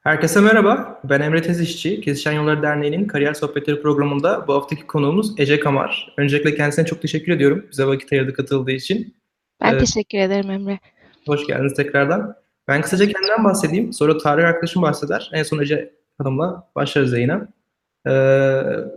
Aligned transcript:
Herkese 0.00 0.40
merhaba. 0.40 1.00
Ben 1.04 1.20
Emre 1.20 1.42
Tezişçi. 1.42 2.00
Kesişen 2.00 2.32
Yolları 2.32 2.62
Derneği'nin 2.62 3.06
Kariyer 3.06 3.34
Sohbetleri 3.34 3.82
programında 3.82 4.44
bu 4.48 4.54
haftaki 4.54 4.86
konuğumuz 4.86 5.34
Ece 5.38 5.60
Kamar. 5.60 6.14
Öncelikle 6.16 6.54
kendisine 6.54 6.86
çok 6.86 7.02
teşekkür 7.02 7.32
ediyorum 7.32 7.66
bize 7.70 7.86
vakit 7.86 8.12
ayırdı 8.12 8.32
katıldığı 8.32 8.70
için. 8.70 9.14
Ben 9.60 9.74
Ee, 9.74 9.78
teşekkür 9.78 10.18
ederim 10.18 10.50
Emre. 10.50 10.78
Hoş 11.26 11.46
geldiniz 11.46 11.74
tekrardan. 11.74 12.34
Ben 12.68 12.82
kısaca 12.82 13.06
kendimden 13.06 13.44
bahsedeyim. 13.44 13.92
Sonra 13.92 14.18
Tarık 14.18 14.44
arkadaşım 14.44 14.82
bahseder. 14.82 15.30
En 15.32 15.42
son 15.42 15.58
Ece 15.58 15.92
Hanım'la 16.18 16.68
başlarız 16.76 17.12
yayına. 17.12 17.48
Ee, 18.06 18.10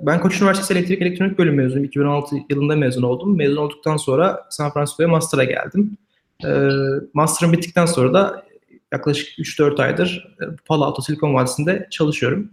ben 0.02 0.20
Koç 0.20 0.42
Üniversitesi 0.42 0.74
Elektrik 0.74 1.02
Elektronik 1.02 1.38
Bölüm 1.38 1.56
mezunuyum. 1.56 1.86
2016 1.86 2.36
yılında 2.50 2.76
mezun 2.76 3.04
oldum. 3.04 3.38
Mezun 3.38 3.58
olduktan 3.58 3.98
sonra 3.98 4.46
San 4.50 4.74
Francisco'ya 4.74 5.10
master'a 5.10 5.44
geldim. 5.44 5.98
Ee, 6.46 6.70
master'ım 7.14 7.54
bittikten 7.54 7.86
sonra 7.86 8.14
da 8.14 8.46
yaklaşık 8.94 9.40
3-4 9.40 9.82
aydır 9.82 10.36
e, 10.42 10.46
Palo 10.66 10.84
Alto 10.84 11.02
Silikon 11.02 11.34
Vadisi'nde 11.34 11.88
çalışıyorum. 11.92 12.52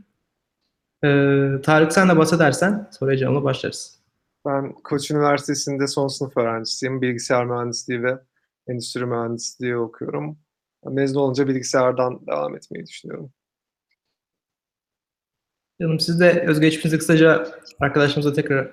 Ee, 1.04 1.50
Tarık 1.62 1.92
sen 1.92 2.08
de 2.08 2.16
bahsedersen 2.16 2.88
sonra 2.98 3.14
Ece 3.14 3.24
Hanım'la 3.24 3.44
başlarız. 3.44 4.00
Ben 4.46 4.72
Koç 4.72 5.10
Üniversitesi'nde 5.10 5.86
son 5.86 6.08
sınıf 6.08 6.36
öğrencisiyim. 6.36 7.02
Bilgisayar 7.02 7.44
mühendisliği 7.44 8.02
ve 8.02 8.18
endüstri 8.68 9.06
mühendisliği 9.06 9.76
okuyorum. 9.76 10.38
Mezun 10.84 11.20
olunca 11.20 11.48
bilgisayardan 11.48 12.26
devam 12.26 12.56
etmeyi 12.56 12.86
düşünüyorum. 12.86 13.32
Canım 15.80 16.00
siz 16.00 16.20
de 16.20 16.44
özgeçmişinizi 16.46 16.98
kısaca 16.98 17.46
arkadaşlarımıza 17.80 18.32
tekrar 18.32 18.70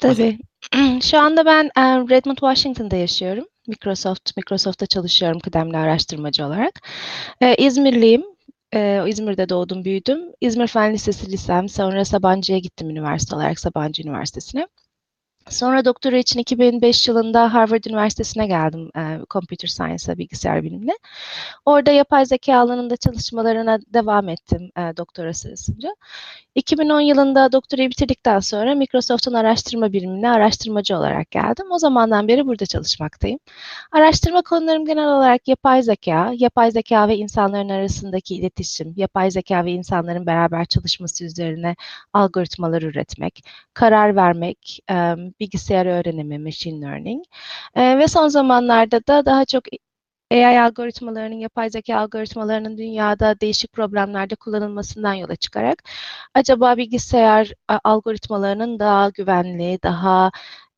Tabii. 0.00 0.38
Şu 1.02 1.18
anda 1.18 1.46
ben 1.46 1.64
e, 1.64 1.82
Redmond, 1.82 2.36
Washington'da 2.36 2.96
yaşıyorum. 2.96 3.44
Microsoft, 3.68 4.36
Microsoft'ta 4.36 4.86
çalışıyorum 4.86 5.40
kıdemli 5.40 5.76
araştırmacı 5.76 6.46
olarak. 6.46 6.80
E, 7.40 7.54
İzmirliyim. 7.54 8.24
E, 8.74 9.02
İzmir'de 9.06 9.48
doğdum, 9.48 9.84
büyüdüm. 9.84 10.20
İzmir 10.40 10.66
Fen 10.66 10.94
Lisesi 10.94 11.32
lisem. 11.32 11.68
Sonra 11.68 12.04
Sabancı'ya 12.04 12.58
gittim 12.58 12.90
üniversite 12.90 13.36
olarak, 13.36 13.60
Sabancı 13.60 14.02
Üniversitesi'ne. 14.02 14.66
Sonra 15.50 15.84
doktora 15.84 16.16
için 16.16 16.40
2005 16.40 17.08
yılında 17.08 17.54
Harvard 17.54 17.84
Üniversitesi'ne 17.84 18.46
geldim 18.46 18.90
e, 18.96 19.18
Computer 19.30 19.68
Science'a, 19.68 20.18
bilgisayar 20.18 20.62
bilimine. 20.62 20.92
Orada 21.64 21.90
yapay 21.90 22.26
zeka 22.26 22.56
alanında 22.56 22.96
çalışmalarına 22.96 23.78
devam 23.94 24.28
ettim 24.28 24.70
e, 24.76 24.80
doktora 24.96 25.34
sırasınca. 25.34 25.88
2010 26.54 27.00
yılında 27.00 27.52
doktorayı 27.52 27.90
bitirdikten 27.90 28.40
sonra 28.40 28.74
Microsoft'un 28.74 29.32
araştırma 29.34 29.92
birimine 29.92 30.30
araştırmacı 30.30 30.96
olarak 30.96 31.30
geldim. 31.30 31.66
O 31.70 31.78
zamandan 31.78 32.28
beri 32.28 32.46
burada 32.46 32.66
çalışmaktayım. 32.66 33.38
Araştırma 33.92 34.42
konularım 34.42 34.84
genel 34.84 35.08
olarak 35.08 35.48
yapay 35.48 35.82
zeka, 35.82 36.32
yapay 36.36 36.70
zeka 36.70 37.08
ve 37.08 37.16
insanların 37.16 37.68
arasındaki 37.68 38.34
iletişim, 38.34 38.94
yapay 38.96 39.30
zeka 39.30 39.64
ve 39.64 39.72
insanların 39.72 40.26
beraber 40.26 40.64
çalışması 40.64 41.24
üzerine 41.24 41.76
algoritmalar 42.12 42.82
üretmek, 42.82 43.44
karar 43.74 44.16
vermek, 44.16 44.80
bilgisayar 45.40 45.86
öğrenimi, 45.86 46.38
machine 46.38 46.86
learning 46.86 47.24
e, 47.74 47.98
ve 47.98 48.08
son 48.08 48.28
zamanlarda 48.28 49.06
da 49.06 49.26
daha 49.26 49.44
çok 49.44 49.64
AI 50.32 50.60
algoritmalarının, 50.60 51.36
yapay 51.36 51.70
zeka 51.70 51.96
algoritmalarının 51.98 52.78
dünyada 52.78 53.40
değişik 53.40 53.72
problemlerde 53.72 54.34
kullanılmasından 54.36 55.14
yola 55.14 55.36
çıkarak 55.36 55.82
acaba 56.34 56.76
bilgisayar 56.76 57.52
algoritmalarının 57.84 58.78
daha 58.78 59.10
güvenli, 59.10 59.78
daha 59.82 60.30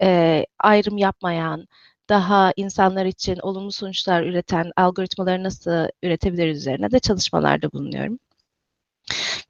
e, 0.03 0.47
ayrım 0.59 0.99
yapmayan, 0.99 1.67
daha 2.09 2.53
insanlar 2.57 3.07
için 3.07 3.39
olumlu 3.43 3.73
sonuçlar 3.73 4.23
üreten 4.23 4.73
algoritmaları 4.77 5.45
nasıl 5.45 5.89
üretebiliriz 6.03 6.59
üzerine 6.59 6.91
de 6.91 6.99
çalışmalarda 7.01 7.73
bulunuyorum. 7.73 8.19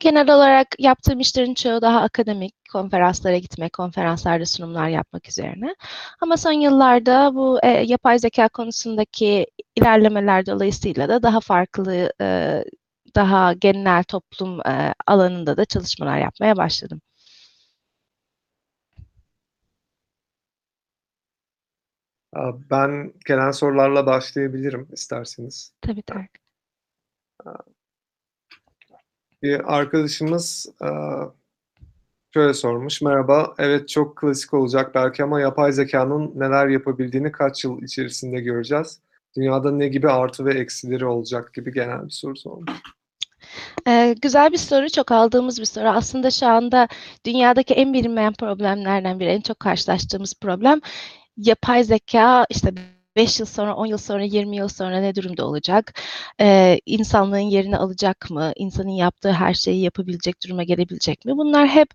Genel 0.01 0.31
olarak 0.35 0.69
yaptığım 0.79 1.21
işlerin 1.21 1.55
çoğu 1.55 1.83
daha 1.83 2.01
akademik, 2.01 2.55
konferanslara 2.73 3.39
gitmek, 3.39 3.73
konferanslarda 3.73 4.47
sunumlar 4.47 4.89
yapmak 4.89 5.29
üzerine. 5.29 5.75
Ama 6.21 6.37
son 6.37 6.53
yıllarda 6.53 7.35
bu 7.35 7.59
e, 7.63 7.69
yapay 7.69 8.19
zeka 8.19 8.49
konusundaki 8.49 9.47
ilerlemeler 9.77 10.47
dolayısıyla 10.47 11.09
da 11.09 11.23
daha 11.23 11.41
farklı, 11.41 12.13
e, 12.21 12.65
daha 13.15 13.53
genel 13.53 14.05
toplum 14.05 14.61
e, 14.61 14.95
alanında 15.07 15.57
da 15.57 15.65
çalışmalar 15.65 16.19
yapmaya 16.19 16.57
başladım. 16.57 17.01
Ben 22.71 23.13
gelen 23.27 23.51
sorularla 23.51 24.07
başlayabilirim 24.07 24.89
isterseniz. 24.93 25.73
Tabii 25.81 26.03
Tarık. 26.03 26.31
Bir 29.43 29.77
arkadaşımız 29.77 30.67
şöyle 32.35 32.55
sormuş. 32.55 33.03
Merhaba, 33.03 33.55
evet 33.59 33.89
çok 33.89 34.17
klasik 34.17 34.55
olacak 34.55 34.95
belki 34.95 35.25
ama 35.25 35.41
yapay 35.41 35.73
zekanın 35.73 36.33
neler 36.35 36.69
yapabildiğini 36.69 37.33
kaç 37.33 37.65
yıl 37.65 37.83
içerisinde 37.83 38.41
göreceğiz? 38.41 39.01
Dünyada 39.37 39.71
ne 39.71 39.89
gibi 39.89 40.11
artı 40.11 40.45
ve 40.45 40.55
eksileri 40.55 41.07
olacak 41.07 41.55
gibi 41.55 41.73
genel 41.73 42.05
bir 42.05 42.11
soru 42.11 42.37
sormuş. 42.37 42.71
Ee, 43.89 44.17
güzel 44.23 44.53
bir 44.53 44.59
soru, 44.59 44.91
çok 44.91 45.13
aldığımız 45.13 45.61
bir 45.61 45.65
soru. 45.65 45.89
Aslında 45.89 46.31
şu 46.31 46.47
anda 46.47 46.89
dünyadaki 47.27 47.75
en 47.75 47.95
bilinmeyen 47.95 48.33
problemlerden 48.33 49.21
biri, 49.21 49.29
en 49.29 49.41
çok 49.41 49.61
karşılaştığımız 49.61 50.35
problem 50.41 50.81
yapay 51.37 51.85
zeka 51.85 52.47
işte 52.51 52.73
5 53.19 53.41
yıl 53.41 53.47
sonra, 53.47 53.75
10 53.77 53.87
yıl 53.87 53.99
sonra, 53.99 54.25
20 54.25 54.57
yıl 54.57 54.69
sonra 54.69 55.01
ne 55.01 55.15
durumda 55.15 55.47
olacak? 55.47 55.95
Ee, 56.41 56.81
insanlığın 56.87 57.39
yerini 57.39 57.77
alacak 57.77 58.31
mı? 58.31 58.53
İnsanın 58.57 58.91
yaptığı 58.91 59.33
her 59.33 59.55
şeyi 59.55 59.83
yapabilecek 59.83 60.45
duruma 60.45 60.63
gelebilecek 60.65 61.25
mi? 61.25 61.37
Bunlar 61.37 61.69
hep 61.69 61.89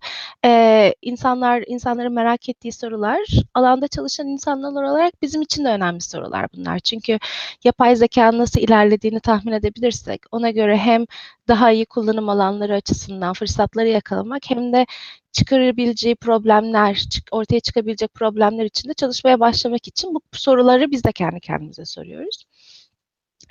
e, 0.44 0.94
insanlar 1.02 1.64
insanların 1.66 2.12
merak 2.12 2.48
ettiği 2.48 2.72
sorular. 2.72 3.20
Alanda 3.54 3.88
çalışan 3.88 4.28
insanlar 4.28 4.82
olarak 4.82 5.22
bizim 5.22 5.42
için 5.42 5.64
de 5.64 5.68
önemli 5.68 6.00
sorular 6.00 6.46
bunlar. 6.56 6.78
Çünkü 6.78 7.18
yapay 7.64 7.96
zeka 7.96 8.38
nasıl 8.38 8.60
ilerlediğini 8.60 9.20
tahmin 9.20 9.52
edebilirsek 9.52 10.22
ona 10.32 10.50
göre 10.50 10.76
hem 10.76 11.06
daha 11.48 11.72
iyi 11.72 11.86
kullanım 11.86 12.28
alanları 12.28 12.74
açısından 12.74 13.32
fırsatları 13.32 13.88
yakalamak 13.88 14.50
hem 14.50 14.72
de 14.72 14.86
çıkarabileceği 15.32 16.16
problemler, 16.16 17.04
ortaya 17.32 17.60
çıkabilecek 17.60 18.14
problemler 18.14 18.64
için 18.64 18.88
de 18.88 18.94
çalışmaya 18.94 19.40
başlamak 19.40 19.88
için 19.88 20.14
bu 20.14 20.20
soruları 20.32 20.90
biz 20.90 21.04
de 21.04 21.12
kendi 21.12 21.40
kendimize 21.40 21.84
soruyoruz. 21.84 22.44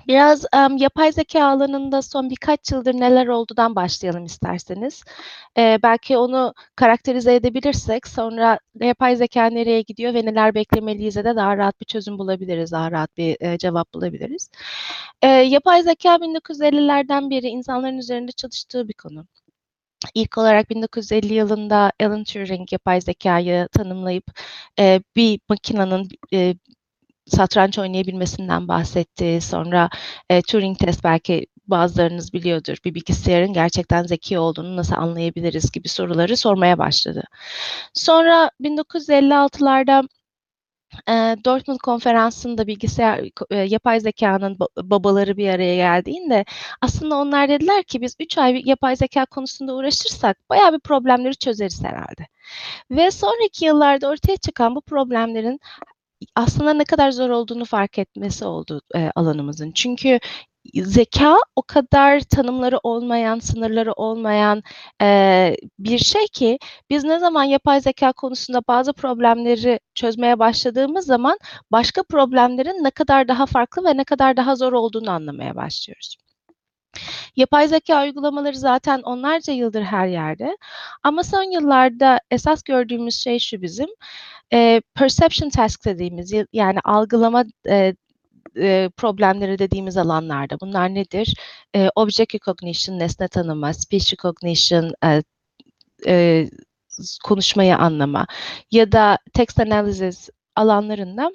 Biraz 0.07 0.45
em, 0.53 0.77
yapay 0.77 1.11
zeka 1.11 1.45
alanında 1.45 2.01
son 2.01 2.29
birkaç 2.29 2.71
yıldır 2.71 2.93
neler 2.93 3.27
olduğundan 3.27 3.75
başlayalım 3.75 4.25
isterseniz. 4.25 5.03
Ee, 5.57 5.79
belki 5.83 6.17
onu 6.17 6.53
karakterize 6.75 7.35
edebilirsek 7.35 8.07
sonra 8.07 8.59
yapay 8.81 9.15
zeka 9.15 9.45
nereye 9.45 9.81
gidiyor 9.81 10.13
ve 10.13 10.25
neler 10.25 10.55
beklemeliyiz 10.55 11.15
de 11.15 11.35
daha 11.35 11.57
rahat 11.57 11.81
bir 11.81 11.85
çözüm 11.85 12.17
bulabiliriz, 12.19 12.71
daha 12.71 12.91
rahat 12.91 13.17
bir 13.17 13.37
e, 13.41 13.57
cevap 13.57 13.93
bulabiliriz. 13.93 14.49
Ee, 15.21 15.27
yapay 15.27 15.83
zeka 15.83 16.15
1950'lerden 16.15 17.29
beri 17.29 17.47
insanların 17.47 17.97
üzerinde 17.97 18.31
çalıştığı 18.31 18.87
bir 18.87 18.93
konu. 18.93 19.25
İlk 20.13 20.37
olarak 20.37 20.69
1950 20.69 21.33
yılında 21.33 21.91
Alan 22.01 22.23
Turing 22.23 22.73
yapay 22.73 23.01
zekayı 23.01 23.67
tanımlayıp 23.71 24.25
e, 24.79 25.01
bir 25.15 25.39
makinenin 25.49 26.07
e, 26.33 26.55
satranç 27.25 27.79
oynayabilmesinden 27.79 28.67
bahsetti. 28.67 29.39
Sonra 29.41 29.89
e, 30.29 30.41
Turing 30.41 30.79
test 30.79 31.03
belki 31.03 31.47
bazılarınız 31.67 32.33
biliyordur. 32.33 32.77
Bir 32.85 32.95
bilgisayarın 32.95 33.53
gerçekten 33.53 34.03
zeki 34.03 34.39
olduğunu 34.39 34.75
nasıl 34.75 34.95
anlayabiliriz 34.95 35.71
gibi 35.71 35.89
soruları 35.89 36.37
sormaya 36.37 36.77
başladı. 36.77 37.23
Sonra 37.93 38.51
1956'larda 38.61 40.07
e, 41.09 41.13
Dortmund 41.45 41.79
konferansında 41.79 42.67
bilgisayar 42.67 43.21
e, 43.51 43.55
yapay 43.57 43.99
zekanın 43.99 44.55
ba- 44.55 44.89
babaları 44.89 45.37
bir 45.37 45.49
araya 45.49 45.75
geldiğinde 45.75 46.45
aslında 46.81 47.15
onlar 47.15 47.49
dediler 47.49 47.83
ki 47.83 48.01
biz 48.01 48.15
3 48.19 48.37
ay 48.37 48.61
yapay 48.65 48.95
zeka 48.95 49.25
konusunda 49.25 49.75
uğraşırsak 49.75 50.49
bayağı 50.49 50.73
bir 50.73 50.79
problemleri 50.79 51.35
çözeriz 51.35 51.83
herhalde. 51.83 52.27
Ve 52.91 53.11
sonraki 53.11 53.65
yıllarda 53.65 54.07
ortaya 54.07 54.37
çıkan 54.37 54.75
bu 54.75 54.81
problemlerin 54.81 55.59
aslında 56.35 56.73
ne 56.73 56.83
kadar 56.85 57.11
zor 57.11 57.29
olduğunu 57.29 57.65
fark 57.65 57.99
etmesi 57.99 58.45
oldu 58.45 58.81
e, 58.95 59.11
alanımızın. 59.15 59.71
Çünkü 59.71 60.19
zeka 60.75 61.37
o 61.55 61.61
kadar 61.61 62.19
tanımları 62.19 62.79
olmayan, 62.83 63.39
sınırları 63.39 63.93
olmayan 63.93 64.63
e, 65.01 65.57
bir 65.79 65.97
şey 65.97 66.27
ki 66.27 66.59
biz 66.89 67.03
ne 67.03 67.19
zaman 67.19 67.43
yapay 67.43 67.81
zeka 67.81 68.13
konusunda 68.13 68.61
bazı 68.67 68.93
problemleri 68.93 69.79
çözmeye 69.95 70.39
başladığımız 70.39 71.05
zaman 71.05 71.37
başka 71.71 72.03
problemlerin 72.03 72.83
ne 72.83 72.91
kadar 72.91 73.27
daha 73.27 73.45
farklı 73.45 73.85
ve 73.85 73.97
ne 73.97 74.03
kadar 74.03 74.37
daha 74.37 74.55
zor 74.55 74.73
olduğunu 74.73 75.11
anlamaya 75.11 75.55
başlıyoruz. 75.55 76.17
Yapay 77.35 77.67
zeka 77.67 78.03
uygulamaları 78.03 78.55
zaten 78.57 79.01
onlarca 79.01 79.53
yıldır 79.53 79.81
her 79.81 80.07
yerde. 80.07 80.57
Ama 81.03 81.23
son 81.23 81.51
yıllarda 81.51 82.19
esas 82.31 82.63
gördüğümüz 82.63 83.15
şey 83.15 83.39
şu 83.39 83.61
bizim. 83.61 83.89
E, 84.53 84.81
perception 84.95 85.49
task 85.49 85.85
dediğimiz 85.85 86.33
yani 86.53 86.79
algılama 86.83 87.43
e, 87.69 87.95
e, 88.57 88.89
problemleri 88.97 89.59
dediğimiz 89.59 89.97
alanlarda. 89.97 90.59
Bunlar 90.61 90.93
nedir? 90.95 91.35
E, 91.75 91.89
object 91.95 92.35
recognition, 92.35 92.99
nesne 92.99 93.27
tanıma, 93.27 93.73
speech 93.73 94.13
recognition, 94.13 94.91
e, 95.05 95.23
e, 96.07 96.47
konuşmayı 97.23 97.77
anlama 97.77 98.27
ya 98.71 98.91
da 98.91 99.17
text 99.33 99.59
analysis 99.59 100.29
alanlarında 100.55 101.31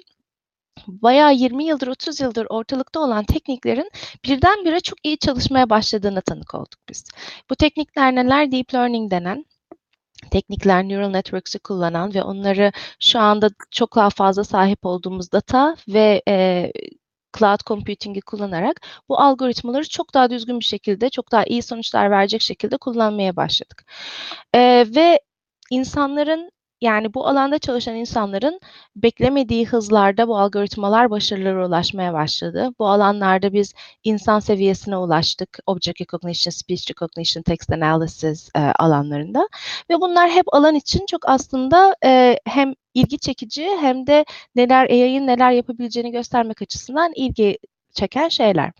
bayağı 0.87 1.33
20 1.33 1.65
yıldır 1.65 1.87
30 1.87 2.19
yıldır 2.19 2.47
ortalıkta 2.49 2.99
olan 2.99 3.25
tekniklerin 3.25 3.91
birdenbire 4.25 4.79
çok 4.79 5.05
iyi 5.05 5.17
çalışmaya 5.17 5.69
başladığına 5.69 6.21
tanık 6.21 6.55
olduk 6.55 6.79
biz. 6.89 7.05
Bu 7.49 7.55
teknikler 7.55 8.15
neler? 8.15 8.51
Deep 8.51 8.73
learning 8.73 9.11
denen 9.11 9.45
teknikler 10.31 10.83
neural 10.83 11.09
networks'ü 11.09 11.59
kullanan 11.59 12.13
ve 12.13 12.23
onları 12.23 12.71
şu 12.99 13.19
anda 13.19 13.49
çok 13.71 13.95
daha 13.95 14.09
fazla 14.09 14.43
sahip 14.43 14.85
olduğumuz 14.85 15.31
data 15.31 15.75
ve 15.87 16.21
e, 16.27 16.71
cloud 17.37 17.59
computing'i 17.67 18.21
kullanarak 18.21 18.81
bu 19.09 19.19
algoritmaları 19.19 19.89
çok 19.89 20.13
daha 20.13 20.29
düzgün 20.29 20.59
bir 20.59 20.65
şekilde, 20.65 21.09
çok 21.09 21.31
daha 21.31 21.43
iyi 21.43 21.61
sonuçlar 21.61 22.11
verecek 22.11 22.41
şekilde 22.41 22.77
kullanmaya 22.77 23.35
başladık. 23.35 23.85
E, 24.53 24.85
ve 24.95 25.19
insanların 25.71 26.51
yani 26.81 27.13
bu 27.13 27.27
alanda 27.27 27.59
çalışan 27.59 27.95
insanların 27.95 28.59
beklemediği 28.95 29.65
hızlarda 29.67 30.27
bu 30.27 30.37
algoritmalar 30.37 31.09
başarılara 31.09 31.67
ulaşmaya 31.67 32.13
başladı. 32.13 32.69
Bu 32.79 32.87
alanlarda 32.87 33.53
biz 33.53 33.73
insan 34.03 34.39
seviyesine 34.39 34.97
ulaştık. 34.97 35.59
Object 35.65 36.01
recognition, 36.01 36.51
speech 36.51 36.89
recognition, 36.91 37.43
text 37.43 37.71
analysis 37.71 38.49
e, 38.55 38.59
alanlarında. 38.59 39.49
Ve 39.89 40.01
bunlar 40.01 40.29
hep 40.29 40.53
alan 40.53 40.75
için 40.75 41.05
çok 41.05 41.29
aslında 41.29 41.95
e, 42.05 42.39
hem 42.45 42.73
ilgi 42.93 43.19
çekici 43.19 43.69
hem 43.81 44.07
de 44.07 44.25
neler 44.55 44.89
AI'ın 44.89 45.27
neler 45.27 45.51
yapabileceğini 45.51 46.11
göstermek 46.11 46.61
açısından 46.61 47.11
ilgi 47.15 47.57
çeken 47.93 48.29
şeyler. 48.29 48.71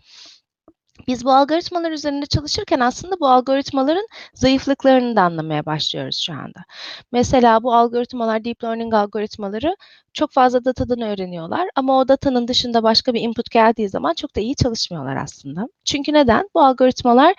Biz 1.06 1.24
bu 1.24 1.32
algoritmalar 1.32 1.90
üzerinde 1.90 2.26
çalışırken 2.26 2.80
aslında 2.80 3.20
bu 3.20 3.28
algoritmaların 3.28 4.06
zayıflıklarını 4.34 5.16
da 5.16 5.22
anlamaya 5.22 5.66
başlıyoruz 5.66 6.16
şu 6.26 6.32
anda. 6.32 6.64
Mesela 7.12 7.62
bu 7.62 7.74
algoritmalar, 7.74 8.44
deep 8.44 8.64
learning 8.64 8.94
algoritmaları 8.94 9.76
çok 10.12 10.32
fazla 10.32 10.64
datadan 10.64 11.00
öğreniyorlar 11.00 11.68
ama 11.74 11.98
o 11.98 12.08
datanın 12.08 12.48
dışında 12.48 12.82
başka 12.82 13.14
bir 13.14 13.20
input 13.20 13.50
geldiği 13.50 13.88
zaman 13.88 14.14
çok 14.14 14.36
da 14.36 14.40
iyi 14.40 14.54
çalışmıyorlar 14.56 15.16
aslında. 15.16 15.68
Çünkü 15.84 16.12
neden? 16.12 16.48
Bu 16.54 16.60
algoritmalar 16.60 17.34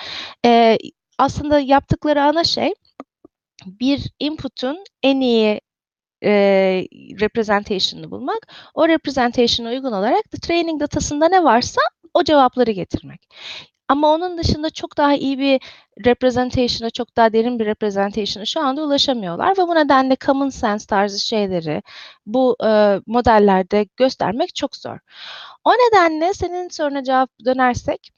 e, 0.45 0.77
aslında 1.17 1.59
yaptıkları 1.59 2.23
ana 2.23 2.43
şey 2.43 2.73
bir 3.65 4.11
input'un 4.19 4.83
en 5.03 5.19
iyi 5.21 5.61
e, 6.23 6.31
representation'ını 7.19 8.11
bulmak. 8.11 8.47
O 8.73 8.87
representation'a 8.87 9.69
uygun 9.69 9.91
olarak 9.91 10.31
the 10.31 10.37
training 10.37 10.81
datasında 10.81 11.29
ne 11.29 11.43
varsa 11.43 11.81
o 12.13 12.23
cevapları 12.23 12.71
getirmek. 12.71 13.27
Ama 13.87 14.07
onun 14.13 14.37
dışında 14.37 14.69
çok 14.69 14.97
daha 14.97 15.15
iyi 15.15 15.39
bir 15.39 15.61
representation'a, 16.05 16.89
çok 16.89 17.17
daha 17.17 17.33
derin 17.33 17.59
bir 17.59 17.65
representation'a 17.65 18.45
şu 18.45 18.61
anda 18.61 18.83
ulaşamıyorlar 18.83 19.51
ve 19.57 19.61
bu 19.67 19.75
nedenle 19.75 20.17
common 20.25 20.49
sense 20.49 20.85
tarzı 20.87 21.19
şeyleri 21.19 21.81
bu 22.25 22.57
e, 22.65 22.99
modellerde 23.07 23.87
göstermek 23.97 24.55
çok 24.55 24.75
zor. 24.75 24.97
O 25.65 25.71
nedenle 25.71 26.33
senin 26.33 26.69
soruna 26.69 27.03
cevap 27.03 27.29
dönersek, 27.45 28.11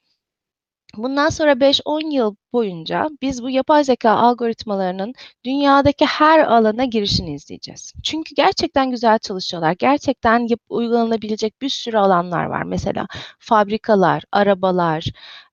Bundan 0.98 1.30
sonra 1.30 1.60
5-10 1.60 2.13
yıl 2.13 2.36
boyunca 2.54 3.10
biz 3.22 3.44
bu 3.44 3.50
yapay 3.50 3.84
zeka 3.84 4.12
algoritmalarının 4.12 5.13
dünyadaki 5.45 6.06
her 6.06 6.40
alana 6.40 6.86
girişini 6.86 7.34
izleyeceğiz. 7.34 7.94
Çünkü 8.04 8.36
gerçekten 8.36 8.92
güzel 8.92 9.19
çalışıyorlar. 9.19 9.75
Gerçekten 9.80 10.48
uygulanabilecek 10.69 11.62
bir 11.62 11.69
sürü 11.69 11.98
alanlar 11.98 12.45
var. 12.45 12.63
Mesela 12.63 13.07
fabrikalar, 13.40 14.24
arabalar, 14.31 15.06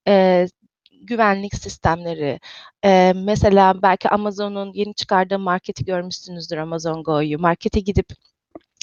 e, 0.09 0.47
güvenlik 1.03 1.55
sistemleri, 1.55 2.41
e, 2.85 3.13
mesela 3.17 3.83
belki 3.83 4.09
Amazon'un 4.09 4.73
yeni 4.73 4.95
çıkardığı 4.95 5.39
marketi 5.39 5.85
görmüşsünüzdür 5.85 6.57
Amazon 6.57 7.03
Go'yu. 7.03 7.39
Markete 7.39 7.81
gidip 7.81 8.07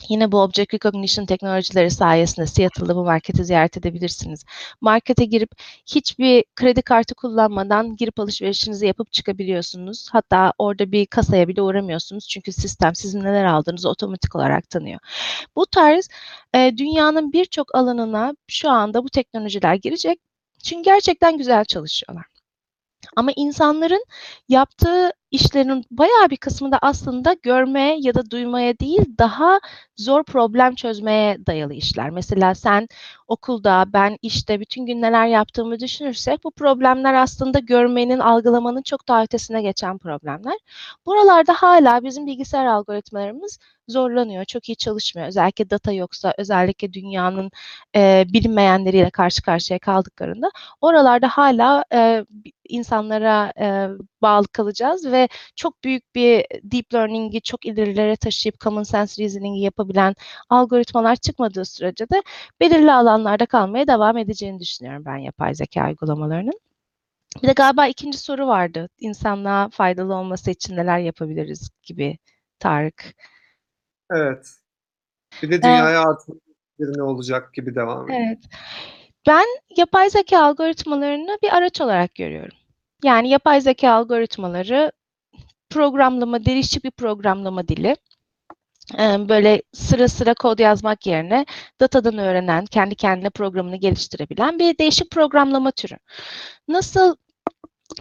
Yine 0.10 0.32
bu 0.32 0.42
Object 0.42 0.74
Recognition 0.74 1.26
teknolojileri 1.26 1.92
sayesinde 1.92 2.48
Seattle'da 2.48 2.96
bu 2.96 3.04
marketi 3.06 3.46
ziyaret 3.46 3.78
edebilirsiniz. 3.78 4.46
Markete 4.82 5.26
girip 5.26 5.52
hiçbir 5.86 6.44
kredi 6.56 6.82
kartı 6.82 7.16
kullanmadan 7.16 7.96
girip 7.96 8.20
alışverişinizi 8.20 8.86
yapıp 8.88 9.12
çıkabiliyorsunuz. 9.14 10.08
Hatta 10.12 10.54
orada 10.58 10.92
bir 10.92 11.06
kasaya 11.06 11.48
bile 11.48 11.62
uğramıyorsunuz. 11.62 12.28
Çünkü 12.28 12.52
sistem 12.52 12.96
sizin 12.96 13.24
neler 13.24 13.46
aldığınızı 13.46 13.90
otomatik 13.90 14.36
olarak 14.36 14.70
tanıyor. 14.70 15.00
Bu 15.56 15.66
tarz 15.66 16.10
e, 16.54 16.78
dünyanın 16.78 17.34
birçok 17.34 17.76
alanına 17.76 18.36
şu 18.48 18.70
anda 18.70 19.04
bu 19.04 19.10
teknolojiler 19.10 19.76
girecek. 19.76 20.20
Çünkü 20.64 20.84
gerçekten 20.84 21.38
güzel 21.38 21.66
çalışıyorlar. 21.66 22.26
Ama 23.16 23.32
insanların 23.36 24.06
yaptığı 24.50 25.12
işlerin 25.32 25.86
bayağı 25.92 26.30
bir 26.30 26.38
kısmı 26.38 26.72
da 26.72 26.80
aslında 26.82 27.34
görmeye 27.44 27.98
ya 28.02 28.16
da 28.16 28.32
duymaya 28.32 28.80
değil 28.80 29.06
daha 29.20 29.60
zor 29.96 30.24
problem 30.24 30.76
çözmeye 30.76 31.46
dayalı 31.46 31.74
işler. 31.74 32.10
Mesela 32.10 32.56
sen 32.56 32.88
okulda, 33.28 33.86
ben 33.94 34.18
işte 34.22 34.60
bütün 34.60 34.86
gün 34.86 35.02
neler 35.02 35.28
yaptığımı 35.28 35.80
düşünürsek 35.80 36.44
bu 36.44 36.52
problemler 36.52 37.14
aslında 37.14 37.60
görmenin, 37.60 38.20
algılamanın 38.20 38.82
çok 38.82 39.08
daha 39.08 39.24
ötesine 39.24 39.62
geçen 39.62 39.98
problemler. 39.98 40.58
Buralarda 41.06 41.54
hala 41.54 42.04
bizim 42.04 42.26
bilgisayar 42.26 42.66
algoritmalarımız 42.66 43.60
zorlanıyor, 43.88 44.46
çok 44.46 44.70
iyi 44.70 44.76
çalışmıyor. 44.76 45.28
Özellikle 45.28 45.70
data 45.70 45.92
yoksa, 45.92 46.34
özellikle 46.38 46.94
dünyanın 46.94 47.52
e, 47.96 48.26
bilinmeyenleriyle 48.34 49.10
karşı 49.10 49.42
karşıya 49.42 49.80
kaldıklarında 49.80 50.52
oralarda 50.82 51.28
hala 51.28 51.84
e, 51.94 52.26
insanlara 52.70 53.54
e, 53.60 53.90
bağlı 54.22 54.48
kalacağız 54.48 55.12
ve 55.12 55.17
çok 55.56 55.84
büyük 55.84 56.16
bir 56.16 56.46
deep 56.64 56.94
learning'i 56.94 57.42
çok 57.42 57.66
ilerilere 57.66 58.16
taşıyıp 58.16 58.60
common 58.60 58.84
sense 58.84 59.24
reasoning'i 59.24 59.62
yapabilen 59.62 60.16
algoritmalar 60.50 61.16
çıkmadığı 61.16 61.66
sürece 61.66 62.10
de 62.10 62.24
belirli 62.60 62.92
alanlarda 62.92 63.46
kalmaya 63.46 63.88
devam 63.88 64.18
edeceğini 64.18 64.60
düşünüyorum 64.60 65.06
ben 65.06 65.18
yapay 65.18 65.56
zeka 65.56 65.88
uygulamalarının. 65.88 66.60
Bir 67.44 67.48
de 67.48 67.54
galiba 67.54 67.88
ikinci 67.88 68.18
soru 68.18 68.48
vardı. 68.48 68.90
İnsanlığa 69.00 69.70
faydalı 69.70 70.16
olması 70.16 70.52
için 70.52 70.76
neler 70.76 71.00
yapabiliriz 71.00 71.70
gibi 71.84 72.18
Tarık. 72.60 73.16
Evet. 74.12 74.48
Bir 75.44 75.52
de 75.52 75.62
dünyaya 75.62 75.98
evet. 75.98 76.08
artı 76.08 76.32
ne 76.80 77.04
olacak 77.04 77.54
gibi 77.54 77.76
devam 77.76 78.04
ediyor. 78.04 78.20
Evet. 78.28 78.44
Ben 79.28 79.46
yapay 79.78 80.10
zeka 80.10 80.40
algoritmalarını 80.40 81.38
bir 81.44 81.56
araç 81.56 81.82
olarak 81.82 82.16
görüyorum. 82.16 82.58
Yani 83.04 83.30
yapay 83.30 83.62
zeka 83.62 83.92
algoritmaları 83.92 84.92
programlama, 85.70 86.46
değişik 86.46 86.84
bir 86.84 86.92
programlama 86.92 87.68
dili. 87.68 87.96
Böyle 89.30 89.62
sıra 89.74 90.08
sıra 90.08 90.34
kod 90.34 90.60
yazmak 90.60 91.08
yerine 91.08 91.46
datadan 91.80 92.18
öğrenen, 92.18 92.66
kendi 92.66 92.96
kendine 92.96 93.30
programını 93.30 93.76
geliştirebilen 93.76 94.60
bir 94.60 94.78
değişik 94.78 95.12
programlama 95.12 95.72
türü. 95.72 95.98
Nasıl 96.68 97.16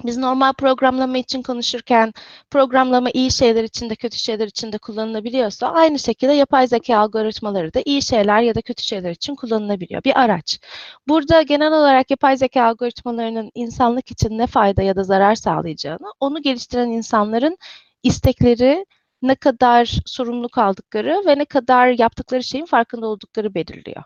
biz 0.05 0.17
normal 0.17 0.53
programlama 0.53 1.19
için 1.19 1.43
konuşurken 1.43 2.13
programlama 2.51 3.11
iyi 3.11 3.31
şeyler 3.33 3.65
için 3.65 3.91
de 3.91 3.97
kötü 3.97 4.19
şeyler 4.19 4.47
için 4.47 4.73
de 4.73 4.79
kullanılabiliyorsa 4.79 5.69
aynı 5.69 5.99
şekilde 5.99 6.33
yapay 6.33 6.67
zeka 6.69 6.99
algoritmaları 6.99 7.75
da 7.75 7.83
iyi 7.85 8.03
şeyler 8.03 8.43
ya 8.43 8.55
da 8.55 8.63
kötü 8.63 8.83
şeyler 8.85 9.11
için 9.11 9.35
kullanılabiliyor. 9.35 10.05
Bir 10.05 10.21
araç. 10.21 10.61
Burada 11.09 11.43
genel 11.43 11.73
olarak 11.73 12.11
yapay 12.11 12.37
zeka 12.37 12.63
algoritmalarının 12.65 13.51
insanlık 13.55 14.11
için 14.11 14.39
ne 14.39 14.47
fayda 14.47 14.83
ya 14.83 14.97
da 14.97 15.05
zarar 15.05 15.35
sağlayacağını 15.35 16.13
onu 16.21 16.43
geliştiren 16.43 16.91
insanların 16.91 17.57
istekleri, 18.03 18.87
ne 19.23 19.35
kadar 19.35 19.99
sorumluluk 20.07 20.59
aldıkları 20.59 21.23
ve 21.27 21.39
ne 21.39 21.45
kadar 21.45 21.89
yaptıkları 21.89 22.43
şeyin 22.43 22.67
farkında 22.67 23.07
oldukları 23.07 23.55
belirliyor. 23.55 24.03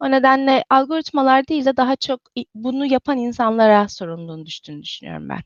O 0.00 0.10
nedenle 0.10 0.64
algoritmalar 0.70 1.48
değil 1.48 1.64
de 1.64 1.76
daha 1.76 1.96
çok 1.96 2.20
bunu 2.54 2.86
yapan 2.86 3.18
insanlara 3.18 3.88
sorumluluğun 3.88 4.46
düştüğünü 4.46 4.82
düşünüyorum 4.82 5.28
ben. 5.28 5.40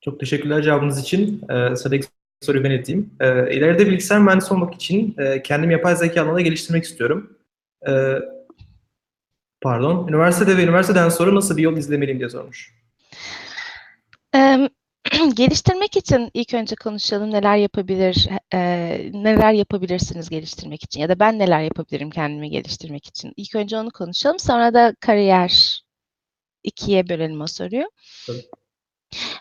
Çok 0.00 0.20
teşekkürler 0.20 0.62
cevabınız 0.62 1.00
için. 1.00 1.42
Ee, 1.50 1.76
sıradaki 1.76 2.06
soruyu 2.40 2.64
ben 2.64 2.70
edeyim. 2.70 3.10
Ee, 3.20 3.56
ileride 3.56 3.86
bilgisayar 3.86 4.20
mühendisi 4.20 4.54
olmak 4.54 4.74
için 4.74 5.14
e, 5.18 5.42
kendimi 5.42 5.72
yapay 5.72 5.96
zeka 5.96 6.22
alanında 6.22 6.40
geliştirmek 6.40 6.84
istiyorum. 6.84 7.38
Ee, 7.88 8.14
pardon, 9.60 10.08
üniversitede 10.08 10.56
ve 10.56 10.64
üniversiteden 10.64 11.08
sonra 11.08 11.34
nasıl 11.34 11.56
bir 11.56 11.62
yol 11.62 11.76
izlemeliyim 11.76 12.18
diye 12.18 12.28
sormuş. 12.28 12.74
Um, 14.34 14.68
geliştirmek 15.34 15.96
için 15.96 16.30
ilk 16.34 16.54
önce 16.54 16.76
konuşalım 16.76 17.30
neler 17.30 17.56
yapabilir, 17.56 18.28
e, 18.54 18.58
neler 19.12 19.52
yapabilirsiniz 19.52 20.28
geliştirmek 20.28 20.82
için 20.82 21.00
ya 21.00 21.08
da 21.08 21.18
ben 21.20 21.38
neler 21.38 21.60
yapabilirim 21.60 22.10
kendimi 22.10 22.50
geliştirmek 22.50 23.06
için. 23.06 23.32
İlk 23.36 23.54
önce 23.54 23.78
onu 23.78 23.90
konuşalım 23.90 24.38
sonra 24.38 24.74
da 24.74 24.94
kariyer 25.00 25.82
ikiye 26.64 27.08
bölelim 27.08 27.40
o 27.40 27.46
soruyu. 27.46 27.90
Tabii. 28.26 28.46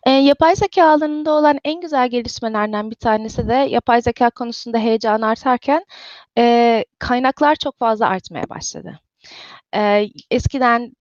E, 0.06 0.12
yapay 0.12 0.56
zeka 0.56 0.86
alanında 0.90 1.32
olan 1.32 1.60
en 1.64 1.82
güzel 1.82 2.10
gelişmelerden 2.10 2.92
bir 2.92 2.96
tanesi 2.96 3.48
de 3.48 3.54
yapay 3.54 4.02
zeka 4.02 4.30
konusunda 4.30 4.78
heyecan 4.78 5.22
artarken 5.22 5.86
e, 6.38 6.86
kaynaklar 7.00 7.56
çok 7.56 7.80
fazla 7.80 8.08
artmaya 8.08 8.50
başladı. 8.50 9.00
Eee, 9.76 10.10
eskiden 10.32 10.92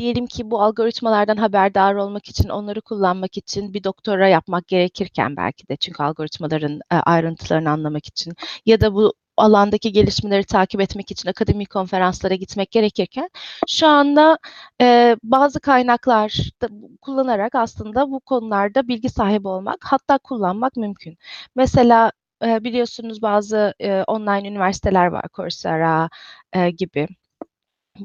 diyelim 0.00 0.26
ki 0.26 0.50
bu 0.50 0.62
algoritmalardan 0.62 1.36
haberdar 1.36 1.94
olmak 1.94 2.28
için, 2.28 2.48
onları 2.48 2.80
kullanmak 2.80 3.36
için 3.36 3.74
bir 3.74 3.84
doktora 3.84 4.28
yapmak 4.28 4.68
gerekirken 4.68 5.36
belki 5.36 5.68
de 5.68 5.76
çünkü 5.76 6.02
algoritmaların, 6.02 6.72
eee, 6.92 6.98
ayrıntılarını 7.06 7.70
anlamak 7.70 8.06
için 8.06 8.32
ya 8.66 8.80
da 8.80 8.94
bu 8.94 9.14
alandaki 9.36 9.92
gelişmeleri 9.92 10.44
takip 10.44 10.80
etmek 10.80 11.10
için 11.10 11.28
akademik 11.28 11.70
konferanslara 11.70 12.34
gitmek 12.34 12.70
gerekirken 12.70 13.30
şu 13.68 13.86
anda, 13.86 14.38
eee, 14.80 15.16
bazı 15.22 15.60
kaynaklar 15.60 16.50
da 16.62 16.68
kullanarak 17.00 17.54
aslında 17.54 18.10
bu 18.10 18.20
konularda 18.20 18.88
bilgi 18.88 19.08
sahibi 19.10 19.48
olmak, 19.48 19.76
hatta 19.84 20.18
kullanmak 20.18 20.76
mümkün. 20.76 21.18
Mesela, 21.56 22.12
eee, 22.44 22.58
biliyorsunuz 22.64 23.22
bazı, 23.22 23.74
eee, 23.80 24.04
online 24.06 24.48
üniversiteler 24.48 25.06
var, 25.06 25.24
Coursera, 25.36 26.08
eee, 26.54 26.70
gibi. 26.70 27.08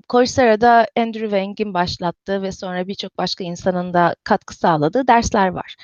Coursera'da 0.10 0.88
Andrew 0.98 1.30
Wang'in 1.30 1.74
başlattığı 1.74 2.42
ve 2.42 2.52
sonra 2.52 2.88
birçok 2.88 3.18
başka 3.18 3.44
insanın 3.44 3.94
da 3.94 4.16
katkı 4.24 4.56
sağladığı 4.56 5.08
dersler 5.08 5.48
var. 5.48 5.76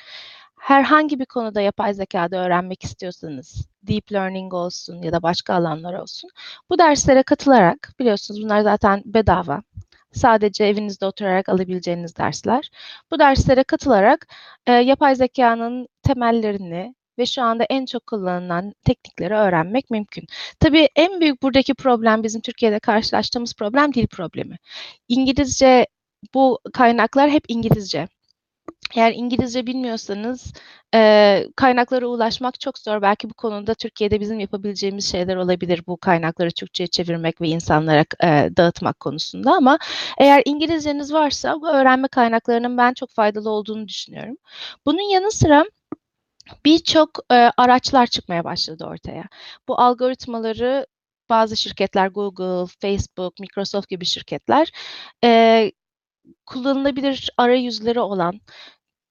Herhangi 0.60 1.18
bir 1.18 1.26
konuda 1.26 1.60
yapay 1.60 1.94
zekâda 1.94 2.36
öğrenmek 2.36 2.84
istiyorsanız, 2.84 3.66
deep 3.82 4.12
learning 4.12 4.54
olsun 4.54 5.02
ya 5.02 5.12
da 5.12 5.22
başka 5.22 5.54
alanlar 5.54 5.94
olsun, 5.94 6.30
bu 6.70 6.78
derslere 6.78 7.22
katılarak, 7.22 7.92
biliyorsunuz 8.00 8.42
bunlar 8.42 8.60
zaten 8.60 9.02
bedava, 9.06 9.62
sadece 10.12 10.64
evinizde 10.64 11.06
oturarak 11.06 11.48
alabileceğiniz 11.48 12.16
dersler. 12.16 12.70
Bu 13.10 13.18
derslere 13.18 13.64
katılarak, 13.64 14.26
eee, 14.68 14.74
yapay 14.74 15.14
zekânın 15.14 15.88
temellerini 16.02 16.94
ve 17.18 17.26
şu 17.26 17.42
anda 17.42 17.64
en 17.70 17.86
çok 17.86 18.06
kullanılan 18.06 18.72
teknikleri 18.84 19.34
öğrenmek 19.34 19.90
mümkün. 19.90 20.24
Tabii 20.60 20.88
en 20.96 21.20
büyük 21.20 21.42
buradaki 21.42 21.74
problem, 21.74 22.22
bizim 22.22 22.40
Türkiye'de 22.40 22.78
karşılaştığımız 22.78 23.54
problem 23.54 23.94
dil 23.94 24.06
problemi. 24.06 24.56
İngilizce 25.08 25.86
bu 26.34 26.58
kaynaklar 26.74 27.30
hep 27.30 27.44
İngilizce. 27.48 28.08
Eğer 28.96 29.12
İngilizce 29.16 29.66
bilmiyorsanız, 29.66 30.52
eee, 30.94 31.48
kaynaklara 31.56 32.06
ulaşmak 32.06 32.60
çok 32.60 32.78
zor. 32.78 33.02
Belki 33.02 33.30
bu 33.30 33.34
konuda 33.34 33.74
Türkiye'de 33.74 34.20
bizim 34.20 34.40
yapabileceğimiz 34.40 35.10
şeyler 35.12 35.36
olabilir 35.36 35.82
bu 35.86 35.96
kaynakları 35.96 36.50
Türkçe'ye 36.50 36.86
çevirmek 36.86 37.40
ve 37.40 37.48
insanlara 37.48 38.04
eee, 38.22 38.50
dağıtmak 38.56 39.00
konusunda 39.00 39.52
ama 39.52 39.78
eğer 40.18 40.42
İngilizceniz 40.46 41.12
varsa 41.12 41.60
bu 41.60 41.68
öğrenme 41.70 42.08
kaynaklarının 42.08 42.78
ben 42.78 42.94
çok 42.94 43.10
faydalı 43.10 43.50
olduğunu 43.50 43.88
düşünüyorum. 43.88 44.36
Bunun 44.86 45.12
yanı 45.12 45.30
sıra 45.32 45.64
birçok, 46.64 47.10
eee, 47.30 47.50
araçlar 47.56 48.06
çıkmaya 48.06 48.44
başladı 48.44 48.84
ortaya. 48.86 49.24
Bu 49.68 49.80
algoritmaları 49.80 50.86
bazı 51.30 51.56
şirketler 51.56 52.08
Google, 52.08 52.72
Facebook, 52.80 53.40
Microsoft 53.40 53.88
gibi 53.88 54.04
şirketler, 54.04 54.72
eee, 55.24 55.72
kullanılabilir 56.46 57.30
arayüzleri 57.38 58.00
olan, 58.00 58.40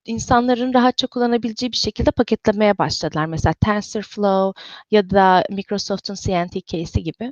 insanların 0.06 0.74
rahatça 0.74 1.08
kullanabileceği 1.08 1.72
bir 1.72 1.78
şekilde 1.78 2.12
paketlemeye 2.12 2.78
başladılar. 2.78 3.26
Mesela 3.26 3.54
TensorFlow 3.54 4.62
ya 4.92 5.10
da 5.10 5.44
Microsoft'un 5.50 6.16
CNTK'si 6.16 7.04
gibi. 7.04 7.32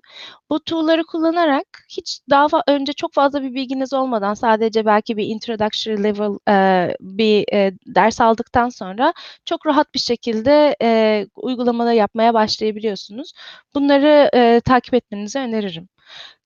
Bu 0.50 0.60
tool'ları 0.64 1.04
kullanarak 1.04 1.66
hiç 1.90 2.20
daha 2.30 2.48
önce 2.68 2.94
çok 2.94 3.14
fazla 3.14 3.44
bir 3.44 3.54
bilginiz 3.54 3.94
olmadan 3.94 4.34
sadece 4.34 4.86
belki 4.86 5.18
bir 5.18 5.26
introductory 5.28 6.04
level, 6.04 6.38
eee, 6.48 6.98
bir, 7.02 7.46
eee, 7.54 7.74
ders 7.88 8.22
aldıktan 8.22 8.70
sonra 8.70 9.14
çok 9.46 9.66
rahat 9.68 9.94
bir 9.94 10.00
şekilde, 10.00 10.76
eee, 10.82 11.28
uygulamalar 11.36 11.94
yapmaya 11.94 12.34
başlayabiliyorsunuz. 12.34 13.34
Bunları, 13.76 14.30
eee, 14.34 14.62
takip 14.62 14.94
etmenizi 14.94 15.40
öneririm. 15.40 15.90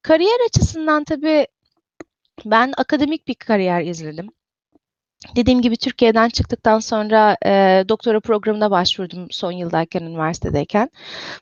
Kariyer 0.02 0.40
açısından 0.50 1.04
tabii 1.04 1.48
ben 2.46 2.74
akademik 2.78 3.28
bir 3.28 3.36
kariyer 3.36 3.84
izledim. 3.86 4.30
Dediğim 5.36 5.62
gibi 5.62 5.78
Türkiye'den 5.78 6.30
çıktıktan 6.30 6.80
sonra, 6.80 7.38
eee, 7.46 7.86
doktora 7.90 8.20
programına 8.20 8.72
başvurdum 8.72 9.28
son 9.32 9.52
yıldayken, 9.52 10.02
üniversitedeyken. 10.04 10.90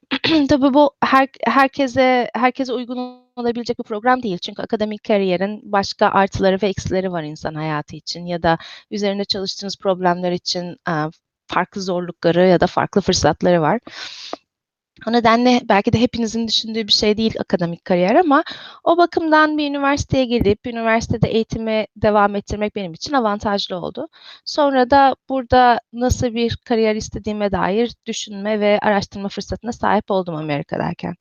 Tabii 0.50 0.74
bu 0.74 0.92
her 1.04 1.28
herkese 1.44 2.30
herkese 2.36 2.74
uygun 2.74 3.24
olabilecek 3.36 3.80
bir 3.80 3.84
program 3.84 4.24
değil. 4.24 4.38
Çünkü 4.38 4.62
akademik 4.62 5.04
kariyerin 5.04 5.62
başka 5.72 6.08
artıları 6.08 6.60
ve 6.64 6.68
eksileri 6.68 7.12
var 7.12 7.24
insan 7.24 7.56
hayatı 7.56 7.96
için 7.96 8.26
ya 8.26 8.44
da 8.44 8.58
üzerinde 8.92 9.26
çalıştığınız 9.26 9.78
problemler 9.78 10.32
için, 10.32 10.78
eee, 10.88 10.96
farklı 11.48 11.82
zorlukları 11.82 12.48
ya 12.48 12.60
da 12.60 12.68
farklı 12.68 13.02
fırsatları 13.02 13.62
var. 13.62 13.80
O 15.08 15.12
nedenle 15.12 15.62
belki 15.70 15.94
de 15.94 16.02
hepinizin 16.02 16.48
düşündüğü 16.48 16.88
bir 16.88 16.92
şey 16.92 17.18
değil 17.18 17.36
akademik 17.40 17.86
kariyer 17.86 18.16
ama 18.16 18.44
o 18.84 18.98
bakımdan 18.98 19.58
bir 19.58 19.70
üniversiteye 19.70 20.26
gelip 20.26 20.68
üniversitede 20.68 21.30
eğitimi 21.30 21.88
devam 21.96 22.36
ettirmek 22.36 22.76
benim 22.76 22.94
için 22.94 23.14
avantajlı 23.14 23.76
oldu. 23.76 24.08
Sonra 24.46 24.90
da 24.90 25.16
burada 25.30 25.80
nasıl 25.94 26.34
bir 26.36 26.58
kariyer 26.66 26.96
istediğime 26.96 27.52
dair 27.52 27.92
düşünme 28.06 28.60
ve 28.60 28.80
araştırma 28.82 29.30
fırsatına 29.30 29.72
sahip 29.72 30.12
oldum 30.12 30.36
Amerika'dayken. 30.36 31.16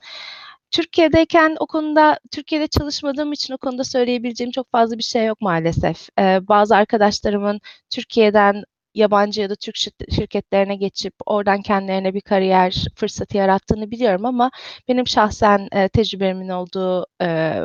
Türkiye'deyken 0.70 1.56
o 1.60 1.66
konuda 1.66 2.18
Türkiye'de 2.30 2.66
çalışmadığım 2.66 3.32
için 3.32 3.54
o 3.54 3.58
konuda 3.58 3.84
söyleyebileceğim 3.84 4.50
çok 4.50 4.70
fazla 4.72 4.98
bir 4.98 5.02
şey 5.02 5.26
yok 5.26 5.40
maalesef. 5.40 6.08
Eee, 6.18 6.40
bazı 6.42 6.76
arkadaşlarımın 6.76 7.60
Türkiye'den 7.90 8.64
yabancı 8.94 9.40
ya 9.40 9.50
da 9.50 9.54
Türk 9.56 9.76
şirk 9.76 9.94
şirketlerine 10.14 10.76
geçip 10.76 11.14
oradan 11.26 11.62
kendilerine 11.62 12.14
bir 12.14 12.20
kariyer 12.20 12.84
fırsatı 12.96 13.37
yarattığını 13.37 13.90
biliyorum 13.90 14.25
ama 14.25 14.50
benim 14.88 15.06
şahsen, 15.06 15.68
eee, 15.75 15.88
tecrübemin 15.88 16.49
olduğu, 16.49 17.06
eee, 17.20 17.62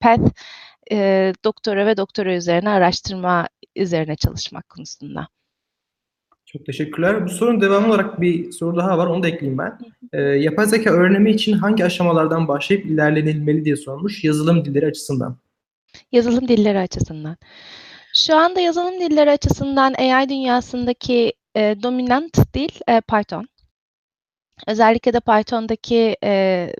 path, 0.00 0.30
eee, 0.90 1.32
doktora 1.44 1.86
ve 1.86 1.96
doktora 1.96 2.34
üzerine 2.34 2.70
araştırma 2.70 3.48
üzerine 3.76 4.16
çalışmak 4.16 4.68
konusunda. 4.68 5.28
Çok 6.46 6.66
teşekkürler. 6.66 7.24
Bu 7.26 7.28
sorunun 7.28 7.60
devamı 7.60 7.88
olarak 7.88 8.20
bir 8.20 8.52
soru 8.52 8.76
daha 8.76 8.98
var, 8.98 9.06
onu 9.06 9.22
da 9.22 9.28
ekleyeyim 9.28 9.58
ben. 9.58 9.78
Eee, 10.14 10.20
yapay 10.20 10.66
zekâ 10.66 10.90
öğrenimi 10.90 11.30
için 11.30 11.52
hangi 11.52 11.84
aşamalardan 11.84 12.48
başlayıp 12.48 12.86
ilerlenilmeli 12.86 13.64
diye 13.64 13.76
sormuş, 13.76 14.24
yazılım 14.24 14.64
dilleri 14.64 14.86
açısından. 14.86 15.36
Yazılım 16.12 16.48
dilleri 16.48 16.78
açısından. 16.78 17.36
Şu 18.14 18.36
anda 18.36 18.60
yazılım 18.60 19.00
dilleri 19.00 19.30
açısından 19.30 19.94
AI 19.98 20.28
dünyasındaki, 20.28 21.32
eee, 21.56 21.82
dominant 21.82 22.54
dil, 22.54 22.68
eee, 22.88 23.00
Python. 23.00 23.48
Özellikle 24.66 25.12
de 25.12 25.20
Python'daki, 25.20 26.16
eee, 26.22 26.74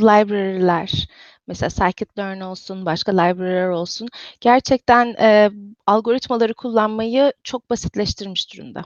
library'ler, 0.00 1.08
mesela 1.46 1.70
scikit-learn 1.70 2.44
olsun, 2.44 2.86
başka 2.86 3.12
library'ler 3.12 3.68
olsun, 3.68 4.08
gerçekten, 4.40 5.06
eee, 5.20 5.50
algoritmaları 5.86 6.54
kullanmayı 6.54 7.32
çok 7.44 7.70
basitleştirmiş 7.70 8.54
durumda. 8.54 8.84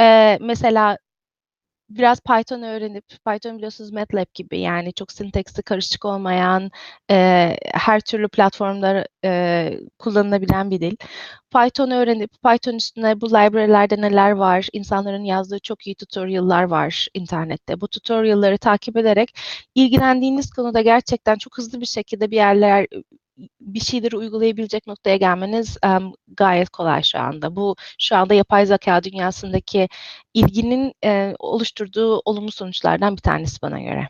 Eee, 0.00 0.38
mesela 0.42 0.98
biraz 1.98 2.20
Python 2.20 2.62
öğrenip, 2.62 3.04
Python 3.26 3.56
biliyorsunuz 3.56 3.92
MATLAB 3.92 4.26
gibi 4.34 4.60
yani 4.60 4.92
çok 4.94 5.12
sintaksi 5.12 5.62
karışık 5.62 6.04
olmayan, 6.04 6.70
eee, 7.10 7.58
her 7.74 8.00
türlü 8.00 8.28
platformda, 8.28 9.06
eee, 9.24 9.80
kullanılabilen 9.98 10.70
bir 10.70 10.80
dil. 10.80 10.96
Python 11.52 11.90
öğrenip 11.90 12.30
Python 12.44 12.74
üstüne 12.74 13.20
bu 13.20 13.28
library'lerde 13.30 14.00
neler 14.00 14.30
var, 14.30 14.68
insanların 14.72 15.24
yazdığı 15.24 15.58
çok 15.60 15.86
iyi 15.86 15.94
tutorial'lar 15.96 16.62
var 16.64 17.08
internette. 17.14 17.80
Bu 17.80 17.88
tutorial'ları 17.88 18.58
takip 18.58 18.96
ederek 18.96 19.34
ilgilendiğiniz 19.74 20.50
konuda 20.50 20.80
gerçekten 20.82 21.36
çok 21.36 21.58
hızlı 21.58 21.80
bir 21.80 21.86
şekilde 21.86 22.30
bir 22.30 22.36
yerler 22.36 22.86
bir 23.60 23.80
şeyleri 23.80 24.16
uygulayabilecek 24.16 24.86
noktaya 24.86 25.16
gelmeniz, 25.16 25.76
emm, 25.84 26.12
gayet 26.36 26.70
kolay 26.70 27.02
şu 27.02 27.18
anda. 27.18 27.56
Bu 27.56 27.76
şu 27.98 28.16
anda 28.16 28.34
yapay 28.34 28.66
zekâ 28.66 29.02
dünyasındaki 29.02 29.88
ilginin, 30.34 30.92
eee, 31.04 31.36
oluşturduğu 31.38 32.22
olumlu 32.24 32.50
sonuçlardan 32.52 33.16
bir 33.16 33.22
tanesi 33.22 33.62
bana 33.62 33.80
göre. 33.80 34.08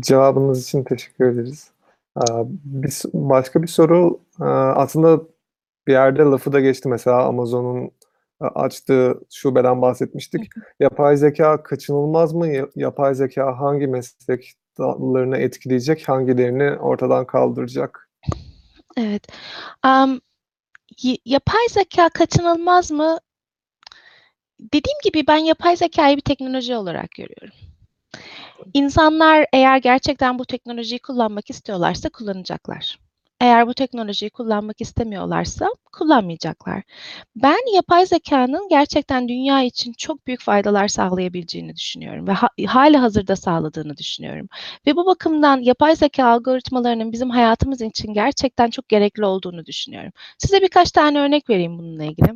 Cevabınız 0.00 0.64
için 0.64 0.84
teşekkür 0.84 1.24
ederiz. 1.24 1.70
Bir 2.64 3.02
başka 3.14 3.62
bir 3.62 3.68
soru, 3.68 4.20
aslında 4.74 5.20
bir 5.86 5.92
yerde 5.92 6.22
lafı 6.22 6.52
da 6.52 6.60
geçti 6.60 6.88
mesela 6.88 7.24
Amazon'un 7.24 7.90
açtığı 8.40 9.20
şubeden 9.30 9.82
bahsetmiştik. 9.82 10.50
Yapay 10.80 11.16
zekâ 11.16 11.62
kaçınılmaz 11.62 12.32
mı? 12.32 12.48
Ya 12.48 12.66
yapay 12.76 13.14
zekâ 13.14 13.58
hangi 13.60 13.86
meslek 13.86 14.54
dallarını 14.78 15.36
etkileyecek, 15.36 16.08
hangilerini 16.08 16.78
ortadan 16.78 17.26
kaldıracak? 17.26 18.10
Evet. 18.96 19.26
Y 21.02 21.16
yapay 21.24 21.68
zekâ 21.70 22.08
kaçınılmaz 22.08 22.90
mı? 22.90 23.18
Dediğim 24.60 24.98
gibi 25.04 25.26
ben 25.28 25.36
yapay 25.36 25.76
zekâyı 25.76 26.16
bir 26.16 26.22
teknoloji 26.22 26.76
olarak 26.76 27.10
görüyorum. 27.10 27.58
İnsanlar 28.74 29.46
eğer 29.52 29.78
gerçekten 29.78 30.38
bu 30.38 30.44
teknolojiyi 30.44 30.98
kullanmak 30.98 31.50
istiyorlarsa 31.50 32.08
kullanacaklar. 32.08 32.98
Eğer 33.42 33.66
bu 33.66 33.74
teknolojiyi 33.74 34.30
kullanmak 34.30 34.80
istemiyorlarsa 34.80 35.68
kullanmayacaklar. 35.92 36.82
Ben 37.36 37.74
yapay 37.74 38.06
zekanın 38.06 38.68
gerçekten 38.70 39.28
dünya 39.28 39.62
için 39.62 39.92
çok 39.92 40.26
büyük 40.26 40.40
faydalar 40.40 40.88
sağlayabileceğini 40.88 41.76
düşünüyorum 41.76 42.28
ve 42.28 42.32
ha, 42.32 42.48
hali 42.66 42.96
hazırda 42.96 43.36
sağladığını 43.36 43.96
düşünüyorum. 43.96 44.48
Ve 44.86 44.96
bu 44.96 45.06
bakımdan 45.06 45.58
yapay 45.58 45.96
zeka 45.96 46.26
algoritmalarının 46.26 47.12
bizim 47.12 47.30
hayatımız 47.30 47.82
için 47.82 48.14
gerçekten 48.14 48.70
çok 48.70 48.88
gerekli 48.88 49.24
olduğunu 49.24 49.66
düşünüyorum. 49.66 50.12
Size 50.38 50.62
birkaç 50.62 50.90
tane 50.92 51.18
örnek 51.20 51.50
vereyim 51.50 51.78
bununla 51.78 52.04
ilgili. 52.04 52.28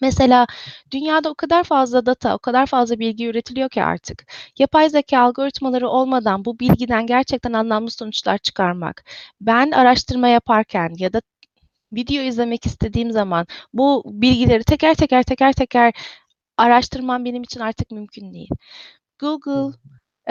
Mesela 0.00 0.46
dünyada 0.90 1.30
o 1.30 1.34
kadar 1.34 1.64
fazla 1.64 2.06
data, 2.06 2.34
o 2.34 2.38
kadar 2.38 2.66
fazla 2.66 2.98
bilgi 2.98 3.26
üretiliyor 3.26 3.68
ki 3.68 3.82
artık. 3.84 4.26
Yapay 4.58 4.90
zeka 4.90 5.18
algoritmaları 5.20 5.88
olmadan 5.88 6.44
bu 6.44 6.58
bilgiden 6.58 7.06
gerçekten 7.06 7.52
anlamlı 7.52 7.90
sonuçlar 7.90 8.38
çıkarmak. 8.38 9.04
Ben 9.40 9.70
araştırma 9.70 10.28
yaparken 10.28 10.90
ya 10.98 11.12
da 11.12 11.22
video 11.92 12.22
izlemek 12.22 12.66
istediğim 12.66 13.10
zaman 13.12 13.46
bu 13.72 14.02
bilgileri 14.06 14.64
teker 14.64 14.94
teker 14.94 15.22
teker 15.22 15.52
teker 15.52 15.94
araştırmam 16.56 17.24
benim 17.24 17.42
için 17.42 17.60
artık 17.60 17.90
mümkün 17.90 18.32
değil. 18.34 18.50
Google, 19.20 19.78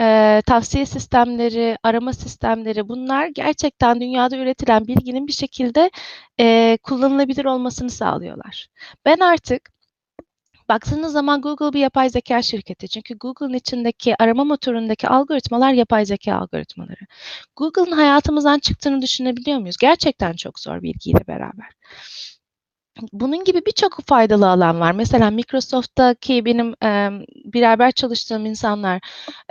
e, 0.00 0.42
tavsiye 0.46 0.86
sistemleri, 0.86 1.76
arama 1.82 2.12
sistemleri 2.12 2.88
bunlar 2.88 3.26
gerçekten 3.26 4.00
dünyada 4.00 4.36
üretilen 4.36 4.86
bilginin 4.86 5.26
bir 5.26 5.32
şekilde 5.32 5.90
e, 6.40 6.78
kullanılabilir 6.82 7.44
olmasını 7.44 7.90
sağlıyorlar. 7.90 8.66
Ben 9.04 9.18
artık 9.18 9.70
baktığınız 10.68 11.12
zaman 11.12 11.40
Google 11.40 11.72
bir 11.72 11.80
yapay 11.80 12.10
zeka 12.10 12.42
şirketi. 12.42 12.88
Çünkü 12.88 13.18
Google'ın 13.18 13.54
içindeki 13.54 14.22
arama 14.22 14.44
motorundaki 14.44 15.08
algoritmalar 15.08 15.72
yapay 15.72 16.06
zeka 16.06 16.34
algoritmaları. 16.34 17.06
Google'ın 17.56 17.92
hayatımızdan 17.92 18.58
çıktığını 18.58 19.02
düşünebiliyor 19.02 19.58
muyuz? 19.58 19.76
Gerçekten 19.76 20.32
çok 20.32 20.60
zor 20.60 20.82
bilgiyle 20.82 21.26
beraber 21.28 21.68
bunun 23.12 23.44
gibi 23.44 23.66
birçok 23.66 24.00
faydalı 24.06 24.50
alan 24.50 24.80
var. 24.80 24.92
Mesela 24.92 25.30
Microsoft'taki 25.30 26.44
benim 26.44 26.74
e, 26.82 27.10
beraber 27.44 27.92
çalıştığım 27.92 28.46
insanlar 28.46 29.00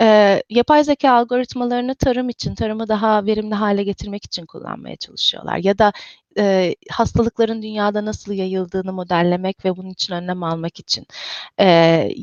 e, 0.00 0.42
yapay 0.50 0.84
zeka 0.84 1.10
algoritmalarını 1.12 1.94
tarım 1.94 2.28
için, 2.28 2.54
tarımı 2.54 2.88
daha 2.88 3.26
verimli 3.26 3.54
hale 3.54 3.84
getirmek 3.84 4.24
için 4.24 4.46
kullanmaya 4.46 4.96
çalışıyorlar. 4.96 5.56
Ya 5.56 5.78
da 5.78 5.92
e, 6.38 6.74
hastalıkların 6.90 7.62
dünyada 7.62 8.04
nasıl 8.04 8.32
yayıldığını 8.32 8.92
modellemek 8.92 9.64
ve 9.64 9.76
bunun 9.76 9.90
için 9.90 10.14
önlem 10.14 10.42
almak 10.42 10.80
için. 10.80 11.06
E, 11.58 11.66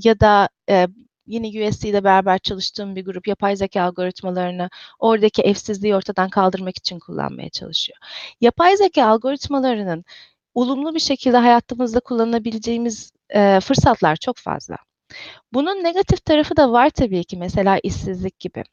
ya 0.03 0.19
da 0.19 0.49
e, 0.69 0.87
yine 1.27 1.67
USC'de 1.67 2.03
beraber 2.03 2.39
çalıştığım 2.39 2.95
bir 2.95 3.05
grup 3.05 3.27
yapay 3.27 3.55
zeka 3.55 3.83
algoritmalarını 3.83 4.69
oradaki 4.99 5.41
evsizliği 5.41 5.95
ortadan 5.95 6.29
kaldırmak 6.29 6.77
için 6.77 6.99
kullanmaya 6.99 7.49
çalışıyor. 7.49 7.97
Yapay 8.41 8.77
zeka 8.77 9.05
algoritmalarının 9.05 10.05
olumlu 10.55 10.95
bir 10.95 10.99
şekilde 10.99 11.37
hayatımızda 11.37 11.99
kullanabileceğimiz 11.99 13.11
e, 13.29 13.59
fırsatlar 13.59 14.15
çok 14.15 14.37
fazla. 14.37 14.75
Bunun 15.53 15.83
negatif 15.83 16.25
tarafı 16.25 16.57
da 16.57 16.71
var 16.71 16.89
tabii 16.89 17.23
ki 17.23 17.37
mesela 17.37 17.79
işsizlik 17.83 18.39
gibi. 18.39 18.63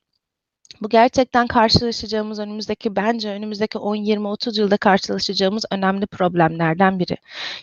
Bu 0.80 0.88
gerçekten 0.88 1.47
karşılaşacağımız 1.47 2.38
önümüzdeki 2.38 2.97
bence 2.97 3.30
önümüzdeki 3.30 3.78
10, 3.78 3.94
20, 3.94 4.28
30 4.28 4.58
yılda 4.58 4.76
karşılaşacağımız 4.76 5.64
önemli 5.70 6.06
problemlerden 6.06 6.99
biri. 6.99 7.16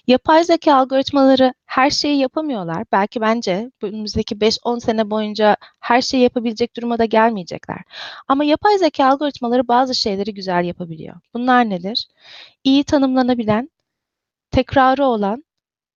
Yapay 0.07 0.43
zeka 0.43 0.75
algoritmaları 0.75 1.53
her 1.65 1.89
şeyi 1.89 2.19
yapamıyorlar. 2.19 2.83
Belki 2.91 3.21
bence 3.21 3.71
önümüzdeki 3.81 4.35
5-10 4.35 4.79
sene 4.79 5.09
boyunca 5.09 5.57
her 5.79 6.01
şeyi 6.01 6.23
yapabilecek 6.23 6.75
duruma 6.75 6.99
da 6.99 7.05
gelmeyecekler. 7.05 7.79
Ama 8.27 8.43
yapay 8.43 8.77
zeka 8.77 9.05
algoritmaları 9.05 9.67
bazı 9.67 9.95
şeyleri 9.95 10.33
güzel 10.33 10.65
yapabiliyor. 10.65 11.15
Bunlar 11.33 11.69
nedir? 11.69 12.07
İyi 12.63 12.83
tanımlanabilen, 12.83 13.69
tekrarı 14.55 15.05
olan, 15.05 15.43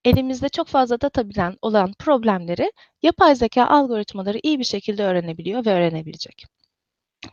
elimizde 0.05 0.49
çok 0.49 0.67
fazla 0.67 1.01
data 1.01 1.29
bilen 1.29 1.55
olan 1.61 1.93
problemleri 1.99 2.71
yapay 3.01 3.35
zeka 3.35 3.67
algoritmaları 3.67 4.39
iyi 4.43 4.59
bir 4.59 4.63
şekilde 4.63 5.03
öğrenebiliyor 5.03 5.65
ve 5.65 5.73
öğrenebilecek. 5.73 6.45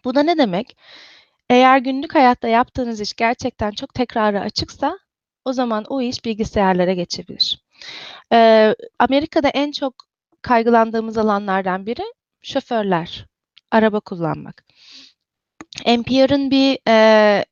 Bu 0.05 0.15
da 0.15 0.23
ne 0.23 0.39
demek? 0.39 0.77
Eğer 1.51 1.79
günlük 1.79 2.15
hayatta 2.15 2.49
yaptığınız 2.49 3.01
iş 3.01 3.15
gerçekten 3.15 3.71
çok 3.71 3.95
tekrarı 3.95 4.41
açıksa 4.41 4.99
o 5.45 5.53
zaman 5.53 5.85
o 5.89 6.03
iş 6.03 6.25
bilgisayarlara 6.25 6.93
geçebilir. 6.93 7.63
Ee, 8.33 8.75
Amerika'da 8.99 9.49
en 9.49 9.73
çok 9.73 9.95
kaygılandığımız 10.43 11.19
alanlardan 11.19 11.87
biri 11.87 12.05
şoförler, 12.43 13.27
araba 13.71 14.01
kullanmak. 14.01 14.65
NPR'ın 15.87 16.51
bir 16.51 16.79
e, 16.89 17.45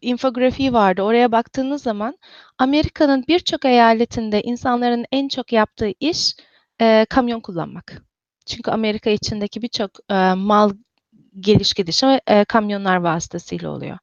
infografiği 0.00 0.72
vardı. 0.72 1.02
Oraya 1.02 1.32
baktığınız 1.32 1.82
zaman 1.82 2.18
Amerika'nın 2.58 3.24
birçok 3.28 3.64
eyaletinde 3.64 4.42
insanların 4.42 5.04
en 5.12 5.28
çok 5.28 5.52
yaptığı 5.52 5.92
iş 6.00 6.34
e, 6.80 7.06
kamyon 7.10 7.40
kullanmak. 7.40 8.02
Çünkü 8.46 8.70
Amerika 8.70 9.10
içindeki 9.10 9.62
birçok 9.62 9.90
e, 10.10 10.34
mal 10.34 10.70
geliş 11.40 11.72
gidişi 11.72 12.20
e, 12.26 12.44
kamyonlar 12.44 12.96
vasıtasıyla 12.96 13.70
oluyor. 13.70 13.98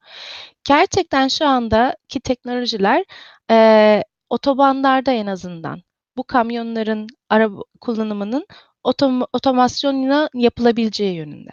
Gerçekten 0.63 1.28
şu 1.28 1.48
andaki 1.48 2.19
teknolojiler 2.19 3.06
e, 3.52 4.04
otobanlarda 4.30 5.12
en 5.12 5.28
azından 5.28 5.82
bu 6.17 6.24
kamyonların 6.24 7.08
araba 7.30 7.62
kullanımının 7.82 8.48
otom 8.84 9.22
otomasyonla 9.34 10.30
yapılabileceği 10.34 11.15
yönünde. 11.15 11.50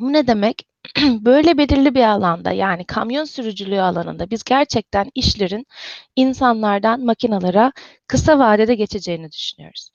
Bu 0.00 0.12
ne 0.12 0.26
demek? 0.26 0.71
Böyle 1.20 1.58
belirli 1.58 1.94
bir 1.94 2.04
alanda 2.04 2.52
yani 2.52 2.84
kamyon 2.84 3.24
sürücülüğü 3.24 3.80
alanında 3.80 4.30
biz 4.30 4.44
gerçekten 4.44 5.10
işlerin 5.14 5.66
insanlardan 6.16 7.04
makinalara 7.04 7.72
kısa 8.06 8.38
vadede 8.38 8.74
geçeceğini 8.74 9.32
düşünüyoruz. 9.32 9.90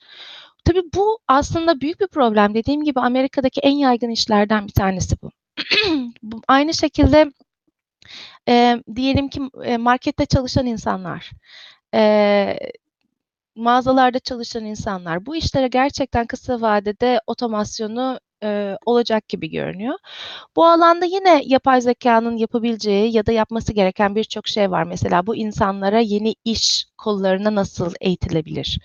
Tabii 0.65 0.83
bu 0.95 1.19
aslında 1.27 1.81
büyük 1.81 1.99
bir 1.99 2.07
problem. 2.07 2.53
Dediğim 2.53 2.83
gibi 2.83 2.99
Amerika'daki 2.99 3.61
en 3.61 3.75
yaygın 3.75 4.09
işlerden 4.09 4.67
bir 4.67 4.73
tanesi 4.73 5.15
bu. 5.21 5.31
Aynı 6.47 6.73
şekilde 6.73 7.31
e, 8.49 8.83
diyelim 8.95 9.29
ki 9.29 9.41
markette 9.79 10.25
çalışan 10.25 10.65
insanlar, 10.65 11.31
e, 11.93 12.59
mağazalarda 13.55 14.19
çalışan 14.19 14.65
insanlar 14.65 15.25
bu 15.25 15.35
işlere 15.35 15.67
gerçekten 15.67 16.27
kısa 16.27 16.61
vadede 16.61 17.21
otomasyonu 17.27 18.19
e, 18.43 18.77
olacak 18.85 19.29
gibi 19.29 19.49
görünüyor. 19.49 19.95
Bu 20.55 20.65
alanda 20.65 21.05
yine 21.05 21.41
yapay 21.45 21.81
zekanın 21.81 22.37
yapabileceği 22.37 23.15
ya 23.15 23.25
da 23.25 23.31
yapması 23.31 23.73
gereken 23.73 24.15
birçok 24.15 24.47
şey 24.47 24.71
var. 24.71 24.83
Mesela 24.83 25.27
bu 25.27 25.35
insanlara 25.35 25.99
yeni 25.99 26.35
iş 26.45 26.85
kollarına 26.97 27.55
nasıl 27.55 27.93
eğitilebilir? 28.01 28.79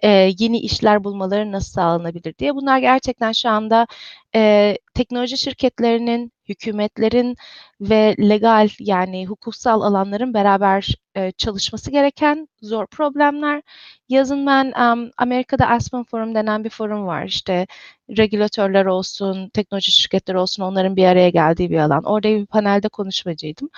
E, 0.00 0.08
yeni 0.38 0.58
işler 0.58 1.04
bulmaları 1.04 1.52
nasıl 1.52 1.72
sağlanabilir 1.72 2.38
diye. 2.38 2.54
Bunlar 2.54 2.78
gerçekten 2.78 3.32
şu 3.32 3.48
anda 3.48 3.86
e, 4.34 4.76
teknoloji 4.94 5.38
şirketlerinin, 5.38 6.32
hükümetlerin 6.48 7.36
ve 7.80 8.14
legal 8.20 8.68
yani 8.78 9.26
hukuksal 9.26 9.80
alanların 9.80 10.34
beraber 10.34 10.94
e, 11.16 11.32
çalışması 11.32 11.90
gereken 11.90 12.48
zor 12.62 12.86
problemler. 12.86 13.62
Yazın 14.08 14.46
ben 14.46 14.66
um, 14.66 15.10
Amerika'da 15.18 15.66
Aspen 15.66 16.04
Forum 16.04 16.34
denen 16.34 16.64
bir 16.64 16.70
forum 16.70 17.06
var. 17.06 17.24
İşte 17.26 17.66
regülatörler 18.18 18.86
olsun, 18.86 19.48
teknoloji 19.48 19.92
şirketleri 19.92 20.38
olsun 20.38 20.62
onların 20.62 20.96
bir 20.96 21.04
araya 21.04 21.30
geldiği 21.30 21.70
bir 21.70 21.78
alan. 21.78 22.04
Orada 22.04 22.28
bir 22.28 22.46
panelde 22.46 22.88
konuşmacıydım. 22.88 23.70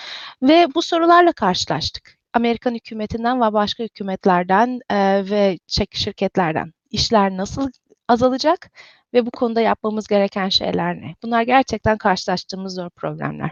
Ve 0.42 0.68
bu 0.74 0.82
sorularla 0.82 1.32
karşılaştık. 1.32 2.23
Amerikan 2.34 2.74
hükümetinden 2.74 3.40
ve 3.40 3.52
başka 3.52 3.84
hükümetlerden 3.84 4.80
e, 4.90 5.30
ve 5.30 5.58
şirketlerden 5.92 6.72
işler 6.90 7.36
nasıl 7.36 7.70
azalacak 8.08 8.70
ve 9.14 9.26
bu 9.26 9.30
konuda 9.30 9.60
yapmamız 9.60 10.06
gereken 10.06 10.48
şeyler 10.48 10.96
ne? 10.96 11.14
Bunlar 11.22 11.42
gerçekten 11.42 11.98
karşılaştığımız 11.98 12.74
zor 12.74 12.90
problemler. 12.90 13.50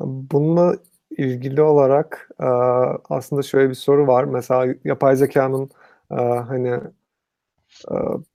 Bununla 0.00 0.76
ilgili 1.10 1.62
olarak 1.62 2.30
aslında 3.10 3.42
şöyle 3.42 3.68
bir 3.68 3.74
soru 3.74 4.06
var. 4.06 4.24
Mesela 4.24 4.74
yapay 4.84 5.16
zekanın 5.16 5.70
hani 6.48 6.80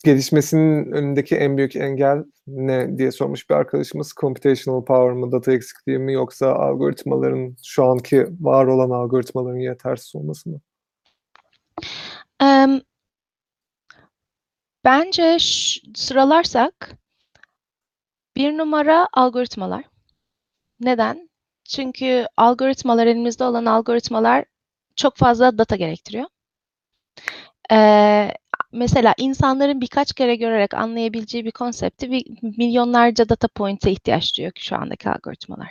gelişmesinin 0.03 0.91
önündeki 0.91 1.35
en 1.35 1.57
büyük 1.57 1.75
engel 1.75 2.23
ne 2.47 2.97
diye 2.97 3.11
sormuş 3.11 3.49
bir 3.49 3.55
arkadaşımız. 3.55 4.13
Computational 4.19 4.85
power 4.85 5.11
mı, 5.11 5.31
data 5.31 5.51
eksikliği 5.51 5.97
mi 5.97 6.13
yoksa 6.13 6.53
algoritmaların 6.53 7.55
şu 7.63 7.85
anki 7.85 8.27
var 8.39 8.65
olan 8.65 8.89
algoritmaların 8.89 9.59
yetersiz 9.59 10.15
olması 10.15 10.49
mı? 10.49 10.59
Um, 12.43 12.81
bence 14.85 15.37
sıralarsak 15.95 16.91
bir 18.35 18.57
numara 18.57 19.07
algoritmalar. 19.13 19.83
Neden? 20.79 21.29
Çünkü 21.63 22.25
algoritmalar 22.37 23.07
elimizde 23.07 23.43
olan 23.43 23.65
algoritmalar 23.65 24.45
çok 24.95 25.17
fazla 25.17 25.57
data 25.57 25.75
gerektiriyor. 25.75 26.25
Ee, 27.71 28.31
mesela 28.73 29.13
insanların 29.17 29.81
birkaç 29.81 30.13
kere 30.13 30.35
görerek 30.35 30.73
anlayabileceği 30.73 31.45
bir 31.45 31.51
konsepti 31.51 32.11
bir 32.11 32.23
milyonlarca 32.57 33.29
data 33.29 33.47
point'e 33.47 33.91
ihtiyaç 33.91 34.37
duyuyor 34.37 34.51
şu 34.59 34.75
andaki 34.75 35.09
algoritmalar. 35.09 35.67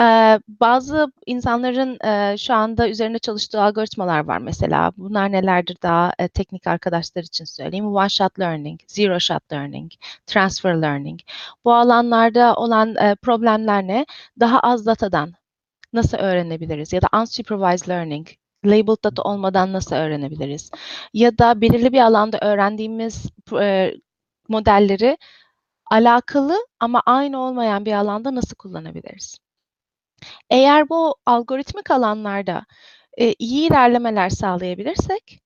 Eee, 0.00 0.40
bazı 0.48 1.12
insanların, 1.26 1.98
eee, 2.04 2.36
şu 2.38 2.54
anda 2.54 2.88
üzerinde 2.88 3.18
çalıştığı 3.18 3.62
algoritmalar 3.62 4.20
var 4.24 4.38
mesela. 4.38 4.92
Bunlar 4.96 5.32
nelerdir 5.32 5.76
daha, 5.82 6.12
eee, 6.20 6.28
teknik 6.28 6.66
arkadaşlar 6.66 7.22
için 7.22 7.44
söyleyeyim. 7.44 7.86
One 7.86 8.08
shot 8.08 8.40
learning, 8.40 8.80
zero 8.88 9.20
shot 9.20 9.52
learning, 9.52 9.92
transfer 10.26 10.82
learning. 10.82 11.20
Bu 11.64 11.74
alanlarda 11.74 12.54
olan, 12.56 12.94
eee, 12.94 13.16
problemler 13.22 13.82
ne? 13.86 14.06
Daha 14.40 14.60
az 14.60 14.86
datadan 14.86 15.32
nasıl 15.92 16.18
öğrenebiliriz? 16.18 16.92
Ya 16.92 17.02
da 17.02 17.08
unsupervised 17.20 17.88
learning, 17.88 18.28
labeled 18.66 19.04
data 19.04 19.22
olmadan 19.22 19.72
nasıl 19.72 19.96
öğrenebiliriz? 19.96 20.70
Ya 21.14 21.38
da 21.38 21.60
belirli 21.60 21.92
bir 21.92 22.00
alanda 22.00 22.38
öğrendiğimiz 22.42 23.26
eee, 23.52 23.96
modelleri 24.48 25.18
alakalı 25.90 26.58
ama 26.80 27.02
aynı 27.06 27.40
olmayan 27.40 27.84
bir 27.86 27.92
alanda 27.92 28.34
nasıl 28.34 28.56
kullanabiliriz? 28.56 29.38
Eğer 30.50 30.88
bu 30.88 31.16
algoritmik 31.26 31.90
alanlarda, 31.90 32.66
eee, 33.18 33.34
iyi 33.38 33.68
ilerlemeler 33.70 34.30
sağlayabilirsek 34.30 35.40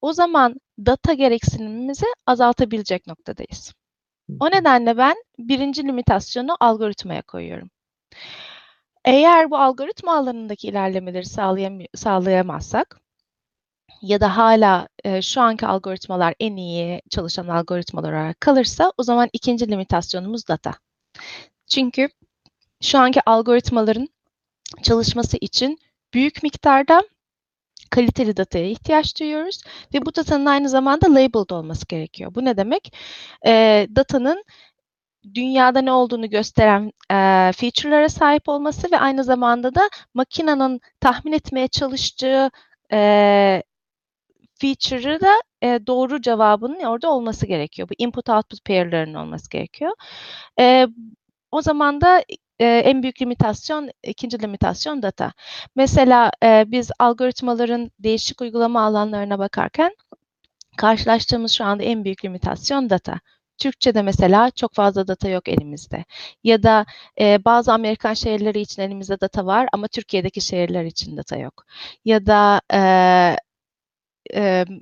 o 0.00 0.12
zaman 0.12 0.60
data 0.86 1.14
gereksinimimizi 1.14 2.06
azaltabilecek 2.26 3.06
noktadayız. 3.06 3.74
O 4.40 4.50
nedenle 4.50 4.96
ben 4.98 5.16
1'inci 5.38 5.84
limitasyonu 5.84 6.56
algoritmaya 6.60 7.22
koyuyorum. 7.22 7.70
Eğer 9.08 9.50
bu 9.50 9.58
algoritma 9.58 10.16
alanındaki 10.16 10.68
ilerlemeleri 10.68 11.24
sağlayamı 11.24 11.82
sağlayamazsak 11.94 13.00
ya 14.02 14.20
da 14.20 14.36
hâlâ, 14.36 14.88
eee, 15.04 15.22
şu 15.22 15.40
anki 15.40 15.66
algoritmalar 15.66 16.34
en 16.40 16.56
iyi 16.56 17.02
çalışan 17.10 17.48
algoritmalar 17.48 18.12
olarak 18.12 18.40
kalırsa 18.40 18.92
o 18.98 19.02
zaman 19.02 19.28
2'nci 19.32 19.68
limitasyonumuz 19.70 20.48
data. 20.48 20.74
Çünkü 21.68 22.08
şu 22.82 22.98
anki 22.98 23.20
algoritmaların 23.26 24.08
çalışması 24.82 25.36
için 25.40 25.78
büyük 26.14 26.42
miktarda 26.42 27.02
kaliteli 27.90 28.36
dataya 28.36 28.70
ihtiyaç 28.70 29.20
duyuyoruz 29.20 29.62
ve 29.94 30.06
bu 30.06 30.14
datanın 30.14 30.46
aynı 30.46 30.68
zamanda 30.68 31.06
labeled 31.14 31.50
olması 31.50 31.86
gerekiyor. 31.86 32.34
Bu 32.34 32.44
ne 32.44 32.56
demek? 32.56 32.94
Eee, 33.46 33.88
datanın 33.96 34.44
dünyada 35.34 35.80
ne 35.80 35.92
olduğunu 35.92 36.30
gösteren, 36.30 36.82
eee, 37.10 37.52
feature'lara 37.56 38.08
sahip 38.08 38.48
olması 38.48 38.92
ve 38.92 38.98
aynı 39.00 39.24
zamanda 39.24 39.74
da 39.74 39.88
makinenin 40.14 40.80
tahmin 41.00 41.32
etmeye 41.32 41.68
çalıştığı, 41.68 42.50
eee, 42.92 43.62
feature'ı 44.62 45.20
da, 45.20 45.32
eee, 45.62 45.86
doğru 45.86 46.22
cevabının 46.22 46.80
orada 46.84 47.10
olması 47.12 47.46
gerekiyor. 47.46 47.88
Bu 47.90 47.94
input 47.98 48.28
output 48.30 48.64
pair'larının 48.66 49.14
olması 49.14 49.50
gerekiyor. 49.50 49.92
Eee, 50.58 50.88
o 51.52 51.62
zaman 51.62 52.00
da, 52.00 52.24
eee, 52.60 52.78
en 52.86 53.02
büyük 53.02 53.22
limitasyon, 53.22 53.90
2'nci 54.04 54.42
limitasyon 54.42 55.02
data. 55.02 55.32
Mesela, 55.76 56.32
eee, 56.44 56.64
biz 56.68 56.90
algoritmaların 57.00 57.90
değişik 58.00 58.40
uygulama 58.42 58.82
alanlarına 58.86 59.38
bakarken 59.38 59.92
karşılaştığımız 60.78 61.52
şu 61.52 61.64
anda 61.64 61.84
en 61.84 62.04
büyük 62.04 62.24
limitasyon 62.26 62.90
data. 62.90 63.20
Türkçede 63.58 64.02
mesela 64.02 64.50
çok 64.50 64.74
fazla 64.74 65.08
data 65.08 65.28
yok 65.28 65.48
elimizde 65.48 66.04
ya 66.44 66.62
da, 66.62 66.86
eee, 67.20 67.38
bazı 67.44 67.72
Amerikan 67.72 68.14
şehirleri 68.14 68.60
için 68.60 68.82
elimizde 68.82 69.20
data 69.20 69.46
var 69.46 69.68
ama 69.72 69.88
Türkiye'deki 69.88 70.40
şehirler 70.40 70.84
için 70.84 71.16
data 71.16 71.36
yok 71.36 71.64
ya 72.04 72.26
da, 72.26 72.60
eee, 72.72 73.36
emm, 74.30 74.80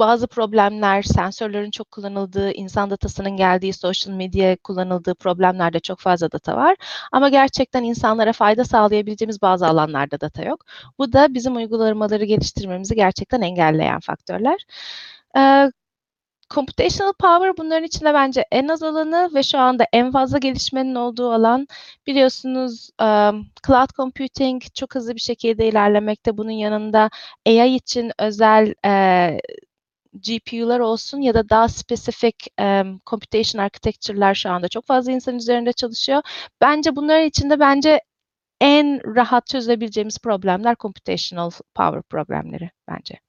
bazı 0.00 0.26
problemler, 0.28 1.02
sensörlerin 1.02 1.70
çok 1.72 1.90
kullanıldığı, 1.92 2.52
insan 2.52 2.90
datasının 2.90 3.36
geldiği, 3.38 3.72
social 3.74 4.14
media 4.16 4.56
kullanıldığı 4.64 5.14
problemlerde 5.14 5.80
çok 5.80 6.00
fazla 6.00 6.32
data 6.32 6.56
var 6.56 6.76
ama 7.12 7.28
gerçekten 7.30 7.84
insanlara 7.84 8.32
fayda 8.34 8.64
sağlayabileceğimiz 8.64 9.42
bazı 9.42 9.68
alanlarda 9.68 10.20
data 10.20 10.42
yok. 10.44 10.64
Bu 10.98 11.12
da 11.14 11.34
bizim 11.34 11.56
uygulamaları 11.56 12.24
geliştirmemizi 12.26 12.94
gerçekten 12.96 13.40
engelleyen 13.42 14.00
faktörler. 14.00 14.58
Eee, 15.36 15.70
computational 16.50 17.12
power 17.18 17.56
bunların 17.56 17.84
içinde 17.84 18.14
bence 18.14 18.44
en 18.52 18.68
az 18.68 18.82
olanı 18.82 19.30
ve 19.34 19.42
şu 19.42 19.58
anda 19.58 19.86
en 19.92 20.12
fazla 20.12 20.38
gelişmenin 20.38 20.94
olduğu 20.94 21.32
alan. 21.32 21.66
Biliyorsunuz, 22.06 22.90
emm, 23.00 23.44
cloud 23.66 23.90
computing 23.96 24.62
çok 24.74 24.94
hızlı 24.94 25.14
bir 25.14 25.20
şekilde 25.20 25.68
ilerlemekte. 25.68 26.36
Bunun 26.38 26.50
yanında 26.50 27.10
AI 27.46 27.74
için 27.74 28.12
özel, 28.18 28.74
eee, 28.84 29.40
GPU'lar 30.14 30.80
olsun 30.80 31.20
ya 31.20 31.34
da 31.34 31.48
daha 31.50 31.68
spesifik, 31.68 32.46
emm, 32.58 32.98
computation 33.06 33.62
architecture'lar 33.62 34.34
şu 34.34 34.50
anda 34.50 34.68
çok 34.68 34.86
fazla 34.86 35.12
insan 35.12 35.36
üzerinde 35.36 35.72
çalışıyor. 35.72 36.22
Bence 36.60 36.96
bunların 36.96 37.26
içinde 37.26 37.60
bence 37.60 38.00
en 38.60 39.16
rahat 39.16 39.46
çözebileceğimiz 39.46 40.18
problemler 40.18 40.76
computational 40.80 41.50
power 41.74 42.02
problemleri 42.02 42.70
bence. 42.88 43.20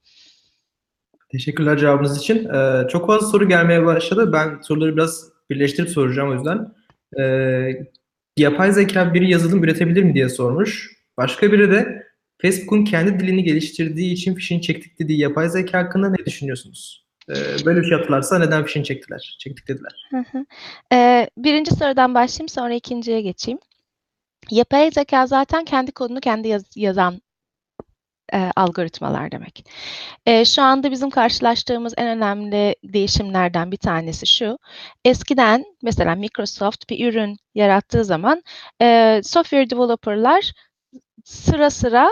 Teşekkürler 1.29 1.77
cevabınız 1.77 2.17
için. 2.17 2.49
Eee, 2.53 2.87
çok 2.91 3.07
fazla 3.07 3.27
soru 3.27 3.47
gelmeye 3.49 3.85
başladı. 3.85 4.33
Ben 4.33 4.59
soruları 4.61 4.95
biraz 4.95 5.29
birleştirip 5.49 5.89
soracağım 5.89 6.29
o 6.29 6.33
yüzden. 6.33 6.73
Eee, 7.17 7.91
yapay 8.37 8.71
zekâ 8.71 9.13
bir 9.13 9.21
yazılım 9.21 9.63
üretebilir 9.63 10.03
mi 10.03 10.13
diye 10.13 10.29
sormuş. 10.29 10.91
Başka 11.17 11.51
biri 11.51 11.71
de 11.71 12.03
Facebook'un 12.41 12.83
kendi 12.85 13.19
dilini 13.19 13.43
geliştirdiği 13.43 14.13
için 14.13 14.35
fişini 14.35 14.61
çektik 14.61 14.99
dediği 14.99 15.19
yapay 15.19 15.49
zekâ 15.49 15.77
hakkında 15.79 16.09
ne 16.09 16.25
düşünüyorsunuz? 16.25 17.05
Eee, 17.29 17.35
böyle 17.65 17.79
bir 17.81 17.85
şey 17.85 17.97
yaptılarsa 17.97 18.39
neden 18.39 18.63
fişini 18.65 18.83
çektiler, 18.83 19.37
çektik 19.39 19.67
dediler? 19.67 20.07
Hı 20.11 20.17
hı. 20.17 20.45
Eee, 20.91 21.29
1'inci 21.37 21.75
sorudan 21.75 22.13
başlayayım 22.15 22.49
sonra 22.49 22.73
2'nciye 22.73 23.21
geçeyim. 23.21 23.59
Yapay 24.51 24.91
zekâ 24.91 25.27
zaten 25.27 25.65
kendi 25.65 25.91
kodunu 25.91 26.19
kendi 26.19 26.47
yaz 26.47 26.63
yazan, 26.75 27.21
eee, 28.33 28.51
algoritmalar 28.55 29.31
demek. 29.31 29.65
Eee, 30.27 30.45
şu 30.45 30.61
anda 30.63 30.91
bizim 30.91 31.09
karşılaştığımız 31.09 31.93
en 31.97 32.07
önemli 32.07 32.75
değişimlerden 32.83 33.71
bir 33.71 33.77
tanesi 33.77 34.27
şu: 34.27 34.57
Eskiden 35.05 35.65
mesela 35.83 36.15
Microsoft 36.15 36.89
bir 36.89 37.07
ürün 37.13 37.37
yarattığı 37.55 38.05
zaman, 38.05 38.43
eee, 38.81 39.21
software 39.23 39.69
developer'lar 39.69 40.51
sıra 41.25 41.69
sıra, 41.71 42.09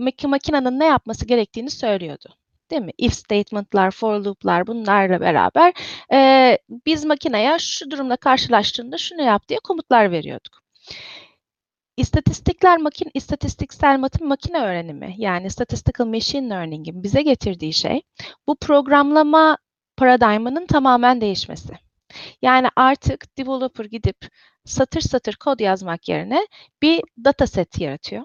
maki 0.00 0.26
makinenin 0.28 0.80
ne 0.80 0.86
yapması 0.86 1.26
gerektiğini 1.26 1.70
söylüyordu, 1.70 2.34
değil 2.72 2.82
mi? 2.82 2.92
If 2.98 3.14
statement'lar, 3.14 3.90
for 3.92 4.14
loop'lar 4.20 4.66
bunlarla 4.66 5.20
beraber, 5.22 5.72
eee, 6.12 6.58
biz 6.86 7.04
makineye 7.04 7.58
şu 7.60 7.90
durumla 7.92 8.16
karşılaştığında 8.16 8.98
şunu 8.98 9.22
yap 9.22 9.48
diye 9.48 9.58
komutlar 9.64 10.12
veriyorduk. 10.12 10.62
İstatistikler 12.00 12.78
makin 12.78 13.10
istatistiksel 13.14 13.98
matin 13.98 14.28
makine 14.28 14.60
öğrenimi 14.60 15.14
yani 15.18 15.50
statistical 15.50 16.06
machine 16.06 16.48
learning'in 16.50 17.02
bize 17.02 17.22
getirdiği 17.22 17.72
şey 17.72 18.02
bu 18.46 18.56
programlama 18.56 19.58
paradigm'ının 19.96 20.66
tamamen 20.66 21.20
değişmesi. 21.20 21.72
Yani 22.42 22.68
artık 22.76 23.38
developer 23.38 23.84
gidip 23.84 24.16
satır 24.64 25.00
satır 25.00 25.34
kod 25.34 25.60
yazmak 25.60 26.08
yerine 26.08 26.46
bir 26.82 27.02
dataset 27.24 27.80
yaratıyor. 27.80 28.24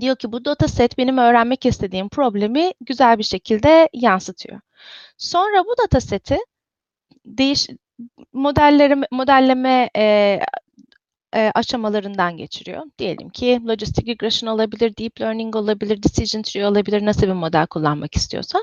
Diyor 0.00 0.16
ki 0.16 0.32
bu 0.32 0.44
dataset 0.44 0.98
benim 0.98 1.18
öğrenmek 1.18 1.66
istediğim 1.66 2.08
problemi 2.08 2.72
güzel 2.80 3.18
bir 3.18 3.24
şekilde 3.24 3.88
yansıtıyor. 3.92 4.60
Sonra 5.18 5.64
bu 5.64 5.74
dataseti 5.84 6.38
değiş 7.26 7.68
modellerime 8.32 9.06
modelleme, 9.10 9.90
eee, 9.96 10.46
eee, 11.34 11.52
aşamalarından 11.54 12.36
geçiriyor. 12.36 12.82
Diyelim 12.98 13.28
ki 13.28 13.60
logistic 13.66 14.06
regression 14.12 14.50
olabilir, 14.50 14.96
deep 14.98 15.20
learning 15.20 15.56
olabilir, 15.56 16.02
decision 16.02 16.42
tree 16.42 16.66
olabilir, 16.66 17.04
nasıl 17.06 17.22
bir 17.26 17.32
model 17.32 17.66
kullanmak 17.66 18.14
istiyorsa 18.16 18.58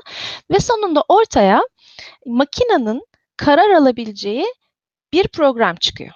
ve 0.50 0.60
sonunda 0.60 1.04
ortaya 1.08 1.62
makinenin 2.26 3.02
karar 3.36 3.70
alabileceği 3.70 4.46
bir 5.12 5.28
program 5.28 5.76
çıkıyor. 5.76 6.10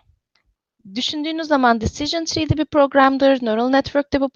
Düşündüğünüz 0.94 1.46
zaman 1.48 1.80
decision 1.80 2.24
tree 2.24 2.48
de 2.48 2.56
bir 2.56 2.64
programdır, 2.64 3.38
neural 3.42 3.68
network 3.68 4.12
de 4.12 4.20
bir 4.20 4.28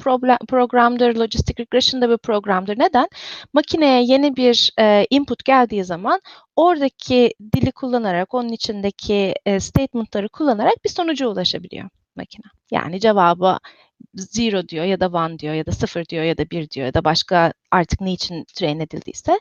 programdır, 0.48 1.16
logistic 1.16 1.54
regression 1.62 2.02
da 2.02 2.10
bir 2.10 2.18
programdır. 2.18 2.78
Neden? 2.78 3.08
Makineye 3.52 4.02
yeni 4.04 4.36
bir, 4.36 4.70
eee, 4.78 5.06
input 5.10 5.44
geldiği 5.44 5.84
zaman 5.84 6.20
oradaki 6.56 7.34
dili 7.56 7.72
kullanarak, 7.72 8.34
onun 8.34 8.48
içindeki, 8.48 9.34
eee, 9.46 9.60
statement'ları 9.60 10.28
kullanarak 10.28 10.74
bir 10.84 10.90
sonuca 10.90 11.28
ulaşabiliyor 11.28 11.88
makine. 12.16 12.44
Yani 12.70 13.00
cevabı 13.00 13.58
0 14.16 14.68
diyor 14.68 14.84
ya 14.84 15.00
da 15.00 15.32
1 15.32 15.38
diyor 15.38 15.54
ya 15.54 15.66
da 15.66 15.72
0 15.72 16.06
diyor 16.06 16.24
ya 16.24 16.38
da 16.38 16.50
1 16.50 16.70
diyor 16.70 16.86
ya 16.86 16.94
da 16.94 17.04
başka 17.04 17.52
artık 17.70 18.00
ne 18.00 18.12
için 18.12 18.44
train 18.54 18.80
edildiyse. 18.80 19.40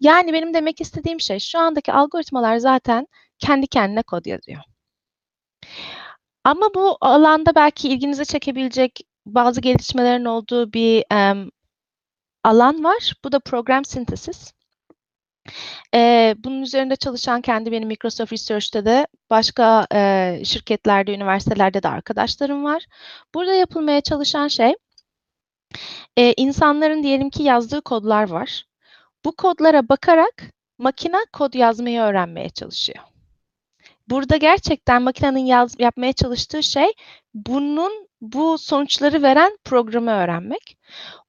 Yani 0.00 0.32
benim 0.32 0.54
demek 0.54 0.80
istediğim 0.80 1.20
şey 1.20 1.38
şu 1.38 1.58
andaki 1.58 1.92
algoritmalar 1.92 2.56
zaten 2.56 3.06
kendi 3.38 3.66
kendine 3.66 4.02
kod 4.02 4.26
yazıyor. 4.26 4.62
Ama 6.44 6.74
bu 6.74 6.98
alanda 7.00 7.54
belki 7.54 7.88
ilginizi 7.88 8.26
çekebilecek 8.26 9.00
bazı 9.26 9.60
gelişmelerin 9.60 10.24
olduğu 10.24 10.72
bir, 10.72 11.04
emm, 11.10 11.48
alan 12.44 12.84
var. 12.84 13.14
Bu 13.24 13.32
da 13.32 13.40
program 13.40 13.84
synthesis. 13.84 14.52
Eee, 15.94 16.34
bunun 16.38 16.62
üzerinde 16.62 16.96
çalışan 16.96 17.40
kendi 17.40 17.72
benim 17.72 17.88
Microsoft 17.88 18.32
Research'te 18.32 18.84
de 18.84 19.06
başka, 19.30 19.86
eee, 19.94 20.42
şirketlerde, 20.44 21.14
üniversitelerde 21.14 21.82
de 21.82 21.88
arkadaşlarım 21.88 22.64
var. 22.64 22.86
Burada 23.34 23.54
yapılmaya 23.54 24.00
çalışan 24.00 24.48
şey 24.48 24.74
eee, 26.16 26.34
insanların 26.36 27.02
diyelim 27.02 27.30
ki 27.30 27.42
yazdığı 27.42 27.82
kodlar 27.82 28.28
var. 28.30 28.64
Bu 29.24 29.32
kodlara 29.36 29.88
bakarak 29.88 30.42
makine 30.78 31.18
kod 31.32 31.54
yazmayı 31.54 32.00
öğrenmeye 32.00 32.50
çalışıyor. 32.50 32.98
Burada 34.08 34.36
gerçekten 34.36 35.02
makinenin 35.02 35.46
yaz 35.46 35.74
yapmaya 35.78 36.12
çalıştığı 36.12 36.62
şey 36.62 36.92
bunun 37.34 38.08
bu 38.22 38.58
sonuçları 38.58 39.22
veren 39.22 39.58
programı 39.64 40.10
öğrenmek. 40.10 40.76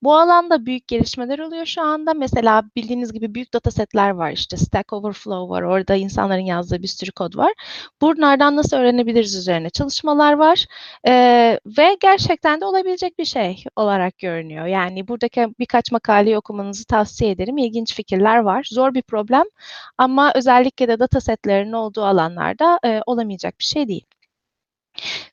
Bu 0.04 0.16
alanda 0.18 0.66
büyük 0.66 0.88
gelişmeler 0.88 1.40
oluyor 1.40 1.66
şu 1.66 1.82
anda. 1.82 2.14
Mesela 2.14 2.64
bildiğiniz 2.76 3.14
gibi 3.14 3.36
büyük 3.36 3.54
datasetler 3.54 4.10
var 4.10 4.32
işte 4.32 4.58
Stack 4.58 4.94
Overflow 4.94 5.50
var. 5.56 5.62
Orada 5.62 5.96
insanların 5.96 6.42
yazdığı 6.42 6.82
bir 6.84 6.88
sürü 6.88 7.12
kod 7.12 7.38
var. 7.38 7.54
Bunlardan 8.02 8.56
nasıl 8.56 8.78
öğrenebiliriz 8.78 9.36
üzerine 9.36 9.70
çalışmalar 9.70 10.34
var. 10.34 10.66
Eee, 11.08 11.60
ve 11.66 11.98
gerçekten 12.02 12.62
de 12.62 12.66
olabilecek 12.66 13.20
bir 13.20 13.26
şey 13.26 13.64
olarak 13.76 14.18
görünüyor. 14.18 14.66
Yani 14.66 15.08
buradaki 15.08 15.48
birkaç 15.60 15.92
makaleyi 15.92 16.38
okumanızı 16.38 16.86
tavsiye 16.86 17.32
ederim. 17.32 17.58
İlginç 17.58 17.96
fikirler 17.96 18.38
var. 18.38 18.68
Zor 18.72 18.94
bir 18.94 19.02
problem 19.02 19.44
ama 19.98 20.32
özellikle 20.36 20.88
de 20.88 21.00
datasetlerin 21.00 21.72
olduğu 21.72 22.04
alanlarda 22.04 22.80
eee, 22.86 23.02
olamayacak 23.06 23.60
bir 23.60 23.66
şey 23.66 23.88
değil. 23.88 24.06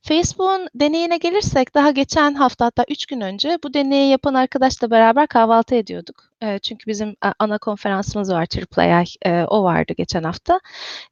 Facebook'un 0.02 0.68
deneyine 0.74 1.16
gelirsek 1.16 1.74
daha 1.74 1.90
geçen 1.90 2.34
hafta 2.34 2.64
hatta 2.66 2.84
3 2.88 3.06
gün 3.06 3.20
önce 3.20 3.58
bu 3.64 3.74
deneyi 3.74 4.10
yapan 4.10 4.34
arkadaşla 4.34 4.90
beraber 4.90 5.26
kahvaltı 5.26 5.74
ediyorduk. 5.74 6.24
Eee, 6.42 6.58
çünkü 6.62 6.86
bizim 6.86 7.16
ana 7.38 7.58
konferansımız 7.58 8.32
var 8.32 8.46
AAA, 8.78 9.04
eee, 9.26 9.44
o 9.48 9.62
vardı 9.64 9.92
geçen 9.96 10.22
hafta. 10.22 10.60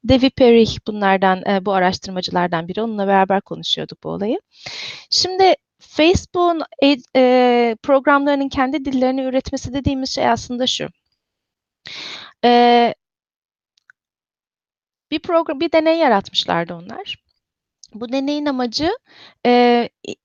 Devi 0.03 0.29
Perry 0.29 0.65
bunlardan, 0.87 1.43
eee, 1.47 1.65
bu 1.65 1.73
araştırmacılardan 1.73 2.67
biri. 2.67 2.81
Onunla 2.81 3.07
beraber 3.07 3.41
konuşuyorduk 3.41 4.03
bu 4.03 4.09
olayı. 4.09 4.39
Şimdi 5.09 5.53
Facebook'un 5.79 6.61
e 6.83 6.97
eee, 7.15 7.75
programlarının 7.83 8.49
kendi 8.49 8.85
dillerini 8.85 9.21
üretmesi 9.23 9.73
dediğimiz 9.73 10.09
şey 10.15 10.29
aslında 10.29 10.67
şu. 10.67 10.87
Eee 12.43 12.93
bir 15.11 15.19
program 15.19 15.59
bir 15.59 15.71
deney 15.71 15.97
yaratmışlardı 15.97 16.73
onlar. 16.75 17.15
Bu 17.93 18.11
deneyin 18.11 18.45
amacı, 18.45 18.89
i 19.45 20.15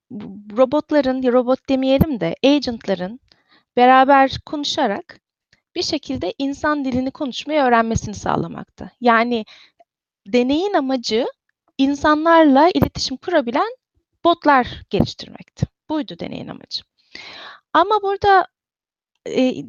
robotların, 0.56 1.22
robot 1.32 1.68
demeyelim 1.68 2.20
de 2.20 2.34
agent'ların 2.44 3.20
beraber 3.76 4.38
konuşarak 4.46 5.20
bir 5.74 5.82
şekilde 5.82 6.34
insan 6.38 6.84
dilini 6.84 7.10
konuşmayı 7.10 7.60
öğrenmesini 7.60 8.14
sağlamaktı. 8.14 8.92
Yani 9.00 9.44
deneyin 10.26 10.74
amacı 10.74 11.26
insanlarla 11.78 12.68
iletişim 12.74 13.16
kurabilen 13.16 13.76
botlar 14.24 14.82
geliştirmekti. 14.90 15.66
Buydu 15.88 16.18
deneyin 16.20 16.48
amacı. 16.48 16.82
Ama 17.72 18.02
burada, 18.02 18.46
eee, 19.28 19.64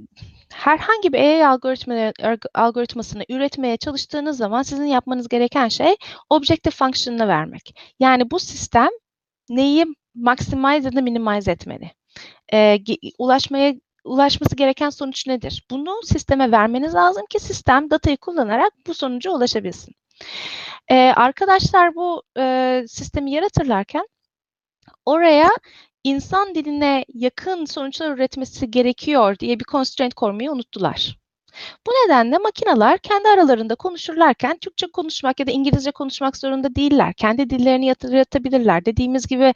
herhangi 0.53 1.13
bir 1.13 1.19
AI 1.19 1.47
algoritma 1.47 2.13
algoritmasını 2.53 3.23
üretmeye 3.29 3.77
çalıştığınız 3.77 4.37
zaman 4.37 4.63
sizin 4.63 4.85
yapmanız 4.85 5.27
gereken 5.29 5.67
şey 5.67 5.95
objective 6.29 6.71
function'ını 6.71 7.27
vermek. 7.27 7.75
Yani 7.99 8.31
bu 8.31 8.39
sistem 8.39 8.89
neyi 9.49 9.85
maximize 10.15 10.87
ya 10.89 10.95
da 10.95 11.01
minimize 11.01 11.51
etmeli? 11.51 11.91
Ge 12.83 12.95
ulaşmaya 13.19 13.73
ulaşması 14.03 14.55
gereken 14.55 14.89
sonuç 14.89 15.27
nedir? 15.27 15.65
Bunu 15.71 15.99
sisteme 16.03 16.51
vermeniz 16.51 16.95
lazım 16.95 17.25
ki 17.29 17.39
sistem 17.39 17.89
datayı 17.89 18.17
kullanarak 18.17 18.73
bu 18.87 18.93
sonuca 18.93 19.31
ulaşabilsin. 19.31 19.95
Eee, 20.91 21.13
arkadaşlar 21.15 21.95
bu, 21.95 22.23
eee, 22.37 22.85
sistemi 22.87 23.31
yaratırlarken 23.31 24.07
oraya 25.05 25.49
insan 26.05 26.55
diline 26.55 27.05
yakın 27.13 27.65
sonuçlar 27.65 28.11
üretmesi 28.11 28.71
gerekiyor 28.71 29.39
diye 29.39 29.59
bir 29.59 29.65
constraint 29.65 30.13
koymayı 30.13 30.51
unuttular. 30.51 31.17
Bu 31.87 31.91
nedenle 31.91 32.37
makineler 32.37 32.97
kendi 32.97 33.27
aralarında 33.27 33.75
konuşurlarken 33.75 34.57
Türkçe 34.57 34.87
konuşmak 34.87 35.39
ya 35.39 35.47
da 35.47 35.51
İngilizce 35.51 35.91
konuşmak 35.91 36.37
zorunda 36.37 36.75
değiller. 36.75 37.13
Kendi 37.13 37.49
dillerini 37.49 37.85
yaratabilirler. 37.85 38.85
Dediğimiz 38.85 39.27
gibi 39.27 39.53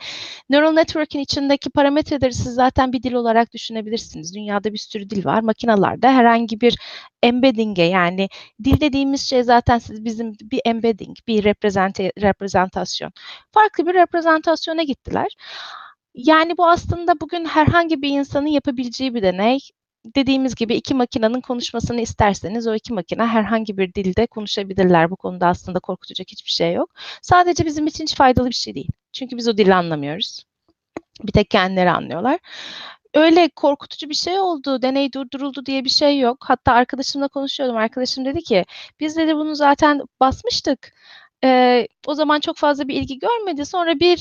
neural 0.49 0.71
network'ün 0.71 1.19
içindeki 1.19 1.69
parametreleri 1.69 2.33
siz 2.33 2.53
zaten 2.53 2.93
bir 2.93 3.03
dil 3.03 3.13
olarak 3.13 3.53
düşünebilirsiniz. 3.53 4.35
Dünyada 4.35 4.73
bir 4.73 4.77
sürü 4.77 5.09
dil 5.09 5.25
var. 5.25 5.41
Makinelerde 5.41 6.07
herhangi 6.07 6.61
bir 6.61 6.79
embedding'e 7.23 7.83
yani 7.83 8.29
dil 8.63 8.81
dediğimiz 8.81 9.21
şey 9.21 9.43
zaten 9.43 9.77
siz 9.79 10.05
bizim 10.05 10.33
bir 10.41 10.61
embedding, 10.65 11.17
bir 11.27 11.43
reprezentasyon. 12.23 13.11
Farklı 13.51 13.87
bir 13.87 13.93
reprezentasyona 13.93 14.83
gittiler. 14.83 15.35
Yani 16.25 16.57
bu 16.57 16.67
aslında 16.67 17.19
bugün 17.19 17.45
herhangi 17.45 18.01
bir 18.01 18.09
insanın 18.09 18.47
yapabileceği 18.47 19.13
bir 19.15 19.23
deney. 19.23 19.59
Dediğimiz 20.15 20.55
gibi 20.55 20.75
2 20.75 20.93
makinenin 20.95 21.41
konuşmasını 21.41 22.01
isterseniz 22.01 22.67
o 22.67 22.75
2 22.75 22.93
makine 22.93 23.25
herhangi 23.25 23.77
bir 23.77 23.93
dilde 23.93 24.27
konuşabilirler. 24.27 25.11
Bu 25.11 25.15
konuda 25.15 25.47
aslında 25.47 25.79
korkutacak 25.79 26.27
hiçbir 26.31 26.51
şey 26.51 26.73
yok. 26.73 26.89
Sadece 27.21 27.65
bizim 27.65 27.87
için 27.87 28.03
hiç 28.03 28.15
faydalı 28.15 28.49
bir 28.49 28.55
şey 28.55 28.75
değil. 28.75 28.87
Çünkü 29.13 29.37
biz 29.37 29.47
o 29.47 29.57
dili 29.57 29.75
anlamıyoruz. 29.75 30.43
Bir 31.23 31.31
tek 31.31 31.49
kendileri 31.49 31.91
anlıyorlar. 31.91 32.39
Öyle 33.13 33.49
korkutucu 33.49 34.09
bir 34.09 34.15
şey 34.15 34.39
oldu, 34.39 34.81
deney 34.81 35.13
durduruldu 35.13 35.65
diye 35.65 35.85
bir 35.85 35.89
şey 35.89 36.19
yok. 36.19 36.37
Hatta 36.47 36.73
arkadaşımla 36.73 37.27
konuşuyordum. 37.27 37.77
Arkadaşım 37.77 38.25
dedi 38.25 38.41
ki, 38.43 38.65
"Biz" 38.99 39.17
dedi, 39.17 39.35
"bunu 39.35 39.55
zaten 39.55 40.01
basmıştık. 40.19 40.93
Eee, 41.43 41.87
o 42.07 42.13
zaman 42.15 42.39
çok 42.39 42.57
fazla 42.57 42.87
bir 42.87 42.95
ilgi 42.95 43.19
görmedi. 43.19 43.65
Sonra 43.65 43.99
bir 43.99 44.17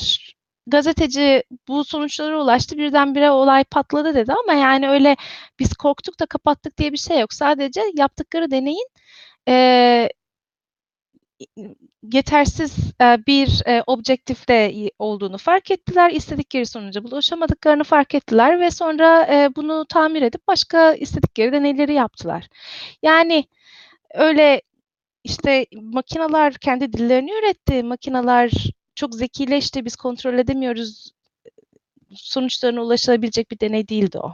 gazeteci 0.71 1.43
bu 1.69 1.85
sonuçlara 1.85 2.43
ulaştı. 2.43 2.79
Birdenbire 2.79 3.31
olay 3.31 3.65
patladı." 3.65 4.15
dedi 4.15 4.33
ama 4.45 4.55
yani 4.61 4.91
öyle 4.91 5.17
biz 5.61 5.75
korktuk 5.75 6.21
da 6.21 6.27
kapattık 6.27 6.79
diye 6.79 6.93
bir 6.93 6.99
şey 6.99 7.21
yok. 7.21 7.35
Sadece 7.35 7.83
yaptıkları 7.97 8.51
deneyin, 8.51 8.89
eee 9.49 10.11
yetersiz, 12.13 12.77
eee, 13.01 13.19
bir, 13.27 13.63
eee, 13.67 13.83
objektifte 13.87 14.73
olduğunu 14.99 15.39
fark 15.39 15.71
ettiler. 15.71 16.11
İstedikleri 16.11 16.67
sonuca 16.67 17.01
ulaşamadıklarını 17.03 17.85
fark 17.85 18.15
ettiler 18.15 18.61
ve 18.61 18.71
sonra, 18.71 19.27
eee, 19.27 19.51
bunu 19.57 19.85
tamir 19.87 20.23
edip 20.23 20.49
başka 20.49 20.95
istedikleri 20.95 21.53
deneyleri 21.53 21.95
yaptılar. 21.95 22.49
Yani 23.03 23.45
öyle, 24.15 24.63
işte, 25.25 25.67
makineler 25.83 26.55
kendi 26.55 26.93
dillerini 26.93 27.33
üretti, 27.33 27.83
makineler 27.85 28.53
çok 28.99 29.15
zekileşti, 29.15 29.85
biz 29.85 29.97
kontrol 29.97 30.39
edemiyoruz, 30.39 31.13
sonuçlarına 32.15 32.83
ulaşılabilecek 32.83 33.51
bir 33.51 33.61
deney 33.61 33.89
değildi 33.89 34.19
o. 34.19 34.33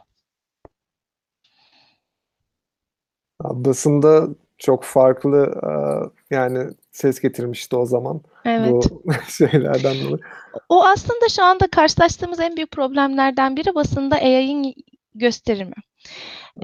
Basında 3.42 4.28
çok 4.58 4.84
farklı, 4.84 5.42
aaa, 5.42 6.10
yani 6.30 6.70
ses 6.92 7.20
getirmişti 7.20 7.76
o 7.76 7.86
zaman 7.86 8.20
Evet. 8.44 8.72
bu 8.72 9.02
şeylerden 9.28 9.94
dolayı. 10.04 10.20
O 10.68 10.84
aslında 10.84 11.28
şu 11.28 11.42
anda 11.42 11.66
karşılaştığımız 11.66 12.40
en 12.40 12.56
büyük 12.56 12.70
problemlerden 12.70 13.56
biri 13.56 13.74
basında 13.74 14.16
AI'ın 14.16 14.74
gösterimi. 15.14 15.74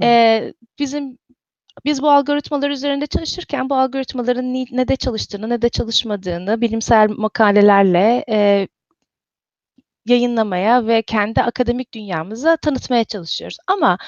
Eee, 0.03 0.55
bizim 0.79 1.19
biz 1.85 2.03
bu 2.03 2.11
algoritmalar 2.11 2.71
üzerinde 2.71 3.07
çalışırken 3.07 3.71
bu 3.71 3.75
algoritmaların 3.77 4.55
ne 4.55 4.89
de 4.89 4.97
çalıştığını 4.97 5.49
ne 5.51 5.63
de 5.63 5.69
çalışmadığını 5.69 6.61
bilimsel 6.61 7.09
makalelerle, 7.11 8.25
eee, 8.29 8.69
yayınlamaya 10.07 10.87
ve 10.87 11.03
kendi 11.03 11.43
akademik 11.43 11.95
dünyamıza 11.95 12.57
tanıtmaya 12.57 13.05
çalışıyoruz. 13.05 13.57
Ama, 13.67 13.99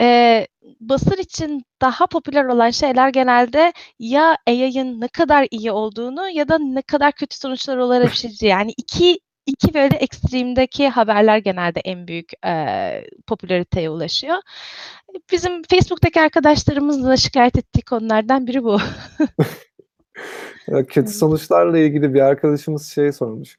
eee, 0.00 0.48
basın 0.80 1.16
için 1.20 1.62
daha 1.80 2.06
popüler 2.06 2.44
olan 2.44 2.70
şeyler 2.70 3.08
genelde 3.08 3.72
ya 3.98 4.36
AI'ın 4.46 5.00
ne 5.00 5.08
kadar 5.08 5.48
iyi 5.50 5.72
olduğunu 5.72 6.28
ya 6.30 6.48
da 6.48 6.58
ne 6.58 6.82
kadar 6.82 7.12
kötü 7.12 7.36
sonuçlar 7.36 7.76
olabileceği. 7.78 8.50
Yani 8.50 8.72
iki 8.76 9.20
iki 9.46 9.74
böyle 9.74 9.96
ekstremdeki 9.96 10.88
haberler 10.88 11.38
genelde 11.38 11.80
en 11.80 12.08
büyük, 12.08 12.30
eee, 12.44 13.06
popülariteye 13.26 13.90
ulaşıyor. 13.90 14.36
Bizim 15.32 15.62
Facebook'taki 15.62 16.20
arkadaşlarımızın 16.20 17.10
da 17.10 17.16
şikâyet 17.16 17.58
ettiği 17.58 17.82
konulardan 17.82 18.46
biri 18.46 18.64
bu. 18.64 18.78
Kötü 20.88 21.10
sonuçlarla 21.10 21.78
ilgili 21.78 22.14
bir 22.14 22.20
arkadaşımız 22.20 22.86
şey 22.86 23.12
sormuş. 23.12 23.56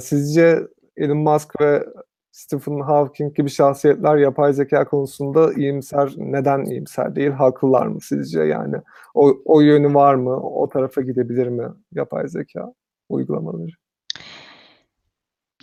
Sizce 0.00 0.58
Elon 0.96 1.18
Musk 1.18 1.60
ve 1.60 1.84
Stephen 2.32 2.80
Hawking 2.80 3.36
gibi 3.36 3.50
şahsiyetler 3.50 4.16
yapay 4.16 4.52
zekâ 4.52 4.84
konusunda 4.84 5.52
iyimser 5.52 6.12
neden 6.16 6.64
iyimser 6.64 7.16
değil, 7.16 7.30
haklılar 7.30 7.86
mı 7.86 8.00
sizce? 8.00 8.42
Yani 8.42 8.76
o 9.14 9.36
o 9.44 9.60
yönü 9.60 9.94
var 9.94 10.14
mı? 10.14 10.36
O 10.36 10.68
tarafa 10.68 11.00
gidebilir 11.00 11.46
mi 11.46 11.68
yapay 11.92 12.28
zekâ 12.28 12.72
uygulamaları? 13.08 13.70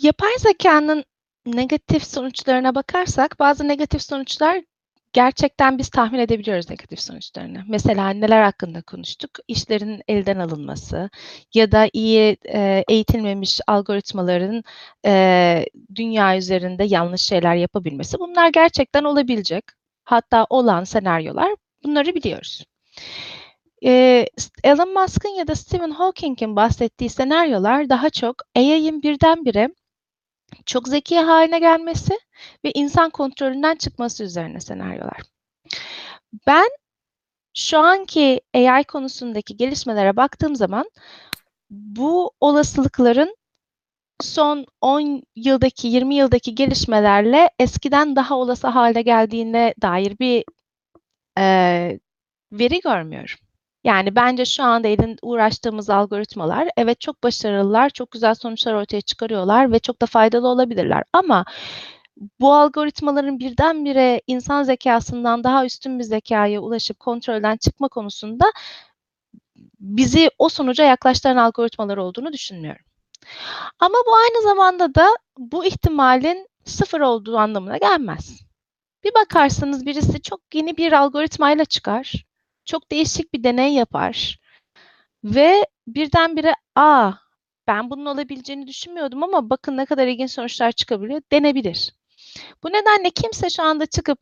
Yapay 0.02 0.32
zekânın 0.38 1.04
negatif 1.46 2.04
sonuçlarına 2.06 2.74
bakarsak 2.74 3.38
bazı 3.40 3.68
negatif 3.68 4.02
sonuçlar 4.02 4.62
gerçekten 5.12 5.78
biz 5.78 5.88
tahmin 5.90 6.18
edebiliyoruz 6.18 6.70
negatif 6.70 7.00
sonuçlarını. 7.00 7.62
Mesela 7.68 8.10
neler 8.10 8.42
hakkında 8.42 8.82
konuştuk? 8.82 9.30
İşlerin 9.48 10.02
elden 10.08 10.38
alınması 10.38 11.10
ya 11.54 11.72
da 11.72 11.88
iyi 11.92 12.36
e, 12.54 12.84
eğitilmemiş 12.88 13.60
algoritmaların 13.66 14.64
e, 15.06 15.66
dünya 15.94 16.36
üzerinde 16.36 16.84
yanlış 16.84 17.22
şeyler 17.22 17.54
yapabilmesi. 17.54 18.18
Bunlar 18.18 18.48
gerçekten 18.48 19.04
olabilecek. 19.04 19.64
Hatta 20.04 20.46
olan 20.50 20.84
senaryolar 20.84 21.54
bunları 21.84 22.14
biliyoruz. 22.14 22.64
E, 23.84 24.26
Elon 24.64 24.92
Musk'ın 24.94 25.28
ya 25.38 25.46
da 25.46 25.54
Stephen 25.54 25.90
Hawking'in 25.90 26.56
bahsettiği 26.56 27.10
senaryolar 27.10 27.88
daha 27.88 28.10
çok 28.10 28.36
AI'ın 28.56 29.02
birdenbire 29.02 29.68
çok 30.66 30.88
zeki 30.88 31.20
haline 31.20 31.58
gelmesi 31.58 32.18
ve 32.64 32.70
insan 32.74 33.10
kontrolünden 33.10 33.76
çıkması 33.76 34.24
üzerine 34.24 34.60
senaryolar. 34.60 35.22
Ben 36.46 36.68
şu 37.54 37.78
anki 37.78 38.40
AI 38.54 38.84
konusundaki 38.84 39.56
gelişmelere 39.56 40.16
baktığım 40.16 40.56
zaman 40.56 40.90
bu 41.70 42.32
olasılıkların 42.40 43.36
son 44.20 44.66
10 44.80 45.22
yıldaki 45.36 45.88
20 45.88 46.14
yıldaki 46.14 46.54
gelişmelerle 46.54 47.50
eskiden 47.58 48.16
daha 48.16 48.36
olası 48.36 48.66
hale 48.66 49.02
geldiğine 49.02 49.74
dair 49.82 50.18
bir 50.18 50.44
e, 51.38 51.44
veri 52.52 52.80
görmüyorum. 52.80 53.47
Yani 53.88 54.16
bence 54.16 54.44
şu 54.44 54.62
anda 54.62 54.88
elin 54.88 55.16
uğraştığımız 55.22 55.90
algoritmalar 55.90 56.68
evet 56.76 57.00
çok 57.00 57.22
başarılılar, 57.22 57.90
çok 57.90 58.10
güzel 58.10 58.34
sonuçlar 58.34 58.74
ortaya 58.74 59.00
çıkarıyorlar 59.00 59.72
ve 59.72 59.78
çok 59.78 60.02
da 60.02 60.06
faydalı 60.06 60.48
olabilirler. 60.48 61.04
Ama 61.12 61.44
bu 62.40 62.54
algoritmaların 62.54 63.38
birdenbire 63.38 64.22
insan 64.26 64.62
zekasından 64.62 65.44
daha 65.44 65.64
üstün 65.66 65.98
bir 65.98 66.04
zekaya 66.04 66.60
ulaşıp 66.60 67.00
kontrolden 67.00 67.56
çıkma 67.56 67.88
konusunda 67.88 68.44
bizi 69.80 70.30
o 70.38 70.48
sonuca 70.48 70.84
yaklaştıran 70.84 71.36
algoritmalar 71.36 71.96
olduğunu 71.96 72.32
düşünmüyorum. 72.32 72.84
Ama 73.78 73.96
bu 74.06 74.16
aynı 74.16 74.42
zamanda 74.42 74.94
da 74.94 75.06
bu 75.38 75.64
ihtimalin 75.64 76.48
sıfır 76.64 77.00
olduğu 77.00 77.38
anlamına 77.38 77.76
gelmez. 77.76 78.40
Bir 79.04 79.14
bakarsınız 79.14 79.86
birisi 79.86 80.22
çok 80.22 80.40
yeni 80.54 80.76
bir 80.76 80.92
algoritmayla 80.92 81.64
çıkar, 81.64 82.27
çok 82.68 82.90
değişik 82.90 83.32
bir 83.34 83.44
deney 83.44 83.74
yapar 83.74 84.38
ve 85.24 85.66
birdenbire 85.86 86.54
aa 86.74 87.12
ben 87.66 87.90
bunun 87.90 88.06
olabileceğini 88.06 88.66
düşünmüyordum 88.66 89.22
ama 89.22 89.50
bakın 89.50 89.76
ne 89.76 89.86
kadar 89.86 90.06
ilginç 90.06 90.30
sonuçlar 90.30 90.72
çıkabiliyor 90.72 91.22
denebilir. 91.32 91.94
Bu 92.62 92.68
nedenle 92.68 93.10
kimse 93.10 93.50
şu 93.50 93.62
anda 93.62 93.86
çıkıp 93.86 94.18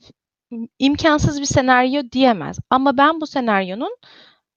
imkansız 0.79 1.41
bir 1.41 1.47
senaryo 1.47 2.03
diyemez. 2.13 2.59
Ama 2.71 2.97
ben 2.97 3.21
bu 3.21 3.27
senaryonun 3.27 3.97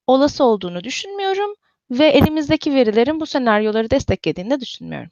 olası 0.07 0.43
olduğunu 0.43 0.83
düşünmüyorum 0.83 1.53
ve 1.91 2.05
elimizdeki 2.05 2.75
verilerin 2.75 3.19
bu 3.19 3.25
senaryoları 3.25 3.91
desteklediğini 3.91 4.49
de 4.49 4.59
düşünmüyorum. 4.59 5.09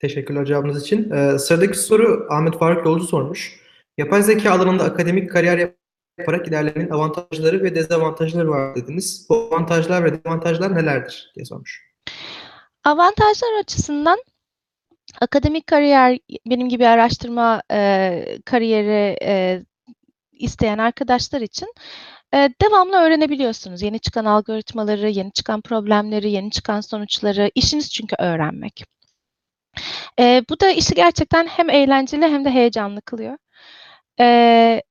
Teşekkürler 0.00 0.44
cevabınız 0.44 0.82
için. 0.82 1.10
Ee, 1.10 1.38
sıradaki 1.38 1.78
soru 1.78 2.26
Ahmet 2.30 2.58
Faruk 2.58 2.86
Yolcu 2.86 3.06
sormuş. 3.06 3.60
Yapay 3.98 4.22
zeka 4.22 4.52
alanında 4.52 4.84
akademik 4.84 5.30
kariyer 5.30 5.74
yaparak 6.18 6.48
ilerlemenin 6.48 6.90
avantajları 6.90 7.62
ve 7.62 7.74
dezavantajları 7.74 8.50
var 8.50 8.76
dediniz. 8.76 9.26
Bu 9.30 9.34
avantajlar 9.34 10.04
ve 10.04 10.12
dezavantajlar 10.12 10.74
nelerdir 10.74 11.32
diye 11.34 11.44
sormuş. 11.44 11.94
Avantajlar 12.84 13.60
açısından 13.60 14.18
akademik 15.20 15.66
kariyer, 15.66 16.18
benim 16.46 16.68
gibi 16.68 16.86
araştırma 16.86 17.62
e, 17.70 18.38
kariyeri 18.44 19.18
e, 19.22 19.62
isteyen 20.32 20.78
arkadaşlar 20.78 21.40
için 21.40 21.74
e, 22.34 22.50
devamlı 22.62 22.96
öğrenebiliyorsunuz. 22.96 23.82
Yeni 23.82 23.98
çıkan 23.98 24.24
algoritmaları, 24.24 25.08
yeni 25.10 25.32
çıkan 25.32 25.60
problemleri, 25.60 26.30
yeni 26.30 26.50
çıkan 26.50 26.80
sonuçları. 26.80 27.50
İşiniz 27.54 27.92
çünkü 27.92 28.16
öğrenmek. 28.18 28.84
E, 30.18 30.42
bu 30.50 30.60
da 30.60 30.70
işi 30.70 30.94
gerçekten 30.94 31.46
hem 31.46 31.70
eğlenceli 31.70 32.24
hem 32.24 32.44
de 32.44 32.50
heyecanlı 32.50 33.00
kılıyor. 33.00 33.36
E, 34.20 34.82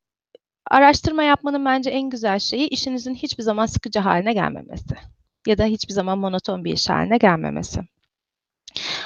araştırma 0.72 1.24
yapmanın 1.24 1.66
bence 1.66 1.90
en 1.90 2.10
güzel 2.10 2.40
şeyi 2.40 2.68
işinizin 2.68 3.16
hiçbir 3.16 3.44
zaman 3.44 3.66
sıkıcı 3.66 4.00
haline 4.00 4.34
gelmemesi. 4.34 4.96
Ya 5.48 5.58
da 5.58 5.66
hiçbir 5.66 5.94
zaman 5.94 6.18
monoton 6.18 6.66
bir 6.66 6.74
iş 6.74 6.90
haline 6.90 7.18
gelmemesi. 7.18 7.82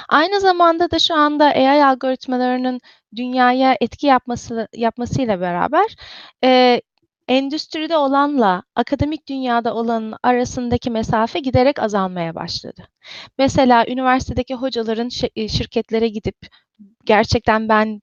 Aynı 0.08 0.40
zamanda 0.40 0.90
da 0.90 0.98
şu 0.98 1.14
anda 1.14 1.44
AI 1.44 1.84
algoritmalarının 1.84 2.80
dünyaya 3.16 3.76
etki 3.80 4.06
yapması 4.06 4.68
yapmasıyla 4.72 5.40
beraber 5.40 5.96
e, 6.44 6.80
endüstride 7.28 7.96
olanla 7.96 8.62
akademik 8.74 9.28
dünyada 9.28 9.74
olanın 9.74 10.14
arasındaki 10.22 10.90
mesafe 10.90 11.38
giderek 11.38 11.78
azalmaya 11.78 12.34
başladı. 12.34 12.88
Mesela 13.38 13.86
üniversitedeki 13.88 14.54
hocaların 14.54 15.08
şirketlere 15.48 16.08
gidip 16.08 16.36
gerçekten 17.04 17.68
ben 17.68 18.00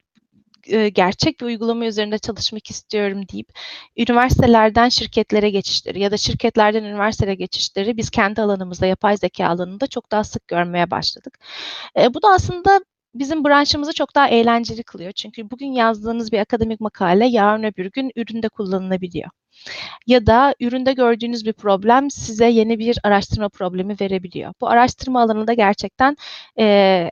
gerçek 0.94 1.40
bir 1.40 1.46
uygulama 1.46 1.86
üzerinde 1.86 2.18
çalışmak 2.18 2.70
istiyorum 2.70 3.24
deyip 3.34 3.50
üniversitelerden 3.98 4.90
şirketlere 4.90 5.50
geçişleri 5.50 6.00
ya 6.00 6.12
da 6.12 6.18
şirketlerden 6.18 6.84
üniversitelere 6.84 7.36
geçişleri 7.36 7.98
biz 7.98 8.10
kendi 8.10 8.42
alanımızda 8.42 8.86
yapay 8.86 9.18
zeka 9.18 9.48
alanında 9.48 9.88
çok 9.88 10.12
daha 10.12 10.24
sık 10.24 10.48
görmeye 10.48 10.92
başladık. 10.92 11.40
E, 12.00 12.14
bu 12.14 12.22
da 12.22 12.28
aslında 12.30 12.82
bizim 13.16 13.46
branşımızı 13.46 13.94
çok 13.94 14.16
daha 14.16 14.28
eğlenceli 14.28 14.84
kılıyor. 14.84 15.12
Çünkü 15.12 15.52
bugün 15.52 15.72
yazdığınız 15.72 16.32
bir 16.32 16.40
akademik 16.40 16.80
makale 16.82 17.28
yarın 17.28 17.64
öbür 17.64 17.92
gün 17.92 18.12
üründe 18.16 18.50
kullanılabiliyor. 18.50 19.30
Ya 20.08 20.26
da 20.28 20.56
üründe 20.60 20.94
gördüğünüz 20.94 21.46
bir 21.46 21.54
problem 21.54 22.12
size 22.12 22.50
yeni 22.50 22.80
bir 22.80 22.98
araştırma 23.04 23.50
problemi 23.50 23.96
verebiliyor. 24.02 24.54
Bu 24.62 24.70
araştırma 24.70 25.22
alanında 25.22 25.54
gerçekten 25.54 26.18
e, 26.60 27.12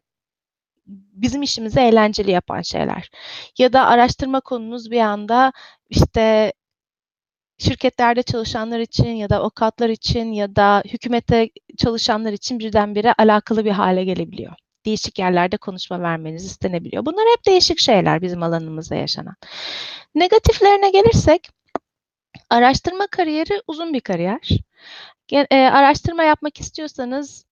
bizim 0.88 1.42
işimizi 1.42 1.80
eğlenceli 1.80 2.32
yapan 2.32 2.62
şeyler. 2.62 3.10
Ya 3.58 3.74
da 3.74 3.86
araştırma 3.86 4.42
konunuz 4.42 4.92
bir 4.92 5.00
anda 5.00 5.54
işte 5.90 6.54
şirketlerde 7.58 8.24
çalışanlar 8.24 8.80
için 8.80 9.10
ya 9.10 9.30
da 9.30 9.38
avukatlar 9.40 9.90
için 9.90 10.32
ya 10.34 10.56
da 10.56 10.84
hükümette 10.86 11.50
çalışanlar 11.78 12.34
için 12.34 12.60
birdenbire 12.60 13.14
alakalı 13.18 13.66
bir 13.66 13.72
hale 13.72 14.04
gelebiliyor. 14.04 14.54
Değişik 14.86 15.20
yerlerde 15.20 15.58
konuşma 15.58 16.02
vermeniz 16.02 16.46
istenebiliyor. 16.46 17.06
Bunlar 17.06 17.26
hep 17.38 17.46
değişik 17.46 17.80
şeyler 17.80 18.22
bizim 18.22 18.44
alanımızda 18.44 18.96
yaşanan. 18.96 19.36
Negatiflerine 20.16 20.90
gelirsek, 20.90 21.50
araştırma 22.50 23.08
kariyeri 23.08 23.62
uzun 23.68 23.94
bir 23.94 24.02
kariyer. 24.02 24.50
E, 25.32 25.58
araştırma 25.58 26.24
yapmak 26.24 26.60
istiyorsanız 26.60 27.46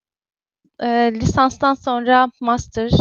e, 0.80 1.12
lisanstan 1.16 1.74
sonra 1.74 2.32
master, 2.40 2.92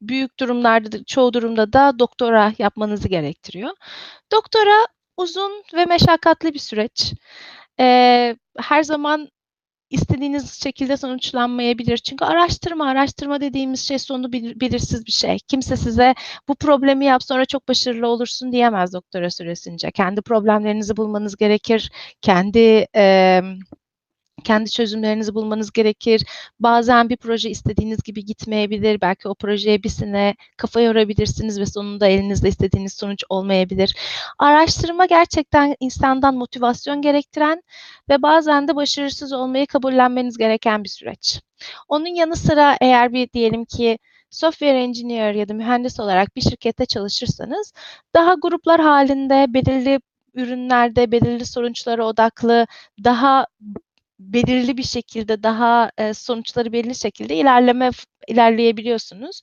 büyük 0.00 0.38
durumlarda, 0.38 1.04
çoğu 1.04 1.32
durumda 1.32 1.72
da 1.72 1.98
doktora 1.98 2.52
yapmanızı 2.58 3.08
gerektiriyor. 3.08 3.70
Doktora 4.32 4.86
uzun 5.16 5.62
ve 5.74 5.84
meşakkatli 5.84 6.54
bir 6.54 6.58
süreç. 6.58 7.12
Ee, 7.80 8.36
her 8.58 8.82
zaman 8.82 9.28
istediğiniz 9.90 10.62
şekilde 10.62 10.96
sonuçlanmayabilir. 10.96 11.98
Çünkü 11.98 12.24
araştırma, 12.24 12.86
araştırma 12.88 13.40
dediğimiz 13.40 13.80
şey 13.80 13.98
sonu 13.98 14.32
belirsiz 14.32 15.06
bir 15.06 15.12
şey. 15.12 15.38
Kimse 15.48 15.76
size 15.76 16.14
bu 16.48 16.54
problemi 16.54 17.04
yap 17.04 17.22
sonra 17.22 17.44
çok 17.44 17.68
başarılı 17.68 18.06
olursun 18.06 18.52
diyemez 18.52 18.92
doktora 18.92 19.30
süresince. 19.30 19.90
Kendi 19.90 20.22
problemlerinizi 20.22 20.96
bulmanız 20.96 21.36
gerekir. 21.36 21.92
Kendi 22.20 22.86
e, 22.96 23.40
kendi 24.44 24.70
çözümlerinizi 24.70 25.34
bulmanız 25.34 25.72
gerekir. 25.72 26.24
Bazen 26.60 27.08
bir 27.08 27.16
proje 27.16 27.50
istediğiniz 27.50 28.02
gibi 28.02 28.24
gitmeyebilir. 28.24 29.00
Belki 29.00 29.28
o 29.28 29.34
projeye 29.34 29.82
bir 29.82 29.88
sene 29.88 30.34
kafa 30.56 30.80
yorabilirsiniz 30.80 31.60
ve 31.60 31.66
sonunda 31.66 32.06
elinizde 32.06 32.48
istediğiniz 32.48 32.92
sonuç 32.92 33.24
olmayabilir. 33.28 33.96
Araştırma 34.38 35.06
gerçekten 35.06 35.76
insandan 35.80 36.34
motivasyon 36.34 37.02
gerektiren 37.02 37.62
ve 38.08 38.22
bazen 38.22 38.68
de 38.68 38.76
başarısız 38.76 39.32
olmayı 39.32 39.66
kabullenmeniz 39.66 40.38
gereken 40.38 40.84
bir 40.84 40.88
süreç. 40.88 41.40
Onun 41.88 42.14
yanı 42.14 42.36
sıra 42.36 42.76
eğer 42.80 43.12
bir 43.12 43.32
diyelim 43.32 43.64
ki 43.64 43.98
software 44.30 44.82
engineer 44.82 45.34
ya 45.34 45.48
da 45.48 45.54
mühendis 45.54 46.00
olarak 46.00 46.36
bir 46.36 46.40
şirkette 46.40 46.86
çalışırsanız 46.86 47.72
daha 48.14 48.34
gruplar 48.34 48.80
halinde 48.80 49.46
belirli 49.48 50.00
ürünlerde 50.34 51.12
belirli 51.12 51.46
sonuçlara 51.46 52.06
odaklı 52.06 52.66
daha 53.04 53.46
belirli 54.18 54.76
bir 54.76 54.82
şekilde 54.82 55.42
daha 55.42 55.90
e, 55.98 56.14
sonuçları 56.14 56.72
belirli 56.72 56.94
şekilde 56.94 57.36
ilerleme 57.36 57.90
ilerleyebiliyorsunuz. 58.28 59.40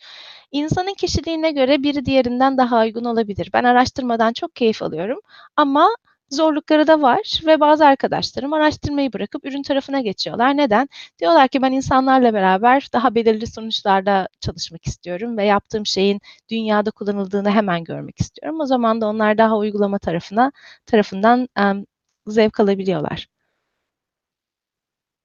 İnsanın 0.51 0.93
kişiliğine 0.93 1.51
göre 1.51 1.83
biri 1.83 2.05
diğerinden 2.05 2.57
daha 2.57 2.81
uygun 2.81 3.05
olabilir. 3.05 3.49
Ben 3.53 3.63
araştırmadan 3.63 4.33
çok 4.33 4.55
keyif 4.55 4.81
alıyorum 4.83 5.19
ama 5.55 5.89
zorlukları 6.31 6.87
da 6.87 7.01
var 7.01 7.41
ve 7.45 7.59
bazı 7.59 7.85
arkadaşlarım 7.85 8.53
araştırmayı 8.53 9.13
bırakıp 9.13 9.45
ürün 9.45 9.63
tarafına 9.63 10.01
geçiyorlar. 10.01 10.57
Neden? 10.57 10.89
Diyorlar 11.19 11.47
ki 11.47 11.61
ben 11.61 11.71
insanlarla 11.71 12.33
beraber 12.33 12.87
daha 12.93 13.15
belirli 13.15 13.47
sonuçlarda 13.47 14.27
çalışmak 14.41 14.87
istiyorum 14.87 15.37
ve 15.37 15.45
yaptığım 15.45 15.85
şeyin 15.85 16.21
dünyada 16.49 16.91
kullanıldığını 16.91 17.51
hemen 17.51 17.83
görmek 17.83 18.19
istiyorum. 18.21 18.59
O 18.59 18.65
zaman 18.65 19.01
da 19.01 19.07
onlar 19.07 19.37
daha 19.37 19.57
uygulama 19.57 19.99
tarafına 19.99 20.51
tarafından 20.85 21.47
em, 21.57 21.85
zevk 22.27 22.59
alabiliyorlar. 22.59 23.30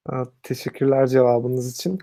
Aa, 0.08 0.24
Teşekkürler 0.42 1.06
cevabınız 1.06 1.74
için. 1.74 1.98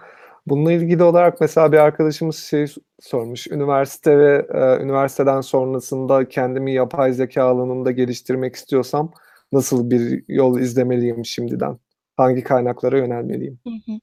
Bununla 0.48 0.72
ilgili 0.72 1.04
olarak 1.04 1.42
mesela 1.42 1.72
bir 1.72 1.78
arkadaşımız 1.78 2.38
şey 2.38 2.66
sormuş. 3.00 3.48
Üniversite 3.48 4.18
ve 4.18 4.48
e, 4.54 4.84
üniversiteden 4.84 5.42
sonrasında 5.42 6.28
kendimi 6.30 6.74
yapay 6.74 7.14
zeka 7.14 7.44
alanında 7.44 7.92
geliştirmek 7.92 8.56
istiyorsam 8.56 9.12
nasıl 9.52 9.90
bir 9.90 10.24
yol 10.28 10.60
izlemeliyim 10.60 11.26
şimdiden? 11.26 11.78
Hangi 12.18 12.44
kaynaklara 12.44 12.98
yönelmeliyim? 12.98 13.60
Hı 13.64 13.92
hı. 13.92 14.00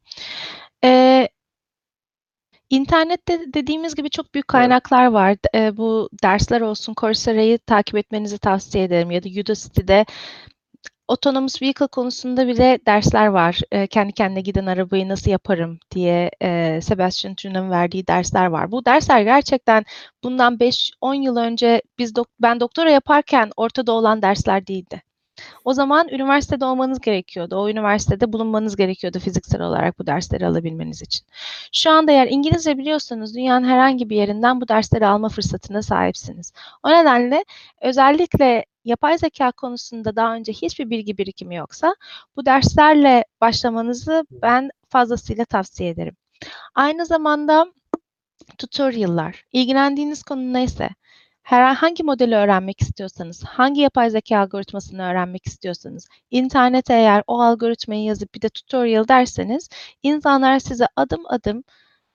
Ee, 0.84 1.28
internette 2.70 3.40
dediğimiz 3.54 3.94
gibi 3.94 4.10
çok 4.10 4.34
büyük 4.34 4.48
kaynaklar 4.48 5.06
var. 5.06 5.36
Ee, 5.54 5.76
bu 5.76 6.08
dersler 6.22 6.60
olsun, 6.60 6.94
Coursera'yı 7.00 7.58
takip 7.58 7.96
etmenizi 7.96 8.38
tavsiye 8.38 8.84
ederim 8.84 9.10
ya 9.10 9.22
da 9.22 9.28
Udacity'de 9.40 10.06
autonomous 11.10 11.62
vehicle 11.62 11.86
konusunda 11.86 12.48
bile 12.48 12.78
dersler 12.86 13.26
var. 13.26 13.60
Ee, 13.72 13.86
kendi 13.86 14.12
kendine 14.12 14.40
giden 14.40 14.66
arabayı 14.66 15.08
nasıl 15.08 15.30
yaparım 15.30 15.78
diye 15.90 16.30
e, 16.42 16.80
Sebastian 16.82 17.34
Tuna'nın 17.34 17.70
verdiği 17.70 18.06
dersler 18.06 18.46
var. 18.46 18.70
Bu 18.70 18.84
dersler 18.84 19.22
gerçekten 19.22 19.84
bundan 20.24 20.56
5-10 20.56 21.14
yıl 21.22 21.36
önce 21.36 21.82
biz 21.98 22.12
dok- 22.12 22.26
ben 22.40 22.60
doktora 22.60 22.90
yaparken 22.90 23.50
ortada 23.56 23.92
olan 23.92 24.22
dersler 24.22 24.66
değildi. 24.66 25.02
O 25.64 25.72
zaman 25.72 26.08
üniversitede 26.08 26.64
olmanız 26.64 27.00
gerekiyordu. 27.00 27.56
O 27.56 27.68
üniversitede 27.68 28.32
bulunmanız 28.32 28.76
gerekiyordu 28.76 29.18
fiziksel 29.18 29.60
olarak 29.62 29.98
bu 29.98 30.06
dersleri 30.06 30.46
alabilmeniz 30.46 31.02
için. 31.02 31.26
Şu 31.72 31.90
anda 31.90 32.12
eğer 32.12 32.28
İngilizce 32.30 32.78
biliyorsanız 32.78 33.34
dünyanın 33.36 33.68
herhangi 33.68 34.10
bir 34.10 34.16
yerinden 34.16 34.60
bu 34.60 34.68
dersleri 34.68 35.06
alma 35.06 35.28
fırsatına 35.28 35.82
sahipsiniz. 35.82 36.52
O 36.82 36.90
nedenle 36.90 37.44
özellikle 37.80 38.64
yapay 38.84 39.18
zeka 39.18 39.52
konusunda 39.52 40.16
daha 40.16 40.34
önce 40.34 40.52
hiçbir 40.52 40.90
bilgi 40.90 41.18
birikimi 41.18 41.56
yoksa 41.56 41.94
bu 42.36 42.46
derslerle 42.46 43.24
başlamanızı 43.40 44.24
ben 44.30 44.70
fazlasıyla 44.88 45.44
tavsiye 45.44 45.90
ederim. 45.90 46.16
Aynı 46.74 47.06
zamanda 47.06 47.66
tutorial'lar, 48.58 49.44
ilgilendiğiniz 49.52 50.22
konu 50.22 50.52
neyse, 50.52 50.88
herhangi 51.42 52.02
modeli 52.02 52.34
öğrenmek 52.34 52.82
istiyorsanız, 52.82 53.44
hangi 53.44 53.80
yapay 53.80 54.10
zeka 54.10 54.38
algoritmasını 54.38 55.02
öğrenmek 55.02 55.46
istiyorsanız, 55.46 56.08
internete 56.30 56.94
eğer 56.94 57.24
o 57.26 57.40
algoritmayı 57.40 58.04
yazıp 58.04 58.34
bir 58.34 58.42
de 58.42 58.48
tutorial 58.48 59.08
derseniz, 59.08 59.68
insanlar 60.02 60.58
size 60.58 60.86
adım 60.96 61.26
adım 61.26 61.64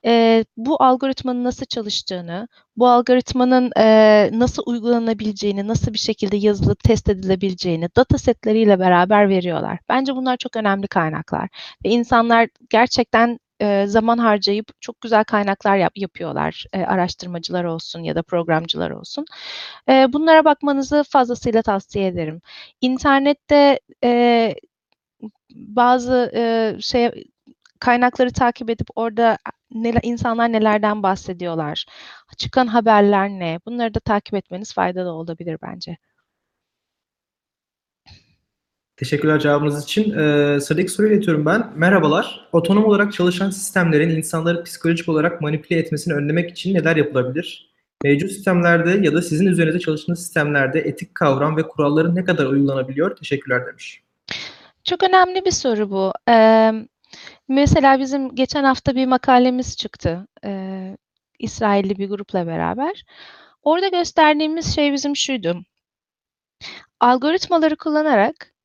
e, 0.05 0.45
bu 0.57 0.83
algoritmanın 0.83 1.43
nasıl 1.43 1.65
çalıştığını, 1.65 2.47
bu 2.77 2.87
algoritmanın 2.87 3.71
e, 3.77 4.29
nasıl 4.33 4.63
uygulanabileceğini, 4.65 5.67
nasıl 5.67 5.93
bir 5.93 5.97
şekilde 5.97 6.37
yazılıp 6.37 6.79
test 6.83 7.09
edilebileceğini 7.09 7.89
data 7.95 8.17
setleriyle 8.17 8.79
beraber 8.79 9.29
veriyorlar. 9.29 9.79
Bence 9.89 10.15
bunlar 10.15 10.37
çok 10.37 10.55
önemli 10.55 10.87
kaynaklar 10.87 11.49
ve 11.85 11.89
insanlar 11.89 12.49
gerçekten 12.69 13.39
e, 13.61 13.85
zaman 13.87 14.17
harcayıp 14.17 14.67
çok 14.81 15.01
güzel 15.01 15.23
kaynaklar 15.23 15.77
yap- 15.77 15.97
yapıyorlar. 15.97 16.65
E, 16.73 16.83
araştırmacılar 16.83 17.63
olsun 17.63 17.99
ya 18.03 18.15
da 18.15 18.23
programcılar 18.23 18.91
olsun. 18.91 19.25
E, 19.89 20.13
bunlara 20.13 20.45
bakmanızı 20.45 21.03
fazlasıyla 21.09 21.61
tavsiye 21.61 22.07
ederim. 22.07 22.41
İnternette 22.81 23.79
e, 24.03 24.55
bazı 25.55 26.31
e, 26.35 26.75
şey 26.81 27.11
kaynakları 27.79 28.31
takip 28.31 28.69
edip 28.69 28.87
orada 28.95 29.37
neler, 29.71 29.99
insanlar 30.03 30.51
nelerden 30.51 31.03
bahsediyorlar, 31.03 31.85
çıkan 32.37 32.67
haberler 32.67 33.29
ne, 33.29 33.59
bunları 33.65 33.93
da 33.93 33.99
takip 33.99 34.33
etmeniz 34.33 34.73
faydalı 34.73 35.11
olabilir 35.11 35.57
bence. 35.61 35.97
Teşekkürler 38.97 39.39
cevabınız 39.39 39.83
için. 39.83 40.17
Ee, 40.17 40.59
sıradaki 40.61 40.89
soruyu 40.89 41.13
iletiyorum 41.13 41.45
ben. 41.45 41.73
Merhabalar. 41.75 42.47
Otonom 42.51 42.85
olarak 42.85 43.13
çalışan 43.13 43.49
sistemlerin 43.49 44.09
insanları 44.09 44.63
psikolojik 44.63 45.09
olarak 45.09 45.41
manipüle 45.41 45.79
etmesini 45.79 46.13
önlemek 46.13 46.51
için 46.51 46.73
neler 46.73 46.95
yapılabilir? 46.95 47.75
Mevcut 48.03 48.31
sistemlerde 48.31 49.05
ya 49.05 49.13
da 49.13 49.21
sizin 49.21 49.45
üzerinize 49.45 49.79
çalıştığınız 49.79 50.19
sistemlerde 50.19 50.79
etik 50.79 51.15
kavram 51.15 51.57
ve 51.57 51.67
kuralların 51.67 52.15
ne 52.15 52.23
kadar 52.25 52.45
uygulanabiliyor? 52.45 53.15
Teşekkürler 53.15 53.65
demiş. 53.67 54.01
Çok 54.83 55.03
önemli 55.03 55.45
bir 55.45 55.51
soru 55.51 55.89
bu. 55.89 56.13
Ee, 56.29 56.71
mesela 57.47 57.99
bizim 57.99 58.35
geçen 58.35 58.63
hafta 58.63 58.95
bir 58.95 59.05
makalemiz 59.05 59.77
çıktı. 59.77 60.27
Ee, 60.45 60.97
İsrailli 61.39 61.97
bir 61.97 62.09
grupla 62.09 62.47
beraber. 62.47 63.03
Orada 63.63 63.87
gösterdiğimiz 63.87 64.75
şey 64.75 64.93
bizim 64.93 65.15
şuydu. 65.15 65.65
Algoritmaları 66.99 67.75
kullanarak 67.75 68.55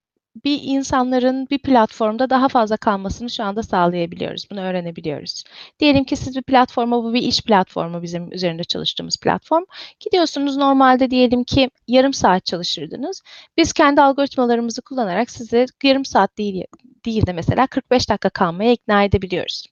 bir 0.44 0.60
insanların 0.62 1.46
bir 1.50 1.58
platformda 1.58 2.30
daha 2.30 2.48
fazla 2.48 2.76
kalmasını 2.76 3.30
şu 3.30 3.44
anda 3.44 3.62
sağlayabiliyoruz. 3.62 4.46
Bunu 4.50 4.60
öğrenebiliyoruz. 4.60 5.44
Diyelim 5.80 6.04
ki 6.04 6.16
siz 6.16 6.36
bir 6.36 6.42
platforma, 6.42 7.04
bu 7.04 7.14
bir 7.14 7.22
iş 7.22 7.42
platformu 7.42 8.02
bizim 8.02 8.32
üzerinde 8.32 8.64
çalıştığımız 8.64 9.16
platform. 9.16 9.64
Gidiyorsunuz 10.00 10.56
normalde 10.56 11.10
diyelim 11.10 11.44
ki 11.44 11.70
yarım 11.88 12.12
saat 12.12 12.46
çalışırdınız. 12.46 13.22
Biz 13.56 13.72
kendi 13.72 14.02
algoritmalarımızı 14.02 14.82
kullanarak 14.82 15.30
sizi 15.30 15.66
yarım 15.82 16.04
saat 16.04 16.38
değil, 16.38 16.64
değil 17.04 17.26
de 17.26 17.32
mesela 17.32 17.66
45 17.66 18.08
dakika 18.10 18.28
kalmaya 18.30 18.72
ikna 18.72 19.04
edebiliyoruz. 19.04 19.66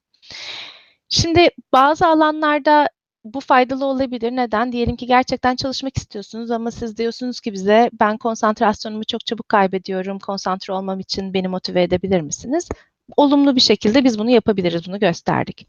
Şimdi 1.09 1.49
bazı 1.73 2.07
alanlarda 2.07 2.89
bu 3.25 3.41
faydalı 3.41 3.85
olabilir. 3.85 4.33
Neden? 4.37 4.73
Diyelim 4.73 4.97
ki 4.97 5.07
gerçekten 5.07 5.57
çalışmak 5.57 5.97
istiyorsunuz 5.97 6.51
ama 6.51 6.71
siz 6.71 6.97
diyorsunuz 6.99 7.41
ki 7.41 7.53
bize 7.53 7.91
ben 8.01 8.19
konsantrasyonumu 8.19 9.05
çok 9.05 9.27
çabuk 9.27 9.49
kaybediyorum. 9.49 10.19
Konsantre 10.19 10.73
olmam 10.73 11.01
için 11.01 11.35
beni 11.35 11.49
motive 11.49 11.83
edebilir 11.83 12.21
misiniz? 12.21 12.69
Olumlu 13.17 13.57
bir 13.57 13.61
şekilde 13.61 14.05
biz 14.05 14.19
bunu 14.19 14.31
yapabiliriz. 14.31 14.89
Bunu 14.89 14.99
gösterdik. 15.01 15.69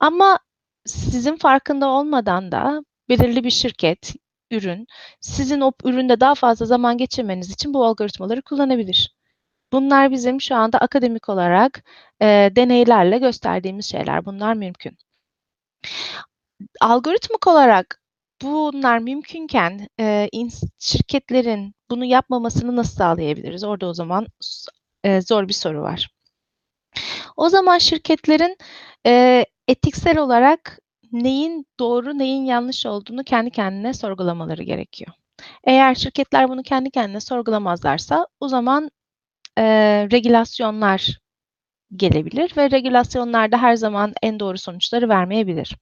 Ama 0.00 0.38
sizin 0.86 1.36
farkında 1.36 1.88
olmadan 1.88 2.52
da 2.52 2.84
belirli 3.08 3.44
bir 3.44 3.50
şirket, 3.50 4.14
ürün, 4.50 4.86
sizin 5.20 5.60
o 5.60 5.72
üründe 5.84 6.20
daha 6.20 6.34
fazla 6.34 6.66
zaman 6.66 6.98
geçirmeniz 6.98 7.50
için 7.50 7.74
bu 7.74 7.84
algoritmaları 7.84 8.42
kullanabilir. 8.42 9.14
Bunlar 9.72 10.10
bizim 10.10 10.40
şu 10.40 10.54
anda 10.54 10.78
akademik 10.78 11.28
olarak 11.28 11.84
e, 12.22 12.26
deneylerle 12.56 13.18
gösterdiğimiz 13.18 13.86
şeyler. 13.90 14.24
Bunlar 14.24 14.54
mümkün 14.54 14.98
algoritmik 16.80 17.46
olarak 17.46 18.00
bunlar 18.42 18.98
mümkünken 18.98 19.88
e, 20.00 20.28
şirketlerin 20.78 21.74
bunu 21.90 22.04
yapmamasını 22.04 22.76
nasıl 22.76 22.96
sağlayabiliriz? 22.96 23.64
Orada 23.64 23.86
o 23.86 23.94
zaman 23.94 24.26
e, 25.04 25.20
zor 25.22 25.48
bir 25.48 25.52
soru 25.52 25.82
var. 25.82 26.10
O 27.36 27.48
zaman 27.48 27.78
şirketlerin 27.78 28.56
e, 29.06 29.44
etiksel 29.68 30.18
olarak 30.18 30.78
neyin 31.12 31.66
doğru, 31.78 32.18
neyin 32.18 32.44
yanlış 32.44 32.86
olduğunu 32.86 33.24
kendi 33.24 33.50
kendine 33.50 33.94
sorgulamaları 33.94 34.62
gerekiyor. 34.62 35.12
Eğer 35.64 35.94
şirketler 35.94 36.48
bunu 36.48 36.62
kendi 36.62 36.90
kendine 36.90 37.20
sorgulamazlarsa 37.20 38.26
o 38.40 38.48
zaman 38.48 38.90
e, 39.58 39.64
regülasyonlar 40.12 41.20
gelebilir 41.96 42.52
ve 42.56 42.70
regülasyonlar 42.70 43.52
da 43.52 43.62
her 43.62 43.76
zaman 43.76 44.14
en 44.22 44.40
doğru 44.40 44.58
sonuçları 44.58 45.08
vermeyebilir. 45.08 45.76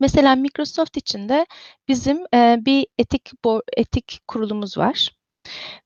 Mesela 0.00 0.36
Microsoft 0.36 0.96
içinde 0.96 1.46
bizim 1.88 2.24
e, 2.34 2.58
bir 2.60 2.86
etik 2.98 3.30
etik 3.76 4.20
kurulumuz 4.28 4.78
var 4.78 5.10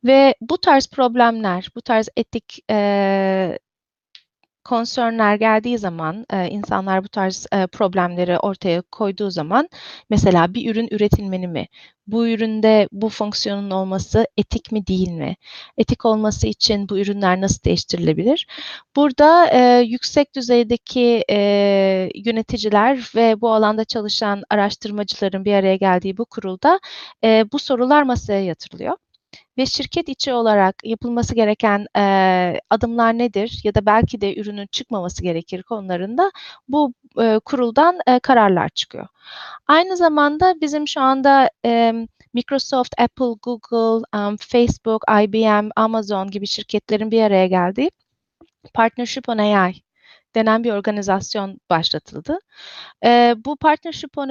ve 0.05 0.35
bu 0.41 0.59
tarz 0.59 0.89
problemler, 0.89 1.69
bu 1.77 1.83
tarz 1.83 2.09
etik 2.17 2.59
e, 2.71 3.59
concernler 4.69 5.35
geldiği 5.37 5.79
zaman, 5.79 6.27
e, 6.33 6.49
insanlar 6.49 7.05
bu 7.05 7.09
tarz 7.09 7.47
e, 7.53 7.67
problemleri 7.67 8.39
ortaya 8.39 8.83
koyduğu 8.83 9.31
zaman, 9.31 9.69
mesela 10.11 10.55
bir 10.55 10.71
ürün 10.71 10.89
üretilmeli 10.91 11.49
mi? 11.49 11.67
Bu 12.07 12.29
üründe 12.29 12.89
bu 12.93 13.09
fonksiyonun 13.09 13.71
olması 13.71 14.27
etik 14.37 14.73
mi 14.73 14.87
değil 14.87 15.11
mi? 15.11 15.37
Etik 15.79 16.05
olması 16.05 16.47
için 16.47 16.89
bu 16.89 16.99
ürünler 16.99 17.41
nasıl 17.41 17.63
değiştirilebilir? 17.65 18.47
Burada 18.97 19.47
e, 19.51 19.83
yüksek 19.83 20.35
düzeydeki 20.37 21.25
e, 21.31 21.37
yöneticiler 22.15 23.11
ve 23.15 23.41
bu 23.41 23.53
alanda 23.53 23.85
çalışan 23.85 24.43
araştırmacıların 24.51 25.45
bir 25.45 25.55
araya 25.55 25.77
geldiği 25.77 26.17
bu 26.19 26.25
kurulda 26.25 26.81
e, 27.25 27.45
bu 27.53 27.59
sorular 27.59 28.03
masaya 28.03 28.45
yatırılıyor 28.45 28.97
ve 29.59 29.67
şirket 29.67 30.09
içi 30.09 30.33
olarak 30.33 30.77
yapılması 30.85 31.35
gereken 31.35 31.87
e, 31.97 32.61
adımlar 32.71 33.19
nedir 33.19 33.61
ya 33.65 33.75
da 33.75 33.87
belki 33.87 34.21
de 34.21 34.37
ürünün 34.37 34.67
çıkmaması 34.67 35.23
gerekir 35.23 35.63
konularında 35.63 36.31
bu 36.69 36.95
e, 37.21 37.41
kuruldan 37.45 37.99
e, 38.07 38.19
kararlar 38.19 38.69
çıkıyor. 38.69 39.07
Aynı 39.67 39.97
zamanda 39.97 40.55
bizim 40.61 40.89
şu 40.89 41.01
anda 41.01 41.51
e, 41.65 41.93
Microsoft, 42.35 43.01
Apple, 43.01 43.35
Google, 43.43 44.05
um, 44.19 44.37
Facebook, 44.37 45.05
IBM, 45.23 45.69
Amazon 45.77 46.31
gibi 46.31 46.47
şirketlerin 46.47 47.11
bir 47.11 47.23
araya 47.23 47.47
geldiği 47.47 47.91
Partnership 48.75 49.29
on 49.29 49.39
AI 49.39 49.75
denen 50.35 50.65
bir 50.65 50.73
organizasyon 50.73 51.61
başlatıldı. 51.71 52.39
Ee, 53.05 53.35
bu 53.45 53.57
Partnership 53.57 54.19
on 54.19 54.29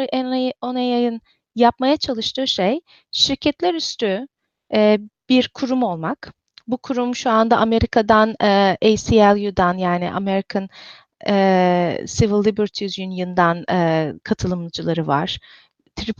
AI'ın 0.75 1.21
yapmaya 1.55 1.97
çalıştığı 1.97 2.47
şey 2.47 2.81
şirketler 3.11 3.73
üstü 3.73 4.27
e, 4.75 4.99
bir 5.29 5.49
kurum 5.53 5.83
olmak. 5.83 6.33
Bu 6.67 6.77
kurum 6.77 7.15
şu 7.15 7.29
anda 7.29 7.57
Amerika'dan 7.57 8.35
e, 8.41 8.77
ACLU'dan 8.81 9.77
yani 9.77 10.11
American 10.13 10.69
e, 11.27 12.03
Civil 12.05 12.45
Liberties 12.45 12.99
Union'dan 12.99 13.65
e, 13.71 14.13
katılımcıları 14.23 15.07
var. 15.07 15.39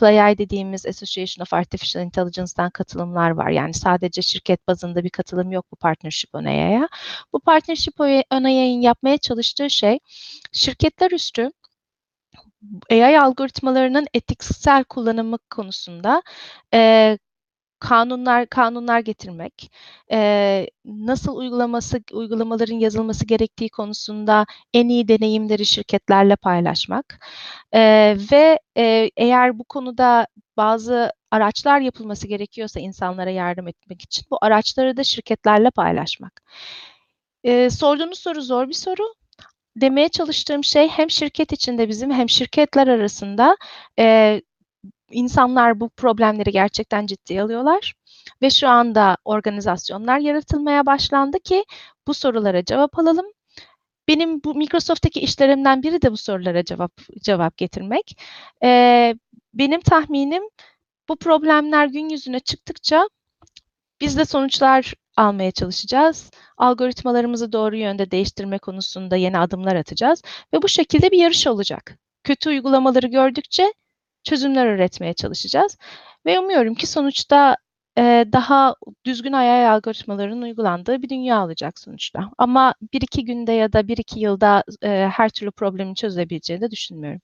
AAAI 0.02 0.38
dediğimiz 0.38 0.86
Association 0.86 1.44
of 1.44 1.54
Artificial 1.54 2.06
Intelligence'dan 2.06 2.70
katılımlar 2.70 3.30
var. 3.32 3.50
Yani 3.50 3.74
sadece 3.74 4.22
şirket 4.22 4.68
bazında 4.68 5.04
bir 5.04 5.10
katılım 5.10 5.52
yok 5.52 5.66
bu 5.72 5.76
Partnership 5.76 6.36
on 6.36 6.46
AI'ya. 6.46 6.88
Bu 7.34 7.40
Partnership 7.40 8.00
on 8.00 8.44
AI'nin 8.44 8.82
yapmaya 8.82 9.18
çalıştığı 9.18 9.70
şey 9.70 10.00
şirketler 10.52 11.12
üstü 11.12 11.52
AI 12.92 13.20
algoritmalarının 13.20 14.08
etiksel 14.14 14.84
kullanımı 14.84 15.38
konusunda 15.50 16.24
e, 16.74 17.18
kanunlar 17.80 18.48
kanunlar 18.48 19.00
getirmek, 19.00 19.72
e, 20.12 20.68
nasıl 20.86 21.36
uygulaması 21.38 22.02
uygulamaların 22.12 22.76
yazılması 22.76 23.26
gerektiği 23.26 23.70
konusunda 23.70 24.46
en 24.74 24.90
iyi 24.90 25.08
deneyimleri 25.08 25.66
şirketlerle 25.66 26.36
paylaşmak. 26.36 27.26
E, 27.74 27.82
ve 28.32 28.60
e, 28.78 29.12
eğer 29.18 29.60
bu 29.60 29.64
konuda 29.64 30.28
bazı 30.58 31.12
araçlar 31.32 31.80
yapılması 31.80 32.28
gerekiyorsa 32.28 32.80
insanlara 32.80 33.30
yardım 33.30 33.68
etmek 33.68 34.02
için 34.02 34.26
bu 34.32 34.38
araçları 34.42 34.98
da 34.98 35.04
şirketlerle 35.04 35.72
paylaşmak. 35.72 36.42
E, 37.44 37.70
sorduğunuz 37.70 38.20
soru 38.20 38.42
zor 38.42 38.68
bir 38.68 38.74
soru. 38.74 39.04
Demeye 39.76 40.10
çalıştığım 40.10 40.64
şey 40.64 40.88
hem 40.88 41.10
şirket 41.10 41.52
içinde 41.54 41.90
bizim 41.90 42.12
hem 42.12 42.30
şirketler 42.30 42.88
arasında 42.88 43.58
e, 44.00 44.42
insanlar 45.12 45.80
bu 45.80 45.90
problemleri 45.90 46.52
gerçekten 46.52 47.06
ciddiye 47.06 47.42
alıyorlar 47.44 47.94
ve 48.42 48.50
şu 48.50 48.68
anda 48.70 49.18
organizasyonlar 49.26 50.20
yaratılmaya 50.20 50.86
başlandı 50.86 51.40
ki 51.40 51.66
bu 52.08 52.14
sorulara 52.14 52.66
cevap 52.66 53.00
alalım. 53.00 53.26
Benim 54.08 54.44
bu 54.44 54.56
Microsoft'taki 54.56 55.20
işlerimden 55.20 55.84
biri 55.84 56.02
de 56.02 56.12
bu 56.12 56.18
sorulara 56.18 56.64
cevap 56.64 56.92
cevap 57.22 57.58
getirmek. 57.58 58.18
E, 58.64 59.16
benim 59.54 59.82
tahminim 59.82 60.44
bu 61.10 61.16
problemler 61.16 61.88
gün 61.88 62.10
yüzüne 62.10 62.40
çıktıkça 62.40 63.10
biz 64.02 64.18
de 64.18 64.26
sonuçlar 64.26 64.94
almaya 65.18 65.52
çalışacağız. 65.52 66.32
Algoritmalarımızı 66.58 67.52
doğru 67.52 67.78
yönde 67.78 68.12
değiştirme 68.12 68.58
konusunda 68.60 69.16
yeni 69.16 69.40
adımlar 69.40 69.76
atacağız 69.76 70.22
ve 70.54 70.62
bu 70.62 70.68
şekilde 70.68 71.12
bir 71.12 71.18
yarış 71.18 71.48
olacak. 71.48 71.98
Kötü 72.24 72.50
uygulamaları 72.50 73.08
gördükçe 73.08 73.74
çözümler 74.26 74.76
üretmeye 74.76 75.14
çalışacağız 75.14 75.78
ve 76.26 76.40
umuyorum 76.40 76.74
ki 76.76 76.88
sonuçta 76.88 77.58
e, 77.98 78.26
daha 78.34 78.76
düzgün 79.06 79.34
AI 79.34 79.68
algoritmaların 79.70 80.42
uygulandığı 80.42 81.02
bir 81.02 81.10
dünya 81.10 81.44
olacak 81.46 81.80
sonuçta. 81.80 82.32
Ama 82.38 82.74
bir 82.94 83.02
iki 83.02 83.26
günde 83.26 83.52
ya 83.52 83.74
da 83.74 83.88
bir 83.88 83.98
iki 83.98 84.20
yılda 84.20 84.64
e, 84.84 85.10
her 85.14 85.30
türlü 85.30 85.52
problemi 85.52 85.96
çözebileceğini 85.96 86.62
de 86.62 86.72
düşünmüyorum. 86.72 87.22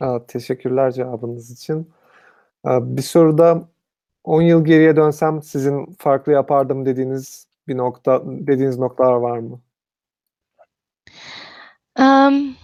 Aa, 0.00 0.26
teşekkürler 0.26 0.92
cevabınız 0.92 1.50
için. 1.50 1.90
Aa, 2.64 2.96
bir 2.96 3.02
soruda 3.02 3.68
10 4.24 4.42
yıl 4.42 4.64
geriye 4.64 4.96
dönsem 4.96 5.42
sizin 5.42 5.86
farklı 5.98 6.32
yapardım 6.32 6.86
dediğiniz 6.86 7.48
bir 7.68 7.76
nokta 7.76 8.22
dediğiniz 8.26 8.78
noktalar 8.78 9.12
var 9.12 9.38
mı? 9.38 9.60
Um, 11.98 12.56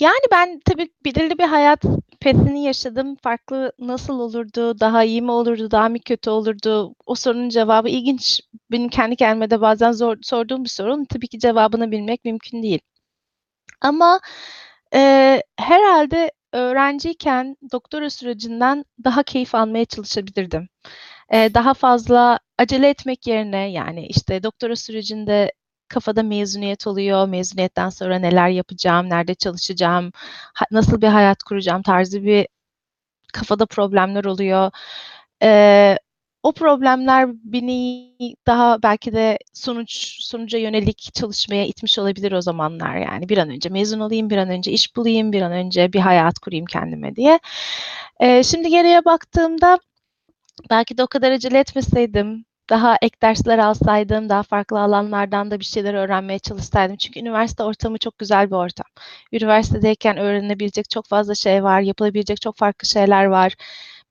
yani 0.00 0.20
ben 0.32 0.60
tabii 0.64 0.88
belirli 1.04 1.38
bir 1.38 1.44
hayat 1.44 1.84
pesini 2.20 2.64
yaşadım. 2.64 3.16
Farklı 3.22 3.72
nasıl 3.78 4.20
olurdu, 4.20 4.80
daha 4.80 5.04
iyi 5.04 5.22
mi 5.22 5.30
olurdu, 5.30 5.70
daha 5.70 5.88
mı 5.88 5.98
kötü 6.00 6.30
olurdu? 6.30 6.94
O 7.06 7.14
sorunun 7.14 7.48
cevabı 7.48 7.88
ilginç. 7.88 8.40
Benim 8.70 8.88
kendi 8.88 9.16
kendime 9.16 9.50
de 9.50 9.60
bazen 9.60 9.92
zor, 9.92 10.16
sorduğum 10.22 10.64
bir 10.64 10.68
sorun. 10.68 11.04
Tabii 11.04 11.28
ki 11.28 11.38
cevabını 11.38 11.90
bilmek 11.90 12.24
mümkün 12.24 12.62
değil. 12.62 12.80
Ama 13.80 14.20
e, 14.94 15.42
herhalde 15.58 16.32
öğrenciyken 16.52 17.56
doktora 17.72 18.10
sürecinden 18.10 18.84
daha 19.04 19.22
keyif 19.22 19.54
almaya 19.54 19.84
çalışabilirdim. 19.84 20.68
E, 21.32 21.54
daha 21.54 21.74
fazla 21.74 22.38
acele 22.58 22.88
etmek 22.88 23.26
yerine 23.26 23.70
yani 23.70 24.06
işte 24.06 24.42
doktora 24.42 24.76
sürecinde 24.76 25.52
kafada 25.88 26.22
mezuniyet 26.22 26.86
oluyor. 26.86 27.28
Mezuniyetten 27.28 27.88
sonra 27.88 28.18
neler 28.18 28.48
yapacağım, 28.48 29.10
nerede 29.10 29.34
çalışacağım, 29.34 30.12
nasıl 30.70 31.02
bir 31.02 31.08
hayat 31.08 31.42
kuracağım 31.42 31.82
tarzı 31.82 32.24
bir 32.24 32.48
kafada 33.32 33.66
problemler 33.66 34.24
oluyor. 34.24 34.70
Ee, 35.42 35.98
o 36.42 36.52
problemler 36.52 37.28
beni 37.44 38.14
daha 38.46 38.82
belki 38.82 39.12
de 39.12 39.38
sonuç 39.52 40.16
sonuca 40.20 40.58
yönelik 40.58 41.10
çalışmaya 41.14 41.66
itmiş 41.66 41.98
olabilir 41.98 42.32
o 42.32 42.40
zamanlar 42.40 42.96
yani 42.96 43.28
bir 43.28 43.38
an 43.38 43.50
önce 43.50 43.68
mezun 43.68 44.00
olayım, 44.00 44.30
bir 44.30 44.36
an 44.36 44.48
önce 44.50 44.72
iş 44.72 44.96
bulayım, 44.96 45.32
bir 45.32 45.42
an 45.42 45.52
önce 45.52 45.92
bir 45.92 46.00
hayat 46.00 46.38
kurayım 46.38 46.66
kendime 46.66 47.16
diye. 47.16 47.40
Ee, 48.20 48.42
şimdi 48.42 48.68
geriye 48.70 49.04
baktığımda 49.04 49.78
belki 50.70 50.98
de 50.98 51.02
o 51.02 51.06
kadar 51.06 51.32
acele 51.32 51.58
etmeseydim, 51.58 52.44
daha 52.70 52.96
ek 53.02 53.16
dersler 53.22 53.58
alsaydım, 53.58 54.28
daha 54.28 54.42
farklı 54.42 54.80
alanlardan 54.80 55.50
da 55.50 55.60
bir 55.60 55.64
şeyler 55.64 55.94
öğrenmeye 55.94 56.38
çalışsaydım. 56.38 56.96
Çünkü 56.96 57.20
üniversite 57.20 57.62
ortamı 57.62 57.98
çok 57.98 58.18
güzel 58.18 58.46
bir 58.50 58.56
ortam. 58.56 58.86
Üniversitedeyken 59.32 60.16
öğrenebilecek 60.16 60.90
çok 60.90 61.06
fazla 61.06 61.34
şey 61.34 61.64
var, 61.64 61.80
yapılabilecek 61.80 62.40
çok 62.40 62.56
farklı 62.56 62.88
şeyler 62.88 63.24
var. 63.24 63.54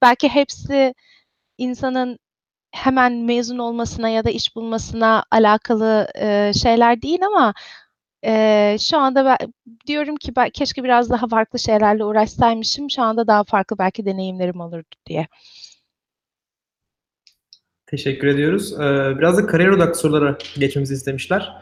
Belki 0.01 0.29
hepsi 0.29 0.93
insanın 1.57 2.19
hemen 2.71 3.13
mezun 3.13 3.57
olmasına 3.57 4.09
ya 4.09 4.25
da 4.25 4.29
iş 4.29 4.55
bulmasına 4.55 5.23
alakalı 5.31 6.07
e, 6.15 6.51
şeyler 6.53 7.01
değil 7.01 7.25
ama 7.25 7.53
e, 8.25 8.77
şu 8.79 8.97
anda 8.97 9.25
ben, 9.25 9.37
diyorum 9.87 10.15
ki 10.15 10.35
ben, 10.35 10.49
keşke 10.49 10.83
biraz 10.83 11.09
daha 11.09 11.27
farklı 11.27 11.59
şeylerle 11.59 12.05
uğraşsaymışım. 12.05 12.89
Şu 12.91 13.01
anda 13.03 13.27
daha 13.27 13.43
farklı 13.43 13.77
belki 13.79 14.05
deneyimlerim 14.05 14.61
olurdu 14.61 14.95
diye. 15.07 15.27
Teşekkür 17.87 18.27
ediyoruz. 18.27 18.73
Ee, 18.73 19.17
biraz 19.17 19.37
da 19.37 19.45
kariyer 19.47 19.69
odaklı 19.69 19.95
sorulara 19.95 20.37
geçmemizi 20.59 20.93
istemişler. 20.93 21.53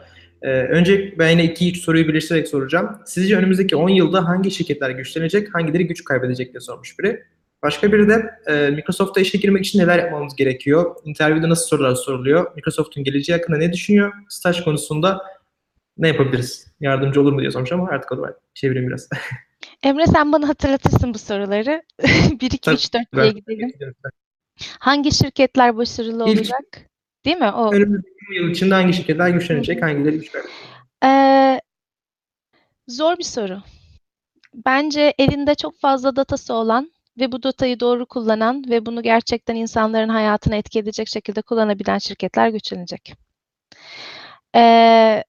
Ee, 0.42 0.50
önce 0.50 1.14
ben 1.18 1.30
yine 1.30 1.44
iki 1.44 1.70
üç 1.70 1.78
soruyu 1.78 2.08
birleştirerek 2.08 2.48
soracağım. 2.48 2.98
Sizce 3.06 3.36
önümüzdeki 3.36 3.76
10 3.76 3.88
yılda 3.88 4.28
hangi 4.28 4.50
şirketler 4.50 4.90
güçlenecek, 4.90 5.54
hangileri 5.54 5.86
güç 5.86 6.04
kaybedecek 6.04 6.52
diye 6.52 6.60
sormuş 6.60 6.98
biri. 6.98 7.22
Başka 7.62 7.92
biri 7.92 8.08
de 8.08 8.30
e, 8.46 8.70
Microsoft'a 8.70 9.20
işe 9.20 9.38
girmek 9.38 9.66
için 9.66 9.78
neler 9.78 9.98
yapmamız 9.98 10.36
gerekiyor? 10.36 10.96
İnterview'de 11.04 11.48
nasıl 11.48 11.66
sorular 11.66 11.94
soruluyor? 11.94 12.56
Microsoft'un 12.56 13.04
geleceği 13.04 13.36
hakkında 13.36 13.56
ne 13.56 13.72
düşünüyor? 13.72 14.12
Staj 14.28 14.64
konusunda 14.64 15.22
ne 15.98 16.08
yapabiliriz? 16.08 16.66
Yardımcı 16.80 17.20
olur 17.20 17.32
mu 17.32 17.40
diye 17.40 17.50
sormuş 17.50 17.72
ama 17.72 17.88
artık 17.88 18.12
o 18.12 18.22
da 18.22 18.38
çevireyim 18.54 18.88
biraz. 18.88 19.08
Emre 19.82 20.06
sen 20.06 20.32
bana 20.32 20.48
hatırlatırsın 20.48 21.14
bu 21.14 21.18
soruları. 21.18 21.82
1, 22.40 22.50
2, 22.50 22.70
3, 22.70 22.94
4 22.94 23.12
diye 23.14 23.30
gidelim. 23.30 23.72
Hangi 24.78 25.12
şirketler 25.14 25.76
başarılı 25.76 26.28
İlk- 26.28 26.38
olacak? 26.38 26.90
Değil 27.24 27.36
mi? 27.36 27.50
O. 27.50 27.72
Önümüzdeki 27.72 28.14
10 28.30 28.34
yıl 28.34 28.50
içinde 28.50 28.74
hangi 28.74 28.92
şirketler 28.92 29.28
güçlenecek, 29.28 29.82
hangileri 29.82 30.16
güç 30.18 30.32
kaybedecek? 30.32 30.60
Ee, 31.04 31.60
zor 32.88 33.18
bir 33.18 33.24
soru. 33.24 33.62
Bence 34.54 35.14
elinde 35.18 35.54
çok 35.54 35.80
fazla 35.80 36.16
datası 36.16 36.54
olan 36.54 36.92
ve 37.18 37.32
bu 37.32 37.42
datayı 37.42 37.80
doğru 37.80 38.06
kullanan 38.06 38.64
ve 38.68 38.86
bunu 38.86 39.02
gerçekten 39.02 39.54
insanların 39.56 40.08
hayatına 40.08 40.56
etki 40.56 40.78
edecek 40.78 41.08
şekilde 41.08 41.42
kullanabilen 41.42 41.98
şirketler 41.98 42.48
güçlenecek. 42.48 43.14
Ee, 44.56 45.24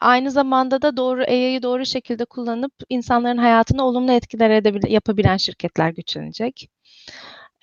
aynı 0.00 0.30
zamanda 0.30 0.82
da 0.82 0.96
doğru 0.96 1.22
AI'yı 1.22 1.62
doğru 1.62 1.86
şekilde 1.86 2.24
kullanıp 2.24 2.72
insanların 2.88 3.38
hayatına 3.38 3.84
olumlu 3.86 4.12
etkiler 4.12 4.50
edebil- 4.50 4.90
yapabilen 4.90 5.36
şirketler 5.36 5.90
güçlenecek. 5.90 6.70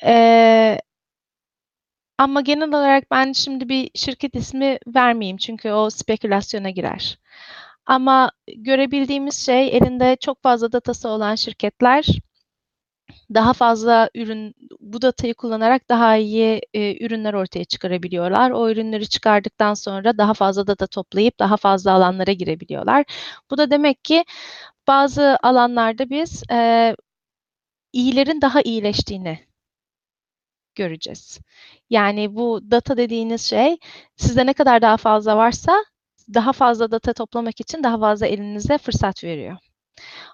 Ee, 0.06 0.80
ama 2.18 2.42
genel 2.42 2.70
olarak 2.70 3.12
ben 3.12 3.32
şimdi 3.32 3.70
bir 3.70 3.92
şirket 3.96 4.36
ismi 4.36 4.78
vermeyeyim 4.88 5.38
çünkü 5.38 5.72
o 5.72 5.90
spekülasyona 5.90 6.70
girer. 6.70 7.20
Ama 7.86 8.32
görebildiğimiz 8.58 9.46
şey 9.46 9.78
elinde 9.78 10.18
çok 10.22 10.44
fazla 10.44 10.72
datası 10.72 11.10
olan 11.10 11.36
şirketler 11.36 12.06
daha 13.34 13.54
fazla 13.54 14.10
ürün 14.16 14.56
bu 14.80 15.02
datayı 15.02 15.34
kullanarak 15.34 15.90
daha 15.90 16.16
iyi 16.18 16.62
e, 16.74 17.06
ürünler 17.06 17.34
ortaya 17.34 17.66
çıkarabiliyorlar. 17.66 18.52
O 18.52 18.70
ürünleri 18.70 19.10
çıkardıktan 19.10 19.74
sonra 19.74 20.18
daha 20.18 20.34
fazla 20.34 20.68
data 20.68 20.88
toplayıp 20.88 21.40
daha 21.40 21.58
fazla 21.58 21.92
alanlara 21.94 22.32
girebiliyorlar. 22.32 23.06
Bu 23.52 23.58
da 23.58 23.72
demek 23.72 24.04
ki 24.06 24.26
bazı 24.88 25.38
alanlarda 25.44 26.10
biz 26.10 26.44
e, 26.52 26.96
iyilerin 27.94 28.42
daha 28.42 28.62
iyileştiğini 28.62 29.40
göreceğiz. 30.76 31.40
Yani 31.90 32.36
bu 32.36 32.72
data 32.72 32.98
dediğiniz 32.98 33.42
şey 33.42 33.78
sizde 34.16 34.46
ne 34.46 34.54
kadar 34.54 34.82
daha 34.82 34.98
fazla 34.98 35.38
varsa 35.38 35.86
daha 36.34 36.54
fazla 36.54 36.92
data 36.92 37.14
toplamak 37.14 37.60
için 37.60 37.84
daha 37.84 38.00
fazla 38.00 38.28
elinize 38.28 38.78
fırsat 38.78 39.24
veriyor. 39.24 39.58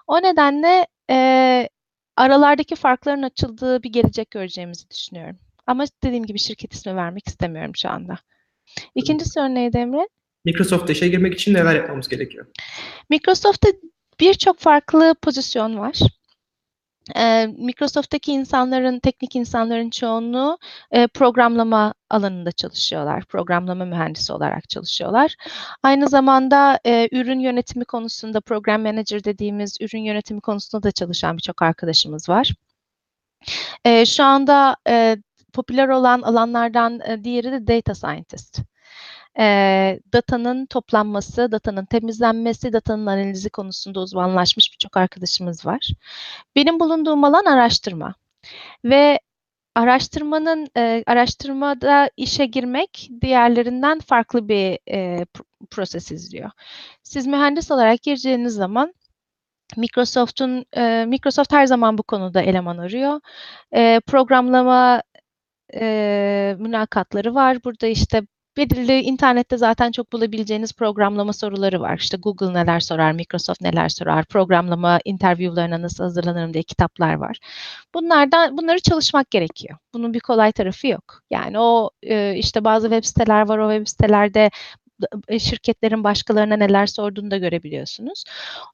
O 0.06 0.22
nedenle 0.22 0.86
e, 1.10 1.68
aralardaki 2.16 2.76
farkların 2.76 3.22
açıldığı 3.22 3.82
bir 3.82 3.92
gelecek 3.92 4.30
göreceğimizi 4.30 4.90
düşünüyorum. 4.90 5.38
Ama 5.66 5.84
dediğim 6.04 6.26
gibi 6.26 6.38
şirket 6.38 6.74
ismi 6.74 6.96
vermek 6.96 7.28
istemiyorum 7.28 7.72
şu 7.76 7.88
anda. 7.88 8.18
İkinci 8.94 9.24
soru 9.24 9.54
neydi 9.54 9.78
Emre? 9.78 10.08
Microsoft'ta 10.44 10.92
işe 10.92 11.08
girmek 11.08 11.34
için 11.34 11.54
neler 11.54 11.74
yapmamız 11.74 12.08
gerekiyor? 12.08 12.46
Microsoft'ta 13.10 13.68
birçok 14.20 14.58
farklı 14.58 15.14
pozisyon 15.22 15.78
var. 15.78 15.98
Ee, 17.16 17.46
Microsoft'taki 17.58 18.32
insanların, 18.32 18.98
teknik 18.98 19.36
insanların 19.36 19.90
çoğunluğu 19.90 20.58
e, 20.90 21.06
programlama 21.06 21.94
alanında 22.10 22.52
çalışıyorlar. 22.52 23.24
Programlama 23.24 23.84
mühendisi 23.84 24.32
olarak 24.32 24.68
çalışıyorlar. 24.68 25.36
Aynı 25.82 26.08
zamanda 26.08 26.80
e, 26.86 27.08
ürün 27.12 27.40
yönetimi 27.40 27.84
konusunda, 27.84 28.40
program 28.40 28.82
manager 28.82 29.24
dediğimiz 29.24 29.76
ürün 29.80 30.02
yönetimi 30.02 30.40
konusunda 30.40 30.82
da 30.82 30.90
çalışan 30.90 31.36
birçok 31.36 31.62
arkadaşımız 31.62 32.28
var. 32.28 32.54
E, 33.84 34.06
şu 34.06 34.24
anda 34.24 34.76
e, 34.88 35.16
popüler 35.52 35.88
olan 35.88 36.22
alanlardan 36.22 37.00
e, 37.00 37.24
diğeri 37.24 37.52
de 37.52 37.66
data 37.66 37.94
scientist. 37.94 38.71
E, 39.38 40.00
datanın 40.12 40.66
toplanması, 40.66 41.52
datanın 41.52 41.84
temizlenmesi, 41.84 42.72
datanın 42.72 43.06
analizi 43.06 43.50
konusunda 43.50 44.00
uzmanlaşmış 44.00 44.72
birçok 44.72 44.96
arkadaşımız 44.96 45.66
var. 45.66 45.88
Benim 46.56 46.80
bulunduğum 46.80 47.24
alan 47.24 47.44
araştırma 47.44 48.14
ve 48.84 49.20
araştırmanın 49.74 50.68
e, 50.76 51.04
araştırmada 51.06 52.10
işe 52.16 52.46
girmek 52.46 53.10
diğerlerinden 53.22 53.98
farklı 54.00 54.48
bir 54.48 54.78
e, 54.90 55.26
proses 55.70 56.12
izliyor. 56.12 56.50
Siz 57.02 57.26
mühendis 57.26 57.70
olarak 57.70 58.02
gireceğiniz 58.02 58.54
zaman 58.54 58.94
Microsoft'un 59.76 60.64
e, 60.76 61.04
Microsoft 61.08 61.52
her 61.52 61.66
zaman 61.66 61.98
bu 61.98 62.02
konuda 62.02 62.42
eleman 62.42 62.78
arıyor. 62.78 63.20
E, 63.74 64.00
programlama 64.06 65.02
e, 65.74 66.56
mülakatları 66.58 67.34
var. 67.34 67.64
Burada 67.64 67.86
işte 67.86 68.22
belirli 68.56 69.00
internette 69.00 69.56
zaten 69.56 69.92
çok 69.92 70.12
bulabileceğiniz 70.12 70.72
programlama 70.72 71.32
soruları 71.32 71.80
var. 71.80 71.98
İşte 71.98 72.16
Google 72.16 72.54
neler 72.54 72.80
sorar, 72.80 73.12
Microsoft 73.12 73.60
neler 73.60 73.88
sorar, 73.88 74.24
programlama 74.24 75.00
interviewlarına 75.04 75.82
nasıl 75.82 76.04
hazırlanırım 76.04 76.54
diye 76.54 76.62
kitaplar 76.62 77.14
var. 77.14 77.38
Bunlardan 77.94 78.56
bunları 78.56 78.80
çalışmak 78.80 79.30
gerekiyor. 79.30 79.78
Bunun 79.94 80.14
bir 80.14 80.20
kolay 80.20 80.52
tarafı 80.52 80.86
yok. 80.86 81.22
Yani 81.30 81.58
o 81.58 81.90
e, 82.02 82.34
işte 82.36 82.64
bazı 82.64 82.88
web 82.90 83.04
siteler 83.04 83.48
var. 83.48 83.58
O 83.58 83.70
web 83.72 83.86
sitelerde 83.88 84.50
şirketlerin 85.38 86.04
başkalarına 86.04 86.56
neler 86.56 86.86
sorduğunu 86.86 87.30
da 87.30 87.38
görebiliyorsunuz. 87.38 88.24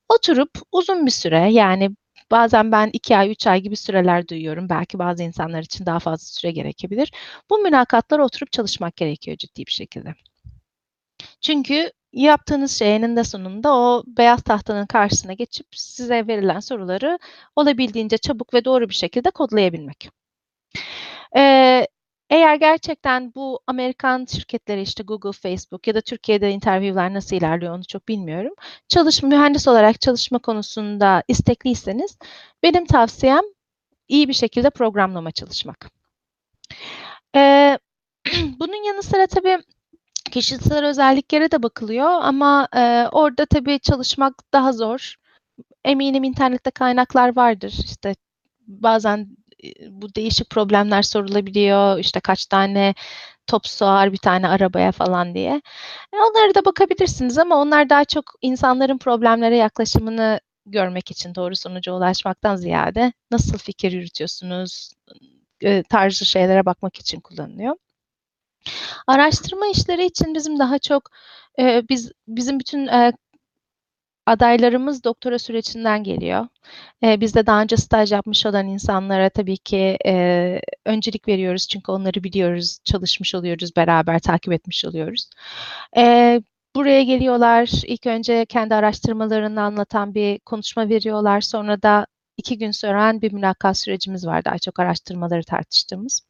Oturup 0.08 0.50
uzun 0.72 1.06
bir 1.06 1.10
süre 1.10 1.52
yani 1.52 1.90
Bazen 2.30 2.72
ben 2.72 2.90
iki 2.92 3.16
ay, 3.16 3.30
üç 3.30 3.46
ay 3.46 3.60
gibi 3.60 3.76
süreler 3.76 4.28
duyuyorum. 4.28 4.68
Belki 4.68 4.98
bazı 4.98 5.22
insanlar 5.22 5.62
için 5.62 5.86
daha 5.86 5.98
fazla 5.98 6.24
süre 6.24 6.50
gerekebilir. 6.52 7.12
Bu 7.50 7.58
mülakatlara 7.58 8.24
oturup 8.24 8.52
çalışmak 8.52 8.96
gerekiyor 8.96 9.36
ciddi 9.36 9.66
bir 9.66 9.72
şekilde. 9.72 10.14
Çünkü 11.40 11.92
yaptığınız 12.12 12.78
şey 12.78 12.96
eninde 12.96 13.24
sonunda 13.24 13.74
o 13.76 14.04
beyaz 14.06 14.42
tahtanın 14.42 14.86
karşısına 14.86 15.32
geçip 15.32 15.66
size 15.72 16.26
verilen 16.26 16.60
soruları 16.60 17.18
olabildiğince 17.56 18.18
çabuk 18.18 18.54
ve 18.54 18.64
doğru 18.64 18.88
bir 18.88 18.94
şekilde 18.94 19.30
kodlayabilmek. 19.30 20.10
Ee, 21.36 21.86
eğer 22.30 22.54
gerçekten 22.54 23.34
bu 23.34 23.60
Amerikan 23.66 24.24
şirketleri 24.24 24.82
işte 24.82 25.02
Google, 25.02 25.32
Facebook 25.32 25.88
ya 25.88 25.94
da 25.94 26.00
Türkiye'de 26.00 26.50
interviewler 26.50 27.14
nasıl 27.14 27.36
ilerliyor 27.36 27.74
onu 27.74 27.84
çok 27.84 28.08
bilmiyorum. 28.08 28.54
Çalışma 28.88 29.28
mühendis 29.28 29.68
olarak 29.68 30.00
çalışma 30.00 30.38
konusunda 30.38 31.22
istekliyseniz 31.28 32.18
benim 32.62 32.86
tavsiyem 32.86 33.42
iyi 34.08 34.28
bir 34.28 34.32
şekilde 34.32 34.70
programlama 34.70 35.30
çalışmak. 35.30 35.90
Ee, 37.36 37.78
bunun 38.58 38.86
yanı 38.86 39.02
sıra 39.02 39.26
tabii 39.26 39.58
kişisel 40.30 40.86
özelliklere 40.86 41.50
de 41.50 41.62
bakılıyor 41.62 42.10
ama 42.10 42.68
e, 42.76 43.06
orada 43.12 43.46
tabii 43.46 43.78
çalışmak 43.80 44.34
daha 44.52 44.72
zor. 44.72 45.14
Eminim 45.84 46.24
internette 46.24 46.70
kaynaklar 46.70 47.36
vardır. 47.36 47.74
İşte 47.84 48.14
bazen 48.66 49.28
bu 49.88 50.14
değişik 50.14 50.50
problemler 50.50 51.02
sorulabiliyor. 51.02 51.98
İşte 51.98 52.20
kaç 52.20 52.46
tane 52.46 52.94
top 53.46 53.66
sığar 53.66 54.12
bir 54.12 54.18
tane 54.18 54.48
arabaya 54.48 54.92
falan 54.92 55.34
diye. 55.34 55.62
E, 56.12 56.16
onlara 56.16 56.54
da 56.54 56.64
bakabilirsiniz 56.64 57.38
ama 57.38 57.56
onlar 57.56 57.90
daha 57.90 58.04
çok 58.04 58.24
insanların 58.42 58.98
problemlere 58.98 59.56
yaklaşımını 59.56 60.40
görmek 60.66 61.10
için 61.10 61.34
doğru 61.34 61.56
sonuca 61.56 61.92
ulaşmaktan 61.92 62.56
ziyade 62.56 63.12
nasıl 63.30 63.58
fikir 63.58 63.92
yürütüyorsunuz 63.92 64.92
tarzı 65.88 66.24
şeylere 66.24 66.66
bakmak 66.66 66.96
için 66.96 67.20
kullanılıyor. 67.20 67.76
Araştırma 69.06 69.66
işleri 69.66 70.04
için 70.04 70.34
bizim 70.34 70.58
daha 70.58 70.78
çok 70.78 71.10
e, 71.58 71.82
biz 71.88 72.12
bizim 72.28 72.60
bütün 72.60 72.86
e, 72.86 73.12
adaylarımız 74.28 75.04
doktora 75.04 75.38
sürecinden 75.38 76.04
geliyor. 76.04 76.46
E, 77.02 77.20
biz 77.20 77.34
de 77.34 77.46
daha 77.46 77.62
önce 77.62 77.76
staj 77.76 78.12
yapmış 78.12 78.46
olan 78.46 78.66
insanlara 78.66 79.30
tabii 79.30 79.56
ki 79.56 79.98
e, 80.06 80.60
öncelik 80.86 81.28
veriyoruz 81.28 81.68
çünkü 81.68 81.92
onları 81.92 82.24
biliyoruz, 82.24 82.78
çalışmış 82.84 83.34
oluyoruz, 83.34 83.76
beraber 83.76 84.18
takip 84.18 84.52
etmiş 84.52 84.84
oluyoruz. 84.84 85.30
E, 85.96 86.42
buraya 86.76 87.02
geliyorlar, 87.02 87.70
ilk 87.86 88.06
önce 88.06 88.46
kendi 88.46 88.74
araştırmalarını 88.74 89.62
anlatan 89.62 90.14
bir 90.14 90.38
konuşma 90.38 90.88
veriyorlar, 90.88 91.40
sonra 91.40 91.82
da 91.82 92.06
iki 92.36 92.58
gün 92.58 92.70
süren 92.70 93.22
bir 93.22 93.32
mülakat 93.32 93.78
sürecimiz 93.78 94.26
var 94.26 94.44
daha 94.44 94.58
çok 94.58 94.80
araştırmaları 94.80 95.44
tartıştığımız. 95.44 96.22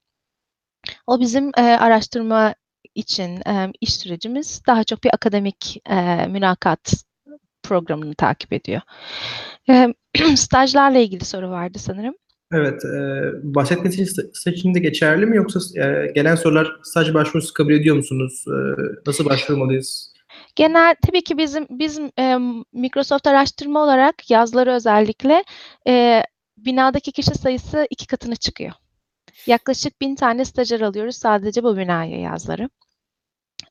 O 1.06 1.20
bizim 1.20 1.48
e, 1.56 1.60
araştırma 1.62 2.54
için 2.94 3.42
e, 3.48 3.72
iş 3.80 3.94
sürecimiz 3.96 4.62
daha 4.66 4.84
çok 4.84 5.04
bir 5.04 5.14
akademik 5.14 5.82
e, 5.90 6.26
mülakat 6.26 7.07
programını 7.68 8.14
takip 8.14 8.52
ediyor. 8.52 8.80
E, 9.70 9.94
stajlarla 10.36 10.98
ilgili 10.98 11.24
soru 11.24 11.50
vardı 11.50 11.78
sanırım. 11.78 12.14
Evet, 12.52 12.84
e, 12.84 14.04
staj 14.34 14.54
için 14.54 14.74
de 14.74 14.80
geçerli 14.80 15.26
mi 15.26 15.36
yoksa 15.36 15.60
e, 15.82 16.12
gelen 16.14 16.34
sorular 16.34 16.76
staj 16.82 17.14
başvurusu 17.14 17.54
kabul 17.54 17.72
ediyor 17.72 17.96
musunuz? 17.96 18.44
E, 18.48 18.56
nasıl 19.06 19.24
başvurmalıyız? 19.24 20.12
Genel 20.56 20.96
tabii 21.06 21.22
ki 21.22 21.38
bizim 21.38 21.66
bizim 21.70 22.10
e, 22.18 22.38
Microsoft 22.72 23.26
araştırma 23.26 23.84
olarak 23.84 24.30
yazları 24.30 24.72
özellikle 24.72 25.44
e, 25.88 26.22
binadaki 26.56 27.12
kişi 27.12 27.34
sayısı 27.34 27.86
iki 27.90 28.06
katına 28.06 28.36
çıkıyor. 28.36 28.72
Yaklaşık 29.46 30.00
bin 30.00 30.14
tane 30.14 30.44
stajyer 30.44 30.80
alıyoruz 30.80 31.16
sadece 31.16 31.62
bu 31.62 31.76
binaya 31.76 32.20
yazları. 32.20 32.68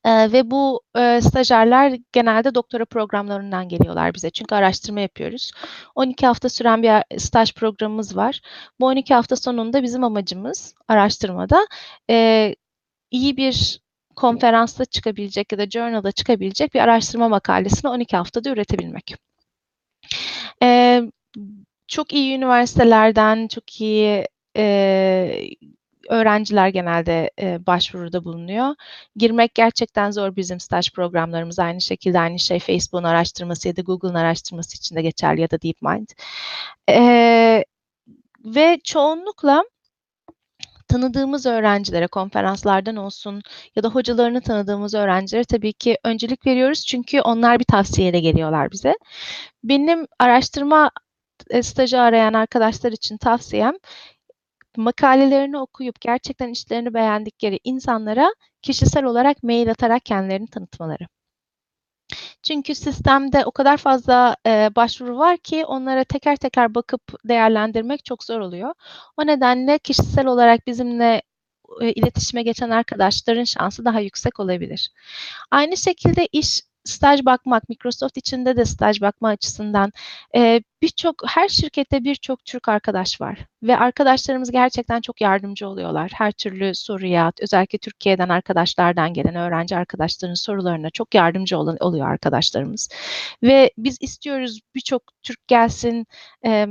Ee, 0.06 0.32
ve 0.32 0.52
bu 0.52 0.82
e, 0.98 1.22
stajyerler 1.22 1.98
genelde 2.12 2.56
doktora 2.56 2.86
programlarından 2.86 3.70
geliyorlar 3.70 4.14
bize. 4.14 4.30
Çünkü 4.30 4.56
araştırma 4.56 5.00
yapıyoruz. 5.00 5.52
12 5.96 6.26
hafta 6.26 6.50
süren 6.50 6.84
bir 6.84 7.20
staj 7.20 7.54
programımız 7.54 8.18
var. 8.18 8.42
Bu 8.80 8.86
12 8.86 9.14
hafta 9.14 9.36
sonunda 9.36 9.84
bizim 9.84 10.04
amacımız 10.04 10.76
araştırmada 10.88 11.68
e, 12.10 12.56
iyi 13.12 13.38
bir 13.38 13.82
konferansta 14.16 14.86
çıkabilecek 14.86 15.52
ya 15.52 15.58
da 15.58 15.70
journalda 15.70 16.12
çıkabilecek 16.12 16.74
bir 16.74 16.80
araştırma 16.80 17.30
makalesini 17.30 17.92
12 17.92 18.18
haftada 18.18 18.50
üretebilmek. 18.50 19.16
E, 20.64 21.02
çok 21.88 22.14
iyi 22.14 22.38
üniversitelerden, 22.38 23.48
çok 23.48 23.82
iyi 23.82 24.28
e, 24.58 25.50
öğrenciler 26.08 26.68
genelde 26.68 27.32
e, 27.42 27.66
başvuruda 27.66 28.24
bulunuyor. 28.24 28.76
Girmek 29.16 29.56
gerçekten 29.56 30.12
zor 30.12 30.36
bizim 30.36 30.60
staj 30.60 30.92
programlarımız. 30.92 31.60
Aynı 31.60 31.82
şekilde 31.82 32.20
aynı 32.20 32.40
şey 32.40 32.60
Facebook'un 32.60 33.04
araştırması 33.04 33.68
ya 33.68 33.76
da 33.76 33.82
Google'ın 33.82 34.14
araştırması 34.16 34.78
için 34.78 34.96
de 34.96 35.02
geçerli 35.02 35.42
ya 35.42 35.52
da 35.52 35.62
DeepMind. 35.62 36.08
E, 36.90 37.66
ve 38.46 38.80
çoğunlukla 38.84 39.64
tanıdığımız 40.88 41.46
öğrencilere, 41.46 42.08
konferanslardan 42.08 42.96
olsun 42.96 43.42
ya 43.76 43.84
da 43.84 43.90
hocalarını 43.90 44.42
tanıdığımız 44.42 44.94
öğrencilere 44.94 45.44
tabii 45.44 45.74
ki 45.74 45.98
öncelik 46.04 46.46
veriyoruz. 46.46 46.86
Çünkü 46.86 47.22
onlar 47.22 47.60
bir 47.60 47.64
tavsiyeyle 47.66 48.20
geliyorlar 48.20 48.72
bize. 48.72 48.94
Benim 49.64 50.08
araştırma 50.20 50.92
stajı 51.62 52.00
arayan 52.02 52.34
arkadaşlar 52.34 52.92
için 52.92 53.18
tavsiyem 53.18 53.74
makalelerini 54.78 55.58
okuyup 55.58 56.02
gerçekten 56.02 56.50
işlerini 56.50 56.94
beğendikleri 56.94 57.60
insanlara 57.64 58.34
kişisel 58.62 59.04
olarak 59.04 59.44
mail 59.44 59.72
atarak 59.72 60.06
kendilerini 60.06 60.48
tanıtmaları. 60.48 61.08
Çünkü 62.44 62.76
sistemde 62.76 63.46
o 63.46 63.52
kadar 63.52 63.78
fazla 63.78 64.36
e, 64.48 64.70
başvuru 64.76 65.18
var 65.18 65.38
ki 65.38 65.66
onlara 65.66 66.04
teker 66.04 66.36
teker 66.36 66.76
bakıp 66.76 67.02
değerlendirmek 67.26 68.06
çok 68.06 68.24
zor 68.24 68.40
oluyor. 68.40 68.74
O 69.18 69.28
nedenle 69.28 69.78
kişisel 69.80 70.26
olarak 70.26 70.68
bizimle 70.68 71.22
e, 71.82 71.92
iletişime 71.92 72.44
geçen 72.44 72.70
arkadaşların 72.70 73.44
şansı 73.44 73.86
daha 73.86 74.00
yüksek 74.00 74.40
olabilir. 74.40 74.92
Aynı 75.52 75.78
şekilde 75.78 76.28
iş 76.32 76.62
staj 76.88 77.26
bakmak, 77.26 77.70
Microsoft 77.70 78.18
içinde 78.18 78.58
de 78.58 78.66
staj 78.66 79.02
bakma 79.02 79.30
açısından 79.30 79.92
e, 80.36 80.62
birçok 80.82 81.16
her 81.28 81.48
şirkette 81.50 82.04
birçok 82.04 82.46
Türk 82.46 82.70
arkadaş 82.70 83.22
var 83.22 83.40
ve 83.64 83.78
arkadaşlarımız 83.78 84.52
gerçekten 84.52 85.02
çok 85.02 85.22
yardımcı 85.22 85.68
oluyorlar. 85.68 86.12
Her 86.16 86.32
türlü 86.32 86.76
soruya, 86.76 87.32
özellikle 87.42 87.78
Türkiye'den 87.78 88.30
arkadaşlardan 88.30 89.14
gelen 89.14 89.36
öğrenci 89.36 89.78
arkadaşların 89.78 90.34
sorularına 90.34 90.90
çok 90.90 91.16
yardımcı 91.16 91.58
olan, 91.58 91.78
oluyor 91.80 92.10
arkadaşlarımız. 92.10 92.90
Ve 93.44 93.72
biz 93.78 93.98
istiyoruz 94.02 94.60
birçok 94.76 95.04
Türk 95.24 95.48
gelsin, 95.48 96.08
e, 96.46 96.68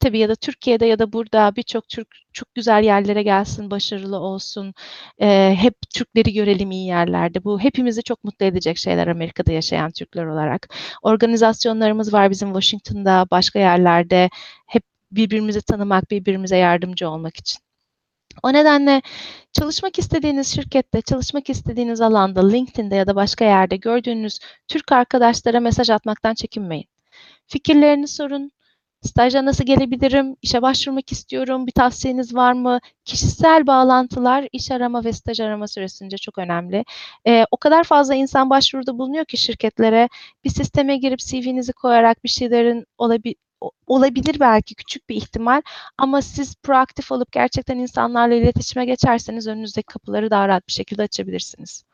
tabii 0.00 0.18
ya 0.18 0.28
da 0.28 0.34
Türkiye'de 0.34 0.86
ya 0.86 0.98
da 0.98 1.12
burada 1.12 1.56
birçok 1.56 1.88
Türk 1.88 2.08
çok 2.32 2.54
güzel 2.54 2.84
yerlere 2.84 3.22
gelsin, 3.22 3.70
başarılı 3.70 4.18
olsun. 4.18 4.74
Ee, 5.20 5.54
hep 5.58 5.74
Türkleri 5.94 6.32
görelim 6.32 6.70
iyi 6.70 6.86
yerlerde. 6.86 7.44
Bu 7.44 7.60
hepimizi 7.60 8.02
çok 8.02 8.24
mutlu 8.24 8.46
edecek 8.46 8.78
şeyler 8.78 9.06
Amerika'da 9.06 9.52
yaşayan 9.52 9.90
Türkler 9.90 10.26
olarak. 10.26 10.74
Organizasyonlarımız 11.02 12.12
var 12.12 12.30
bizim 12.30 12.48
Washington'da, 12.48 13.26
başka 13.30 13.58
yerlerde. 13.58 14.30
Hep 14.66 14.82
birbirimizi 15.12 15.62
tanımak, 15.62 16.10
birbirimize 16.10 16.56
yardımcı 16.56 17.08
olmak 17.10 17.36
için. 17.36 17.60
O 18.42 18.52
nedenle 18.52 19.02
çalışmak 19.52 19.98
istediğiniz 19.98 20.54
şirkette, 20.54 21.00
çalışmak 21.02 21.50
istediğiniz 21.50 22.00
alanda, 22.00 22.48
LinkedIn'de 22.48 22.96
ya 22.96 23.06
da 23.06 23.16
başka 23.16 23.44
yerde 23.44 23.76
gördüğünüz 23.76 24.38
Türk 24.68 24.92
arkadaşlara 24.92 25.60
mesaj 25.60 25.90
atmaktan 25.90 26.34
çekinmeyin. 26.34 26.86
Fikirlerini 27.46 28.08
sorun, 28.08 28.52
Staja 29.02 29.44
nasıl 29.44 29.64
gelebilirim? 29.64 30.36
İşe 30.42 30.62
başvurmak 30.62 31.12
istiyorum. 31.12 31.66
Bir 31.66 31.72
tavsiyeniz 31.72 32.34
var 32.34 32.52
mı? 32.52 32.80
Kişisel 33.04 33.66
bağlantılar 33.66 34.48
iş 34.52 34.70
arama 34.70 35.04
ve 35.04 35.12
staj 35.12 35.40
arama 35.40 35.68
süresince 35.68 36.16
çok 36.18 36.38
önemli. 36.38 36.84
Ee, 37.26 37.44
o 37.50 37.56
kadar 37.56 37.84
fazla 37.84 38.14
insan 38.14 38.50
başvuruda 38.50 38.98
bulunuyor 38.98 39.24
ki 39.24 39.36
şirketlere 39.36 40.08
bir 40.44 40.50
sisteme 40.50 40.96
girip 40.96 41.18
CV'nizi 41.18 41.72
koyarak 41.72 42.24
bir 42.24 42.28
şeylerin 42.28 42.86
olabi 42.98 43.34
olabilir 43.86 44.40
belki 44.40 44.74
küçük 44.74 45.08
bir 45.08 45.16
ihtimal 45.16 45.62
ama 45.98 46.22
siz 46.22 46.54
proaktif 46.62 47.12
olup 47.12 47.32
gerçekten 47.32 47.78
insanlarla 47.78 48.34
iletişime 48.34 48.84
geçerseniz 48.84 49.46
önünüzdeki 49.46 49.86
kapıları 49.86 50.30
daha 50.30 50.48
rahat 50.48 50.68
bir 50.68 50.72
şekilde 50.72 51.02
açabilirsiniz. 51.02 51.84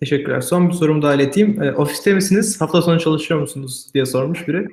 Teşekkürler. 0.00 0.40
Son 0.40 0.68
bir 0.68 0.74
sorumu 0.74 1.02
daha 1.02 1.14
ileteyim. 1.14 1.62
E, 1.62 1.72
ofiste 1.72 2.14
misiniz? 2.14 2.60
Hafta 2.60 2.82
sonu 2.82 3.00
çalışıyor 3.00 3.40
musunuz 3.40 3.90
diye 3.94 4.06
sormuş 4.06 4.48
biri. 4.48 4.66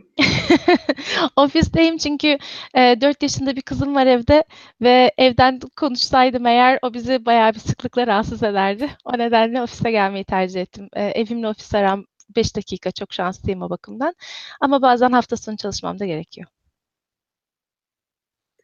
Ofisteyim 1.35 1.97
çünkü 1.97 2.37
e, 2.73 3.01
4 3.01 3.23
yaşında 3.23 3.55
bir 3.55 3.61
kızım 3.61 3.95
var 3.95 4.07
evde 4.07 4.43
ve 4.81 5.11
evden 5.17 5.59
konuşsaydım 5.75 6.45
eğer 6.45 6.79
o 6.81 6.93
bizi 6.93 7.25
bayağı 7.25 7.53
bir 7.53 7.59
sıklıkla 7.59 8.07
rahatsız 8.07 8.43
ederdi. 8.43 8.89
O 9.05 9.17
nedenle 9.17 9.61
ofise 9.61 9.91
gelmeyi 9.91 10.25
tercih 10.25 10.61
ettim. 10.61 10.89
E, 10.93 11.03
evimle 11.05 11.47
ofis 11.47 11.75
aram 11.75 12.05
5 12.35 12.55
dakika 12.55 12.91
çok 12.91 13.13
şanslıyım 13.13 13.61
o 13.61 13.69
bakımdan. 13.69 14.15
Ama 14.61 14.81
bazen 14.81 15.11
hafta 15.11 15.37
sonu 15.37 15.57
çalışmam 15.57 15.99
da 15.99 16.05
gerekiyor. 16.05 16.47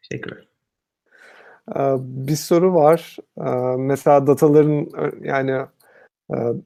Teşekkürler. 0.02 0.48
Bir 2.00 2.36
soru 2.36 2.74
var. 2.74 3.18
Mesela 3.78 4.28
dataların 4.28 4.88
yani 5.24 5.66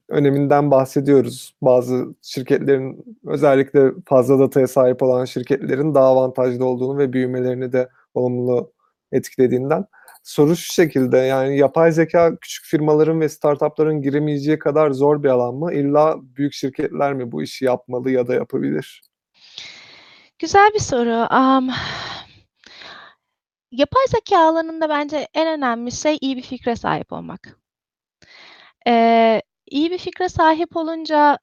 öneminden 0.09 0.71
bahsediyoruz. 0.71 1.55
Bazı 1.61 2.05
şirketlerin 2.21 3.17
özellikle 3.25 3.91
fazla 4.05 4.39
dataya 4.39 4.67
sahip 4.67 5.03
olan 5.03 5.25
şirketlerin 5.25 5.95
daha 5.95 6.05
avantajlı 6.05 6.65
olduğunu 6.65 6.97
ve 6.97 7.13
büyümelerini 7.13 7.73
de 7.73 7.89
olumlu 8.13 8.71
etkilediğinden. 9.11 9.85
Soru 10.23 10.55
şu 10.55 10.73
şekilde 10.73 11.17
yani 11.17 11.57
yapay 11.57 11.91
zeka 11.91 12.35
küçük 12.41 12.65
firmaların 12.65 13.21
ve 13.21 13.29
startupların 13.29 14.01
giremeyeceği 14.01 14.59
kadar 14.59 14.91
zor 14.91 15.23
bir 15.23 15.29
alan 15.29 15.55
mı? 15.55 15.73
İlla 15.73 16.17
büyük 16.21 16.53
şirketler 16.53 17.13
mi 17.13 17.31
bu 17.31 17.43
işi 17.43 17.65
yapmalı 17.65 18.11
ya 18.11 18.27
da 18.27 18.33
yapabilir? 18.33 19.01
Güzel 20.39 20.71
bir 20.73 20.79
soru. 20.79 21.27
Um, 21.35 21.69
yapay 23.71 24.03
zeka 24.07 24.39
alanında 24.39 24.89
bence 24.89 25.27
en 25.33 25.47
önemli 25.47 25.91
şey 25.91 26.17
iyi 26.21 26.37
bir 26.37 26.41
fikre 26.41 26.75
sahip 26.75 27.13
olmak. 27.13 27.57
Ee, 28.87 29.41
iyi 29.71 29.91
bir 29.91 29.97
fikre 29.97 30.29
sahip 30.29 30.77
olunca 30.77 31.39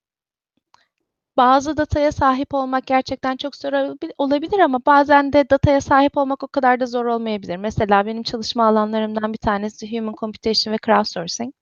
bazı 1.37 1.77
dataya 1.77 2.13
sahip 2.13 2.55
olmak 2.55 2.87
gerçekten 2.87 3.37
çok 3.37 3.57
zor 3.57 3.73
olabilir 4.19 4.59
ama 4.59 4.81
bazen 4.87 5.33
de 5.33 5.51
dataya 5.51 5.81
sahip 5.81 6.17
olmak 6.17 6.43
o 6.43 6.49
kadar 6.49 6.81
da 6.81 6.87
zor 6.87 7.07
olmayabilir. 7.07 7.57
Mesela 7.57 8.07
benim 8.07 8.23
çalışma 8.23 8.67
alanlarımdan 8.67 9.33
bir 9.33 9.39
tanesi 9.39 9.99
Human 9.99 10.15
Computation 10.21 10.75
ve 10.75 10.79
Crowdsourcing. 10.87 11.55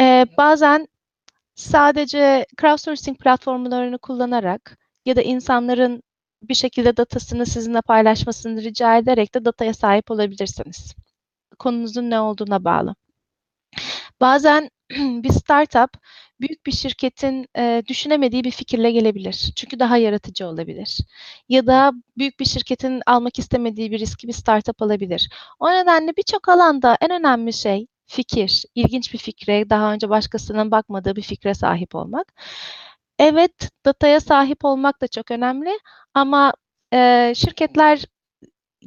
Ee, 0.00 0.26
bazen 0.38 0.88
sadece 1.54 2.46
crowdsourcing 2.60 3.18
platformlarını 3.18 3.98
kullanarak 3.98 4.78
ya 5.06 5.16
da 5.16 5.22
insanların 5.22 6.02
bir 6.42 6.54
şekilde 6.54 6.96
datasını 6.96 7.46
sizinle 7.46 7.80
paylaşmasını 7.82 8.62
rica 8.62 8.98
ederek 8.98 9.34
de 9.34 9.44
dataya 9.44 9.74
sahip 9.74 10.10
olabilirsiniz. 10.10 10.94
Konunuzun 11.58 12.10
ne 12.10 12.20
olduğuna 12.20 12.64
bağlı. 12.64 12.94
Bazen 14.20 14.70
bir 14.90 15.32
startup 15.32 15.90
büyük 16.40 16.66
bir 16.66 16.72
şirketin 16.72 17.46
e, 17.56 17.82
düşünemediği 17.88 18.44
bir 18.44 18.50
fikirle 18.50 18.90
gelebilir. 18.90 19.52
Çünkü 19.56 19.78
daha 19.80 19.96
yaratıcı 19.96 20.46
olabilir. 20.46 20.98
Ya 21.48 21.66
da 21.66 21.92
büyük 22.18 22.40
bir 22.40 22.44
şirketin 22.44 23.02
almak 23.06 23.38
istemediği 23.38 23.90
bir 23.90 23.98
riski 23.98 24.28
bir 24.28 24.32
startup 24.32 24.82
alabilir. 24.82 25.30
O 25.60 25.70
nedenle 25.70 26.16
birçok 26.16 26.48
alanda 26.48 26.96
en 27.00 27.10
önemli 27.10 27.52
şey 27.52 27.86
fikir, 28.06 28.64
ilginç 28.74 29.12
bir 29.12 29.18
fikre, 29.18 29.70
daha 29.70 29.92
önce 29.92 30.08
başkasının 30.08 30.70
bakmadığı 30.70 31.16
bir 31.16 31.22
fikre 31.22 31.54
sahip 31.54 31.94
olmak. 31.94 32.32
Evet, 33.18 33.70
dataya 33.84 34.20
sahip 34.20 34.64
olmak 34.64 35.00
da 35.02 35.08
çok 35.08 35.30
önemli 35.30 35.78
ama 36.14 36.52
e, 36.92 37.32
şirketler 37.36 38.04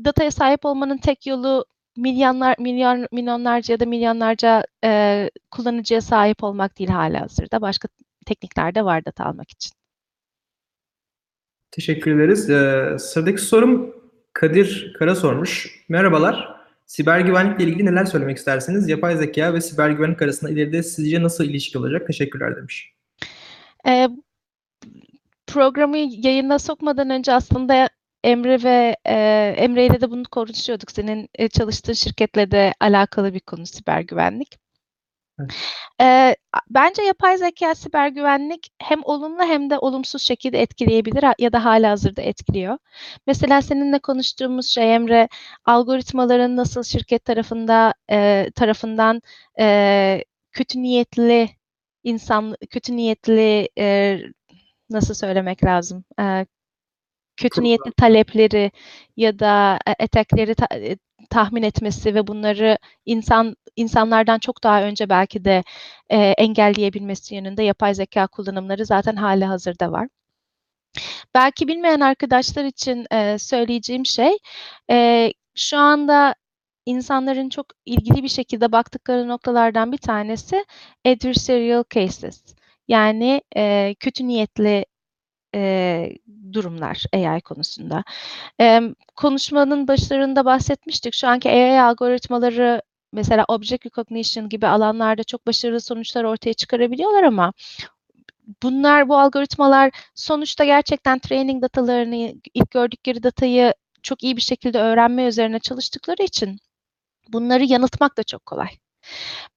dataya 0.05 0.31
sahip 0.31 0.65
olmanın 0.65 0.97
tek 0.97 1.27
yolu 1.27 1.65
milyonlar, 1.97 2.55
milyon, 2.59 3.07
milyonlarca 3.11 3.73
ya 3.73 3.79
da 3.79 3.85
milyonlarca 3.85 4.63
e, 4.83 5.29
kullanıcıya 5.51 6.01
sahip 6.01 6.43
olmak 6.43 6.79
değil 6.79 6.89
hala 6.89 7.21
hazırda. 7.21 7.61
Başka 7.61 7.87
teknikler 8.25 8.75
de 8.75 8.85
var 8.85 9.05
data 9.05 9.25
almak 9.25 9.51
için. 9.51 9.71
Teşekkür 11.71 12.19
ederiz. 12.19 12.49
Ee, 12.49 12.95
sıradaki 12.99 13.41
sorum 13.41 13.95
Kadir 14.33 14.95
Kara 14.99 15.15
sormuş. 15.15 15.83
Merhabalar. 15.89 16.63
Siber 16.85 17.19
güvenlikle 17.19 17.63
ilgili 17.63 17.85
neler 17.85 18.05
söylemek 18.05 18.37
istersiniz? 18.37 18.89
Yapay 18.89 19.17
zeka 19.17 19.53
ve 19.53 19.61
siber 19.61 19.89
güvenlik 19.89 20.21
arasında 20.21 20.51
ileride 20.51 20.83
sizce 20.83 21.23
nasıl 21.23 21.43
ilişki 21.43 21.77
olacak? 21.77 22.07
Teşekkürler 22.07 22.55
demiş. 22.55 22.93
Ee, 23.87 24.09
programı 25.47 25.97
yayına 25.97 26.59
sokmadan 26.59 27.09
önce 27.09 27.33
aslında 27.33 27.89
Emre 28.23 28.63
ve 28.63 28.95
e, 29.05 29.15
Emre 29.57 29.85
ile 29.85 30.01
de 30.01 30.11
bunu 30.11 30.23
konuşuyorduk. 30.31 30.91
Senin 30.91 31.29
e, 31.35 31.49
çalıştığın 31.49 31.93
şirketle 31.93 32.51
de 32.51 32.73
alakalı 32.79 33.33
bir 33.33 33.39
konu 33.39 33.65
siber 33.65 34.01
güvenlik. 34.01 34.63
Evet. 35.39 35.51
E, 36.01 36.35
bence 36.69 37.01
yapay 37.03 37.37
zeka 37.37 37.75
siber 37.75 38.07
güvenlik 38.07 38.67
hem 38.79 38.99
olumlu 39.03 39.43
hem 39.43 39.69
de 39.69 39.79
olumsuz 39.79 40.21
şekilde 40.21 40.61
etkileyebilir 40.61 41.25
ya 41.39 41.53
da 41.53 41.65
hala 41.65 41.91
hazırda 41.91 42.21
etkiliyor. 42.21 42.77
Mesela 43.27 43.61
seninle 43.61 43.99
konuştuğumuz 43.99 44.67
şey 44.67 44.95
Emre, 44.95 45.27
algoritmaların 45.65 46.55
nasıl 46.57 46.83
şirket 46.83 47.25
tarafında 47.25 47.93
e, 48.11 48.47
tarafından 48.55 49.21
e, 49.59 50.23
kötü 50.51 50.81
niyetli 50.81 51.49
insan, 52.03 52.55
kötü 52.69 52.95
niyetli 52.95 53.69
e, 53.79 54.19
nasıl 54.89 55.13
söylemek 55.13 55.63
lazım? 55.63 56.03
E, 56.19 56.45
kötü 57.43 57.63
niyetli 57.63 57.91
talepleri 57.91 58.71
ya 59.17 59.39
da 59.39 59.79
e, 59.87 59.91
etekleri 59.99 60.55
ta, 60.55 60.67
e, 60.75 60.97
tahmin 61.29 61.63
etmesi 61.63 62.15
ve 62.15 62.27
bunları 62.27 62.77
insan 63.05 63.55
insanlardan 63.75 64.39
çok 64.39 64.63
daha 64.63 64.83
önce 64.83 65.09
belki 65.09 65.45
de 65.45 65.63
e, 66.09 66.17
engelleyebilmesi 66.17 67.35
yönünde 67.35 67.63
yapay 67.63 67.93
zeka 67.95 68.27
kullanımları 68.27 68.85
zaten 68.85 69.15
hali 69.15 69.45
hazırda 69.45 69.91
var. 69.91 70.07
Belki 71.35 71.67
bilmeyen 71.67 71.99
arkadaşlar 71.99 72.65
için 72.65 73.05
e, 73.11 73.39
söyleyeceğim 73.39 74.05
şey 74.05 74.37
e, 74.91 75.29
şu 75.55 75.77
anda 75.77 76.35
insanların 76.85 77.49
çok 77.49 77.65
ilgili 77.85 78.23
bir 78.23 78.27
şekilde 78.29 78.71
baktıkları 78.71 79.27
noktalardan 79.27 79.91
bir 79.91 79.97
tanesi 79.97 80.65
adversarial 81.05 81.83
cases. 81.93 82.43
Yani 82.87 83.41
e, 83.57 83.95
kötü 83.99 84.27
niyetli 84.27 84.85
e, 85.55 86.09
durumlar 86.53 87.03
AI 87.13 87.41
konusunda. 87.41 88.03
E, 88.61 88.81
konuşmanın 89.15 89.87
başlarında 89.87 90.45
bahsetmiştik. 90.45 91.13
Şu 91.13 91.27
anki 91.27 91.49
AI 91.49 91.81
algoritmaları 91.81 92.81
mesela 93.13 93.45
object 93.47 93.85
recognition 93.85 94.49
gibi 94.49 94.67
alanlarda 94.67 95.23
çok 95.23 95.47
başarılı 95.47 95.81
sonuçlar 95.81 96.23
ortaya 96.23 96.53
çıkarabiliyorlar 96.53 97.23
ama 97.23 97.53
bunlar, 98.63 99.09
bu 99.09 99.17
algoritmalar 99.17 99.91
sonuçta 100.15 100.65
gerçekten 100.65 101.19
training 101.19 101.63
datalarını, 101.63 102.15
ilk 102.53 102.71
gördükleri 102.71 103.23
datayı 103.23 103.73
çok 104.03 104.23
iyi 104.23 104.37
bir 104.37 104.41
şekilde 104.41 104.79
öğrenme 104.79 105.25
üzerine 105.25 105.59
çalıştıkları 105.59 106.23
için 106.23 106.59
bunları 107.29 107.63
yanıltmak 107.63 108.17
da 108.17 108.23
çok 108.23 108.45
kolay. 108.45 108.69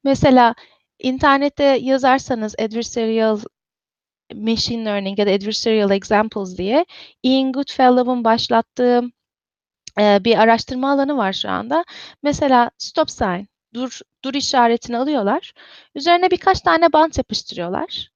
Mesela 0.05 0.55
internette 0.99 1.65
yazarsanız 1.65 2.55
adversarial 2.59 3.41
machine 4.35 4.85
learning 4.85 5.19
ya 5.19 5.27
da 5.27 5.31
adversarial 5.31 5.91
examples 5.91 6.59
diye 6.59 6.87
Ian 7.23 7.53
Goodfellow'un 7.53 8.25
başlattığı 8.25 9.03
e, 10.01 10.25
bir 10.25 10.39
araştırma 10.39 10.91
alanı 10.93 11.17
var 11.17 11.33
şu 11.33 11.51
anda. 11.51 11.85
Mesela 12.23 12.71
stop 12.79 13.11
sign, 13.11 13.45
dur 13.75 14.01
dur 14.25 14.35
işaretini 14.35 14.99
alıyorlar. 14.99 15.53
Üzerine 15.95 16.31
birkaç 16.31 16.61
tane 16.61 16.93
bant 16.93 17.19
yapıştırıyorlar. 17.19 18.11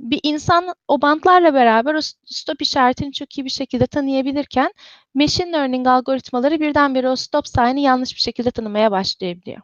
Bir 0.00 0.20
insan 0.22 0.74
o 0.88 1.02
bantlarla 1.02 1.54
beraber 1.54 1.94
o 1.94 2.00
stop 2.26 2.62
işaretini 2.62 3.12
çok 3.12 3.38
iyi 3.38 3.44
bir 3.44 3.50
şekilde 3.50 3.86
tanıyabilirken 3.86 4.72
machine 5.14 5.52
learning 5.52 5.86
algoritmaları 5.86 6.60
birdenbire 6.60 7.08
o 7.10 7.16
stop 7.16 7.48
sign'ı 7.48 7.80
yanlış 7.80 8.14
bir 8.14 8.20
şekilde 8.20 8.50
tanımaya 8.50 8.90
başlayabiliyor. 8.90 9.62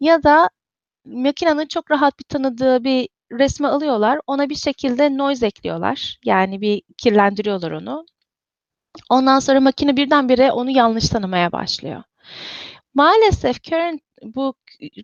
Ya 0.00 0.22
da 0.22 0.50
makinenin 1.04 1.66
çok 1.66 1.90
rahat 1.90 2.18
bir 2.18 2.24
tanıdığı 2.24 2.84
bir 2.84 3.08
resmi 3.32 3.68
alıyorlar. 3.68 4.20
Ona 4.26 4.48
bir 4.48 4.54
şekilde 4.54 5.18
noise 5.18 5.46
ekliyorlar. 5.46 6.18
Yani 6.24 6.60
bir 6.60 6.82
kirlendiriyorlar 6.98 7.70
onu. 7.70 8.06
Ondan 9.10 9.38
sonra 9.40 9.60
makine 9.60 9.96
birdenbire 9.96 10.52
onu 10.52 10.70
yanlış 10.70 11.08
tanımaya 11.08 11.52
başlıyor. 11.52 12.02
Maalesef 12.94 13.62
current 13.62 14.00
bu 14.22 14.54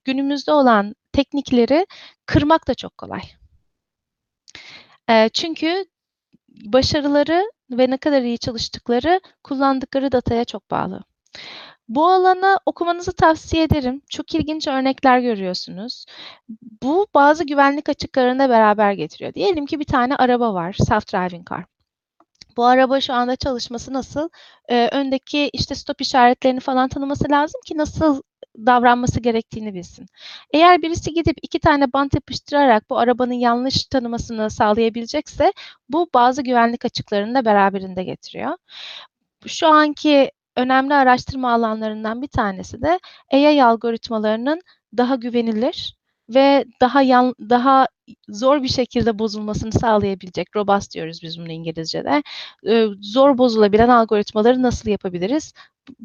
günümüzde 0.04 0.52
olan 0.52 0.94
teknikleri 1.12 1.86
kırmak 2.26 2.68
da 2.68 2.74
çok 2.74 2.98
kolay. 2.98 3.20
E, 5.08 5.28
çünkü 5.28 5.84
başarıları 6.48 7.50
ve 7.70 7.90
ne 7.90 7.96
kadar 7.96 8.22
iyi 8.22 8.38
çalıştıkları 8.38 9.20
kullandıkları 9.44 10.12
dataya 10.12 10.44
çok 10.44 10.70
bağlı. 10.70 11.04
Bu 11.90 12.08
alanı 12.08 12.58
okumanızı 12.66 13.12
tavsiye 13.12 13.62
ederim. 13.62 14.02
Çok 14.10 14.34
ilginç 14.34 14.68
örnekler 14.68 15.18
görüyorsunuz. 15.20 16.04
Bu 16.82 17.06
bazı 17.14 17.44
güvenlik 17.44 17.88
açıklarını 17.88 18.38
da 18.38 18.48
beraber 18.48 18.92
getiriyor. 18.92 19.34
Diyelim 19.34 19.66
ki 19.66 19.80
bir 19.80 19.84
tane 19.84 20.16
araba 20.16 20.54
var, 20.54 20.72
self-driving 20.72 21.50
car. 21.50 21.64
Bu 22.56 22.64
araba 22.64 23.00
şu 23.00 23.14
anda 23.14 23.36
çalışması 23.36 23.92
nasıl? 23.92 24.28
Ee, 24.68 24.88
öndeki 24.92 25.50
işte 25.52 25.74
stop 25.74 26.00
işaretlerini 26.00 26.60
falan 26.60 26.88
tanıması 26.88 27.30
lazım 27.30 27.60
ki 27.66 27.76
nasıl 27.76 28.22
davranması 28.56 29.20
gerektiğini 29.20 29.74
bilsin. 29.74 30.06
Eğer 30.52 30.82
birisi 30.82 31.14
gidip 31.14 31.36
iki 31.42 31.58
tane 31.58 31.92
bant 31.92 32.14
yapıştırarak 32.14 32.90
bu 32.90 32.98
arabanın 32.98 33.32
yanlış 33.32 33.84
tanımasını 33.84 34.50
sağlayabilecekse 34.50 35.52
bu 35.88 36.08
bazı 36.14 36.42
güvenlik 36.42 36.84
açıklarını 36.84 37.34
da 37.34 37.44
beraberinde 37.44 38.04
getiriyor. 38.04 38.56
Şu 39.46 39.68
anki 39.68 40.30
önemli 40.56 40.94
araştırma 40.94 41.52
alanlarından 41.52 42.22
bir 42.22 42.28
tanesi 42.28 42.82
de 42.82 43.00
AI 43.32 43.64
algoritmalarının 43.64 44.60
daha 44.96 45.14
güvenilir 45.14 45.96
ve 46.34 46.64
daha 46.80 47.02
yan, 47.02 47.34
daha 47.40 47.88
zor 48.28 48.62
bir 48.62 48.68
şekilde 48.68 49.18
bozulmasını 49.18 49.72
sağlayabilecek, 49.72 50.56
robust 50.56 50.94
diyoruz 50.94 51.20
biz 51.22 51.38
bunu 51.38 51.50
İngilizce'de, 51.52 52.22
e, 52.68 52.86
zor 53.00 53.38
bozulabilen 53.38 53.88
algoritmaları 53.88 54.62
nasıl 54.62 54.90
yapabiliriz? 54.90 55.52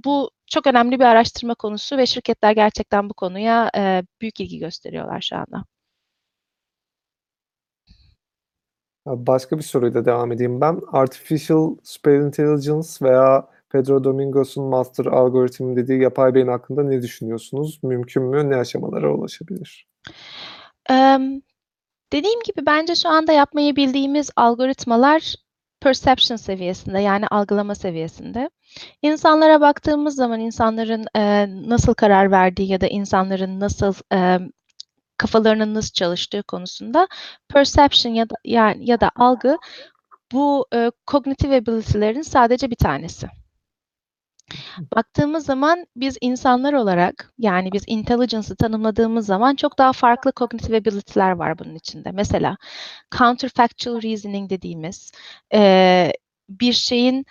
Bu 0.06 0.32
çok 0.48 0.68
önemli 0.68 1.00
bir 1.00 1.06
araştırma 1.06 1.56
konusu 1.56 1.98
ve 1.98 2.06
şirketler 2.06 2.52
gerçekten 2.52 3.10
bu 3.10 3.14
konuya 3.14 3.72
e, 3.78 4.04
büyük 4.22 4.40
ilgi 4.40 4.60
gösteriyorlar 4.60 5.22
şu 5.22 5.36
anda. 5.36 5.66
Başka 9.06 9.58
bir 9.58 9.64
soruyla 9.64 10.06
devam 10.06 10.32
edeyim 10.32 10.62
ben. 10.62 10.82
Artificial 10.92 11.76
Superintelligence 11.84 12.90
veya 13.02 13.48
Pedro 13.76 14.04
Domingos'un 14.04 14.64
master 14.64 15.06
algoritmi 15.06 15.76
dediği 15.76 16.02
yapay 16.02 16.34
beyin 16.34 16.48
hakkında 16.48 16.84
ne 16.84 17.02
düşünüyorsunuz? 17.02 17.80
Mümkün 17.84 18.24
mü? 18.24 18.50
Ne 18.50 18.56
aşamalara 18.56 19.14
ulaşabilir? 19.14 19.88
Um, 20.90 21.42
dediğim 22.14 22.40
gibi 22.46 22.66
bence 22.66 22.96
şu 22.96 23.10
anda 23.10 23.32
yapmayı 23.32 23.76
bildiğimiz 23.76 24.30
algoritmalar 24.36 25.36
perception 25.82 26.38
seviyesinde 26.38 27.00
yani 27.00 27.28
algılama 27.28 27.76
seviyesinde. 27.76 28.50
İnsanlara 29.02 29.62
baktığımız 29.62 30.16
zaman 30.16 30.40
insanların 30.40 31.06
e, 31.16 31.48
nasıl 31.70 31.94
karar 31.94 32.32
verdiği 32.32 32.72
ya 32.72 32.82
da 32.82 32.88
insanların 32.88 33.60
nasıl 33.60 33.94
e, 34.14 34.40
kafalarının 35.18 35.74
nasıl 35.74 35.94
çalıştığı 35.94 36.44
konusunda 36.44 37.08
perception 37.50 38.14
ya 38.14 38.30
da 38.30 38.36
yani 38.46 38.90
ya 38.90 39.02
da 39.02 39.12
algı 39.16 39.58
bu 40.32 40.66
e, 40.74 40.92
cognitive 41.08 41.56
ability'lerin 41.56 42.22
sadece 42.22 42.70
bir 42.70 42.76
tanesi. 42.76 43.28
Baktığımız 44.96 45.46
zaman 45.46 45.86
biz 45.96 46.18
insanlar 46.22 46.74
olarak 46.74 47.34
yani 47.38 47.72
biz 47.72 47.84
intelligence'ı 47.88 48.56
tanımladığımız 48.56 49.26
zaman 49.26 49.56
çok 49.56 49.78
daha 49.78 49.94
farklı 49.94 50.32
cognitive 50.36 50.78
ability'ler 50.78 51.32
var 51.32 51.60
bunun 51.60 51.76
içinde. 51.76 52.12
Mesela 52.12 52.58
counterfactual 53.18 54.02
reasoning 54.02 54.50
dediğimiz 54.50 55.12
e, 55.54 56.12
bir 56.50 56.74
şeyin 56.74 57.26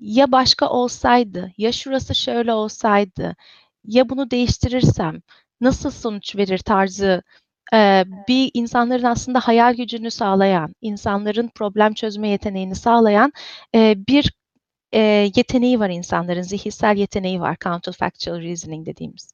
ya 0.00 0.32
başka 0.32 0.68
olsaydı, 0.68 1.52
ya 1.58 1.72
şurası 1.72 2.14
şöyle 2.14 2.52
olsaydı, 2.52 3.36
ya 3.84 4.08
bunu 4.08 4.30
değiştirirsem 4.30 5.22
nasıl 5.60 5.90
sonuç 5.90 6.36
verir 6.36 6.58
tarzı 6.58 7.22
e, 7.74 8.04
bir 8.28 8.50
insanların 8.54 9.04
aslında 9.04 9.40
hayal 9.40 9.74
gücünü 9.74 10.10
sağlayan, 10.10 10.74
insanların 10.80 11.48
problem 11.54 11.94
çözme 11.94 12.28
yeteneğini 12.28 12.74
sağlayan 12.74 13.32
e, 13.74 13.94
bir 14.08 14.32
e, 14.92 15.30
yeteneği 15.36 15.80
var 15.80 15.90
insanların, 15.90 16.42
zihinsel 16.42 16.96
yeteneği 16.96 17.40
var, 17.40 17.56
counterfactual 17.64 18.42
reasoning 18.42 18.86
dediğimiz. 18.86 19.32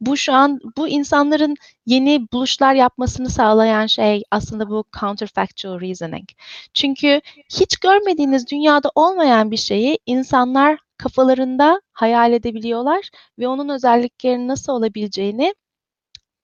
Bu 0.00 0.16
şu 0.16 0.32
an, 0.32 0.60
bu 0.76 0.88
insanların 0.88 1.56
yeni 1.86 2.26
buluşlar 2.32 2.74
yapmasını 2.74 3.30
sağlayan 3.30 3.86
şey 3.86 4.22
aslında 4.30 4.70
bu 4.70 4.84
counterfactual 5.00 5.80
reasoning. 5.80 6.28
Çünkü 6.74 7.20
hiç 7.60 7.76
görmediğiniz 7.76 8.46
dünyada 8.50 8.90
olmayan 8.94 9.50
bir 9.50 9.56
şeyi 9.56 9.98
insanlar 10.06 10.78
kafalarında 10.98 11.80
hayal 11.92 12.32
edebiliyorlar 12.32 13.10
ve 13.38 13.48
onun 13.48 13.68
özelliklerinin 13.68 14.48
nasıl 14.48 14.72
olabileceğini 14.72 15.54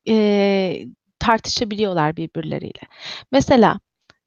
e, 0.09 0.87
tartışabiliyorlar 1.19 2.17
birbirleriyle. 2.17 2.81
Mesela 3.33 3.81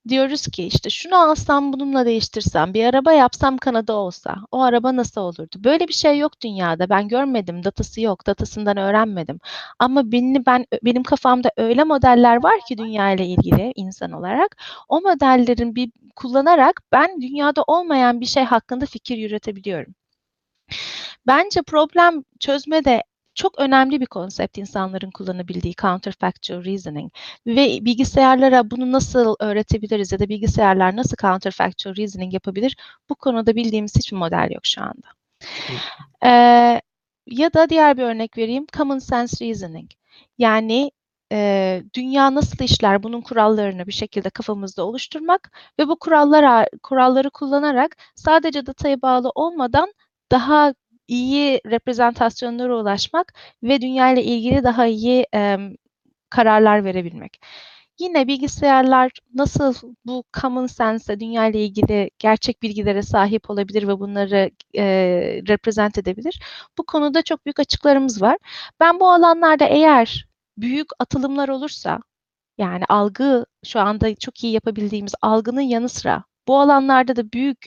diyoruz 0.10 0.48
ki 0.48 0.64
işte 0.64 0.90
şunu 0.90 1.16
alsam 1.18 1.74
bununla 1.74 2.06
değiştirsem 2.06 2.74
bir 2.74 2.86
araba 2.86 3.14
yapsam 3.14 3.58
Kanada 3.58 3.94
olsa 3.94 4.36
o 4.52 4.62
araba 4.62 4.96
nasıl 4.96 5.22
olurdu? 5.22 5.56
Böyle 5.64 5.88
bir 5.88 5.94
şey 5.94 6.18
yok 6.20 6.42
dünyada. 6.42 6.90
Ben 6.90 7.08
görmedim. 7.08 7.64
Datası 7.64 8.02
yok. 8.02 8.28
Datasından 8.28 8.78
öğrenmedim. 8.78 9.40
Ama 9.80 10.12
beni 10.12 10.46
ben 10.46 10.66
benim 10.84 11.04
kafamda 11.04 11.52
öyle 11.58 11.84
modeller 11.84 12.44
var 12.44 12.60
ki 12.68 12.78
dünya 12.78 13.12
ile 13.12 13.26
ilgili 13.26 13.74
insan 13.76 14.12
olarak 14.12 14.58
o 14.90 15.02
modellerin 15.02 15.76
bir 15.76 15.92
kullanarak 16.16 16.82
ben 16.92 17.22
dünyada 17.22 17.64
olmayan 17.68 18.22
bir 18.22 18.26
şey 18.26 18.44
hakkında 18.44 18.86
fikir 18.86 19.18
yürütebiliyorum. 19.18 19.96
Bence 21.28 21.62
problem 21.62 22.24
çözmede 22.40 23.04
çok 23.36 23.60
önemli 23.60 24.02
bir 24.02 24.06
konsept 24.06 24.58
insanların 24.58 25.12
kullanabildiği 25.12 25.76
counterfactual 25.76 26.66
reasoning. 26.66 27.12
Ve 27.48 27.86
bilgisayarlara 27.86 28.72
bunu 28.72 28.92
nasıl 28.92 29.36
öğretebiliriz 29.40 30.12
ya 30.12 30.20
da 30.20 30.30
bilgisayarlar 30.30 30.96
nasıl 30.96 31.16
counterfactual 31.22 31.96
reasoning 31.96 32.34
yapabilir? 32.34 32.78
Bu 33.10 33.16
konuda 33.16 33.56
bildiğimiz 33.56 33.96
hiçbir 33.96 34.18
model 34.18 34.50
yok 34.52 34.66
şu 34.66 34.82
anda. 34.82 35.08
Ee, 36.26 36.82
ya 37.28 37.54
da 37.54 37.70
diğer 37.70 37.98
bir 37.98 38.04
örnek 38.04 38.38
vereyim 38.38 38.66
common 38.78 39.00
sense 39.00 39.46
reasoning. 39.46 39.92
Yani 40.38 40.92
e, 41.32 41.84
dünya 41.94 42.36
nasıl 42.36 42.66
işler 42.66 43.04
bunun 43.04 43.22
kurallarını 43.22 43.88
bir 43.88 43.92
şekilde 43.92 44.30
kafamızda 44.30 44.84
oluşturmak 44.84 45.52
ve 45.80 45.88
bu 45.88 46.00
kurallar 46.00 46.68
kuralları 46.84 47.30
kullanarak 47.30 47.98
sadece 48.16 48.66
dataya 48.66 49.02
bağlı 49.02 49.32
olmadan 49.36 49.94
daha 50.32 50.74
iyi 51.08 51.62
reprezentasyonlara 51.66 52.78
ulaşmak 52.78 53.34
ve 53.64 53.82
dünya 53.82 54.14
ile 54.14 54.24
ilgili 54.24 54.64
daha 54.64 54.86
iyi 54.88 55.26
e, 55.36 55.58
kararlar 56.30 56.86
verebilmek. 56.86 57.40
Yine 58.00 58.28
bilgisayarlar 58.28 59.12
nasıl 59.34 59.74
bu 60.06 60.24
common 60.42 60.68
sense 60.68 61.20
dünya 61.20 61.48
ile 61.48 61.66
ilgili 61.66 62.12
gerçek 62.20 62.62
bilgilere 62.64 63.02
sahip 63.02 63.50
olabilir 63.50 63.88
ve 63.88 64.00
bunları 64.00 64.52
e, 64.78 64.84
represent 65.48 65.98
edebilir? 65.98 66.42
Bu 66.78 66.86
konuda 66.86 67.22
çok 67.22 67.46
büyük 67.46 67.60
açıklarımız 67.60 68.22
var. 68.22 68.38
Ben 68.80 69.00
bu 69.00 69.12
alanlarda 69.12 69.66
eğer 69.66 70.28
büyük 70.58 70.88
atılımlar 71.00 71.50
olursa, 71.50 72.00
yani 72.58 72.84
algı 72.90 73.46
şu 73.66 73.80
anda 73.80 74.16
çok 74.16 74.44
iyi 74.44 74.54
yapabildiğimiz 74.54 75.14
algının 75.22 75.62
yanı 75.62 75.90
sıra 75.90 76.24
bu 76.48 76.60
alanlarda 76.60 77.16
da 77.16 77.32
büyük 77.32 77.66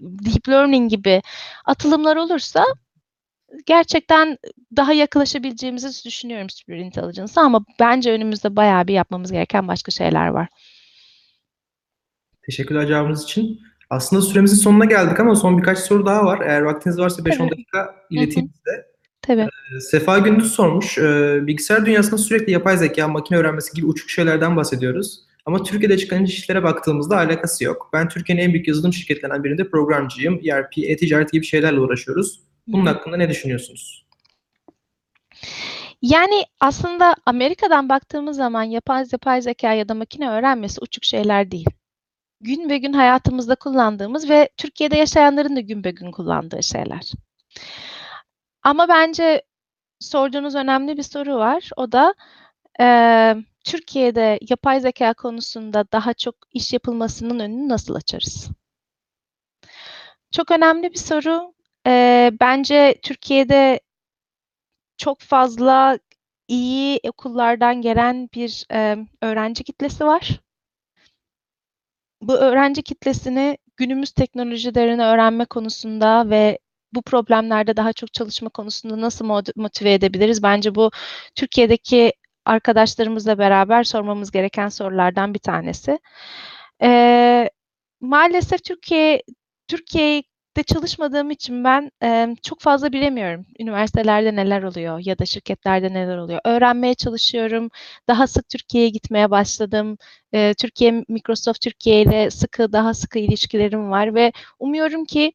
deep 0.00 0.48
learning 0.48 0.90
gibi 0.90 1.22
atılımlar 1.64 2.16
olursa 2.16 2.64
gerçekten 3.66 4.38
daha 4.76 4.92
yaklaşabileceğimizi 4.92 6.04
düşünüyorum 6.04 6.50
Superior 6.50 6.84
Intelligence'a 6.84 7.44
ama 7.44 7.64
bence 7.80 8.12
önümüzde 8.12 8.56
bayağı 8.56 8.86
bir 8.86 8.94
yapmamız 8.94 9.32
gereken 9.32 9.68
başka 9.68 9.90
şeyler 9.90 10.28
var. 10.28 10.48
Teşekkürler 12.46 12.86
cevabınız 12.86 13.24
için. 13.24 13.60
Aslında 13.90 14.22
süremizin 14.22 14.56
sonuna 14.56 14.84
geldik 14.84 15.20
ama 15.20 15.34
son 15.34 15.58
birkaç 15.58 15.78
soru 15.78 16.06
daha 16.06 16.24
var. 16.24 16.40
Eğer 16.40 16.60
vaktiniz 16.60 16.98
varsa 16.98 17.22
5-10 17.22 17.38
Tabii. 17.38 17.50
dakika 17.50 17.94
ileteyim 18.10 18.50
size. 18.56 18.86
Tabii. 19.22 19.48
Sefa 19.80 20.18
Gündüz 20.18 20.52
sormuş. 20.52 20.98
Ee, 20.98 21.40
Bilgisayar 21.46 21.86
dünyasında 21.86 22.18
sürekli 22.18 22.52
yapay 22.52 22.76
zeka, 22.76 23.08
makine 23.08 23.38
öğrenmesi 23.38 23.72
gibi 23.74 23.86
uçuk 23.86 24.10
şeylerden 24.10 24.56
bahsediyoruz. 24.56 25.20
Ama 25.46 25.62
Türkiye'de 25.62 25.98
çıkan 25.98 26.24
işlere 26.24 26.62
baktığımızda 26.62 27.16
alakası 27.16 27.64
yok. 27.64 27.90
Ben 27.92 28.08
Türkiye'nin 28.08 28.42
en 28.42 28.52
büyük 28.52 28.68
yazılım 28.68 28.92
şirketlerinden 28.92 29.44
birinde 29.44 29.70
programcıyım. 29.70 30.40
ERP, 30.44 30.78
e-ticaret 30.78 31.32
gibi 31.32 31.46
şeylerle 31.46 31.80
uğraşıyoruz. 31.80 32.40
Bunun 32.66 32.86
hakkında 32.86 33.16
ne 33.16 33.28
düşünüyorsunuz? 33.28 34.04
Yani 36.02 36.44
aslında 36.60 37.14
Amerika'dan 37.26 37.88
baktığımız 37.88 38.36
zaman 38.36 38.62
yapay, 38.62 39.04
yapay 39.12 39.42
zeka 39.42 39.72
ya 39.72 39.88
da 39.88 39.94
makine 39.94 40.30
öğrenmesi 40.30 40.80
uçuk 40.80 41.04
şeyler 41.04 41.50
değil. 41.50 41.66
Gün 42.40 42.68
ve 42.70 42.78
gün 42.78 42.92
hayatımızda 42.92 43.54
kullandığımız 43.54 44.30
ve 44.30 44.48
Türkiye'de 44.56 44.96
yaşayanların 44.96 45.56
da 45.56 45.60
gün 45.60 45.84
be 45.84 45.90
gün 45.90 46.10
kullandığı 46.10 46.62
şeyler. 46.62 47.12
Ama 48.62 48.88
bence 48.88 49.42
sorduğunuz 50.00 50.54
önemli 50.54 50.96
bir 50.96 51.02
soru 51.02 51.36
var. 51.36 51.70
O 51.76 51.92
da 51.92 52.14
eee, 52.80 53.36
Türkiye'de 53.64 54.38
yapay 54.50 54.80
zeka 54.80 55.14
konusunda 55.14 55.84
daha 55.92 56.14
çok 56.14 56.34
iş 56.52 56.72
yapılmasının 56.72 57.38
önünü 57.38 57.68
nasıl 57.68 57.94
açarız? 57.94 58.50
Çok 60.30 60.50
önemli 60.50 60.92
bir 60.92 60.98
soru. 60.98 61.54
Eee, 61.86 62.32
bence 62.40 62.94
Türkiye'de 63.02 63.80
çok 64.98 65.20
fazla 65.20 65.98
iyi 66.48 67.00
okullardan 67.08 67.82
gelen 67.82 68.28
bir 68.34 68.64
eee, 68.70 69.06
öğrenci 69.22 69.64
kitlesi 69.64 70.04
var. 70.06 70.40
Bu 72.22 72.34
öğrenci 72.36 72.82
kitlesini 72.82 73.58
günümüz 73.76 74.12
teknolojilerini 74.12 75.02
öğrenme 75.02 75.44
konusunda 75.44 76.30
ve 76.30 76.58
bu 76.92 77.02
problemlerde 77.02 77.76
daha 77.76 77.92
çok 77.92 78.12
çalışma 78.12 78.48
konusunda 78.48 79.00
nasıl 79.00 79.24
motive 79.56 79.92
edebiliriz? 79.94 80.42
Bence 80.42 80.74
bu 80.74 80.90
Türkiye'deki 81.34 82.12
arkadaşlarımızla 82.44 83.38
beraber 83.38 83.84
sormamız 83.84 84.30
gereken 84.30 84.68
sorulardan 84.68 85.34
bir 85.34 85.38
tanesi. 85.38 85.98
Eee, 86.82 87.50
maalesef 88.00 88.64
Türkiye 88.64 89.22
Türkiye'de 89.68 90.62
çalışmadığım 90.66 91.30
için 91.30 91.64
ben 91.64 91.90
eee, 92.02 92.34
çok 92.42 92.60
fazla 92.60 92.92
bilemiyorum. 92.92 93.46
Üniversitelerde 93.60 94.36
neler 94.36 94.62
oluyor 94.62 95.00
ya 95.04 95.18
da 95.18 95.26
şirketlerde 95.26 95.94
neler 95.94 96.16
oluyor. 96.18 96.40
Öğrenmeye 96.44 96.94
çalışıyorum. 96.94 97.68
Daha 98.08 98.26
sık 98.26 98.48
Türkiye'ye 98.48 98.90
gitmeye 98.90 99.30
başladım. 99.30 99.98
Eee, 100.32 100.54
Türkiye 100.54 101.04
Microsoft 101.08 101.60
Türkiye 101.62 102.02
ile 102.02 102.30
sıkı 102.30 102.72
daha 102.72 102.94
sıkı 102.94 103.18
ilişkilerim 103.18 103.90
var 103.90 104.14
ve 104.14 104.32
umuyorum 104.58 105.04
ki 105.04 105.32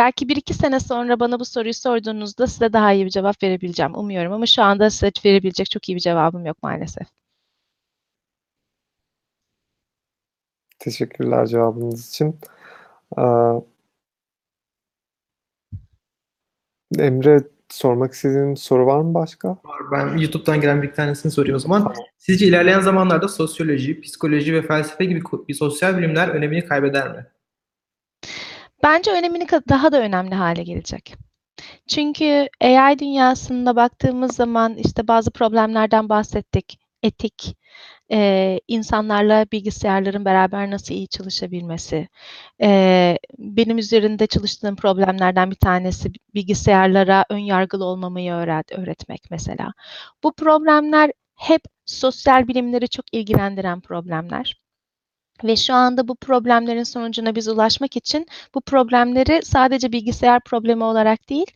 belki 0.00 0.28
bir 0.28 0.36
iki 0.36 0.54
sene 0.54 0.80
sonra 0.80 1.20
bana 1.20 1.40
bu 1.40 1.44
soruyu 1.44 1.74
sorduğunuzda 1.74 2.46
size 2.46 2.72
daha 2.72 2.92
iyi 2.92 3.04
bir 3.04 3.10
cevap 3.10 3.42
verebileceğim. 3.42 3.94
Umuyorum 3.94 4.32
ama 4.32 4.46
şu 4.46 4.62
anda 4.62 4.90
size 4.90 5.12
verebilecek 5.24 5.70
çok 5.70 5.88
iyi 5.88 5.94
bir 5.94 6.00
cevabım 6.00 6.46
yok 6.46 6.62
maalesef. 6.62 7.06
Teşekkürler 10.78 11.46
cevabınız 11.46 12.08
için. 12.08 12.38
Ee, 13.18 13.22
Emre 16.98 17.40
sormak 17.68 18.12
istediğin 18.12 18.54
soru 18.54 18.86
var 18.86 19.00
mı 19.00 19.14
başka? 19.14 19.48
Var. 19.48 19.82
Ben 19.92 20.18
YouTube'dan 20.18 20.60
gelen 20.60 20.82
bir 20.82 20.92
tanesini 20.92 21.32
sorayım 21.32 21.56
o 21.56 21.58
zaman. 21.58 21.94
Sizce 22.18 22.46
ilerleyen 22.46 22.80
zamanlarda 22.80 23.28
sosyoloji, 23.28 24.00
psikoloji 24.00 24.54
ve 24.54 24.62
felsefe 24.62 25.04
gibi 25.04 25.22
bir 25.48 25.54
sosyal 25.54 25.98
bilimler 25.98 26.28
önemini 26.28 26.64
kaybeder 26.64 27.12
mi? 27.12 27.26
Bence 28.82 29.10
önemini 29.12 29.46
daha 29.68 29.92
da 29.92 30.00
önemli 30.00 30.34
hale 30.34 30.62
gelecek. 30.62 31.14
Çünkü 31.88 32.48
AI 32.62 32.98
dünyasında 32.98 33.76
baktığımız 33.76 34.36
zaman 34.36 34.74
işte 34.76 35.08
bazı 35.08 35.30
problemlerden 35.30 36.08
bahsettik. 36.08 36.80
Etik, 37.02 37.56
eee, 38.10 38.60
insanlarla 38.68 39.46
bilgisayarların 39.52 40.24
beraber 40.24 40.70
nasıl 40.70 40.94
iyi 40.94 41.08
çalışabilmesi. 41.08 42.08
Eee, 42.60 43.18
benim 43.38 43.78
üzerinde 43.78 44.26
çalıştığım 44.26 44.76
problemlerden 44.76 45.50
bir 45.50 45.56
tanesi 45.56 46.12
bilgisayarlara 46.34 47.26
ön 47.30 47.38
yargılı 47.38 47.84
olmamayı 47.84 48.32
öğret 48.32 48.72
öğretmek 48.72 49.22
mesela. 49.30 49.72
Bu 50.24 50.34
problemler 50.34 51.12
hep 51.36 51.62
sosyal 51.86 52.48
bilimleri 52.48 52.88
çok 52.88 53.04
ilgilendiren 53.14 53.80
problemler. 53.80 54.60
Ve 55.44 55.56
şu 55.56 55.74
anda 55.74 56.08
bu 56.08 56.16
problemlerin 56.16 56.82
sonucuna 56.82 57.34
biz 57.34 57.48
ulaşmak 57.48 57.96
için 57.96 58.26
bu 58.54 58.60
problemleri 58.60 59.40
sadece 59.44 59.92
bilgisayar 59.92 60.40
problemi 60.40 60.84
olarak 60.84 61.28
değil, 61.28 61.46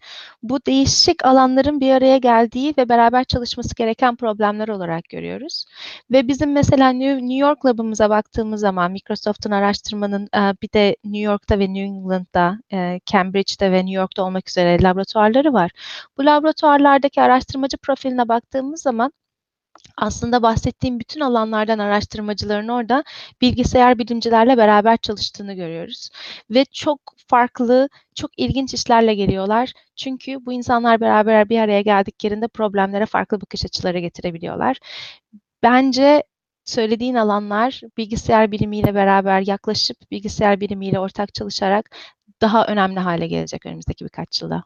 bu 0.42 0.66
değişik 0.66 1.24
alanların 1.24 1.80
bir 1.80 1.90
araya 1.90 2.18
geldiği 2.18 2.74
ve 2.78 2.88
beraber 2.88 3.24
çalışması 3.24 3.74
gereken 3.74 4.16
problemler 4.16 4.68
olarak 4.68 5.08
görüyoruz. 5.08 5.64
Ve 6.10 6.28
bizim 6.28 6.52
mesela 6.52 6.90
New, 6.90 7.34
York 7.34 7.66
Lab'ımıza 7.66 8.10
baktığımız 8.10 8.60
zaman 8.60 8.92
Microsoft'un 8.92 9.50
araştırmanın 9.50 10.28
e, 10.36 10.38
bir 10.62 10.72
de 10.72 10.96
New 11.04 11.18
York'ta 11.18 11.58
ve 11.58 11.64
New 11.64 11.80
England'da, 11.80 12.58
e, 12.72 13.00
Cambridge'de 13.06 13.72
ve 13.72 13.76
New 13.76 13.92
York'ta 13.92 14.22
olmak 14.22 14.48
üzere 14.48 14.82
laboratuvarları 14.82 15.52
var. 15.52 15.70
Bu 16.18 16.26
laboratuvarlardaki 16.26 17.22
araştırmacı 17.22 17.76
profiline 17.76 18.28
baktığımız 18.28 18.82
zaman 18.82 19.12
aslında 19.96 20.42
bahsettiğim 20.42 21.00
bütün 21.00 21.20
alanlardan 21.20 21.78
araştırmacıların 21.78 22.68
orada 22.68 23.04
bilgisayar 23.40 23.98
bilimcilerle 23.98 24.56
beraber 24.56 24.96
çalıştığını 24.96 25.54
görüyoruz. 25.54 26.10
Ve 26.50 26.64
çok 26.64 27.00
farklı, 27.26 27.88
çok 28.14 28.30
ilginç 28.38 28.74
işlerle 28.74 29.14
geliyorlar. 29.14 29.72
Çünkü 29.96 30.46
bu 30.46 30.52
insanlar 30.52 31.00
beraber 31.00 31.48
bir 31.48 31.58
araya 31.60 31.80
geldiklerinde 31.82 32.48
problemlere 32.48 33.06
farklı 33.06 33.40
bakış 33.40 33.64
açıları 33.64 33.98
getirebiliyorlar. 33.98 34.78
Bence 35.62 36.22
söylediğin 36.64 37.14
alanlar 37.14 37.80
bilgisayar 37.96 38.52
bilimiyle 38.52 38.94
beraber 38.94 39.40
yaklaşıp 39.46 39.96
bilgisayar 40.10 40.60
bilimiyle 40.60 40.98
ortak 41.00 41.34
çalışarak 41.34 41.96
daha 42.40 42.66
önemli 42.66 43.00
hale 43.00 43.26
gelecek 43.26 43.66
önümüzdeki 43.66 44.04
birkaç 44.04 44.42
yılda. 44.42 44.64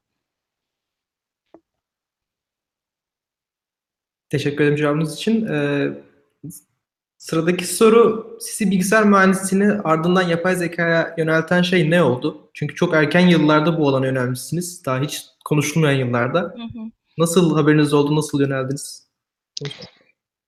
Teşekkür 4.31 4.65
ederim 4.65 4.77
cevabınız 4.77 5.15
için. 5.15 5.47
Ee, 5.47 5.89
sıradaki 7.19 7.67
soru 7.67 8.37
sizi 8.41 8.71
bilgisayar 8.71 9.05
mühendisliğini 9.05 9.73
ardından 9.73 10.23
yapay 10.23 10.57
zekaya 10.57 11.15
yönelten 11.19 11.63
şey 11.63 11.91
ne 11.91 12.03
oldu? 12.03 12.51
Çünkü 12.55 12.75
çok 12.75 12.95
erken 12.95 13.29
yıllarda 13.29 13.79
bu 13.79 13.89
alana 13.89 14.07
yönelmişsiniz. 14.07 14.85
Daha 14.87 15.01
hiç 15.01 15.27
konuşulmayan 15.45 15.99
yıllarda. 15.99 16.41
Hı 16.41 16.79
hı. 16.79 16.91
Nasıl 17.19 17.57
haberiniz 17.57 17.95
oldu? 17.95 18.17
Nasıl 18.17 18.41
yöneldiniz? 18.41 19.09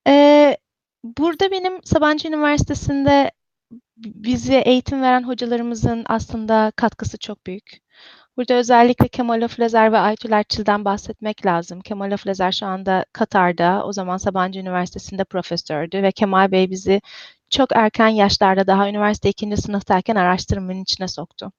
Ee, 0.08 0.56
burada 1.04 1.50
benim 1.50 1.72
Sabancı 1.84 2.28
Üniversitesi'nde 2.28 3.30
bize 3.96 4.58
eğitim 4.58 5.02
veren 5.02 5.22
hocalarımızın 5.22 6.04
aslında 6.06 6.72
katkısı 6.76 7.18
çok 7.18 7.46
büyük. 7.46 7.78
Burada 8.36 8.54
özellikle 8.54 9.08
Kemal 9.08 9.42
Aflezer 9.42 9.92
ve 9.92 9.98
Aytül 9.98 10.32
Erçil'den 10.32 10.84
bahsetmek 10.84 11.46
lazım. 11.46 11.80
Kemal 11.80 12.12
Aflezer 12.12 12.52
şu 12.52 12.66
anda 12.66 13.04
Katar'da, 13.12 13.84
o 13.86 13.92
zaman 13.92 14.16
Sabancı 14.16 14.60
Üniversitesi'nde 14.60 15.24
profesördü 15.24 16.02
ve 16.02 16.12
Kemal 16.12 16.50
Bey 16.52 16.70
bizi 16.70 17.00
çok 17.50 17.72
erken 17.76 18.08
yaşlarda 18.08 18.66
daha 18.66 18.88
üniversite 18.88 19.28
ikinci 19.28 19.56
sınıftayken 19.56 20.16
araştırmanın 20.16 20.82
içine 20.82 21.08
soktu. 21.08 21.52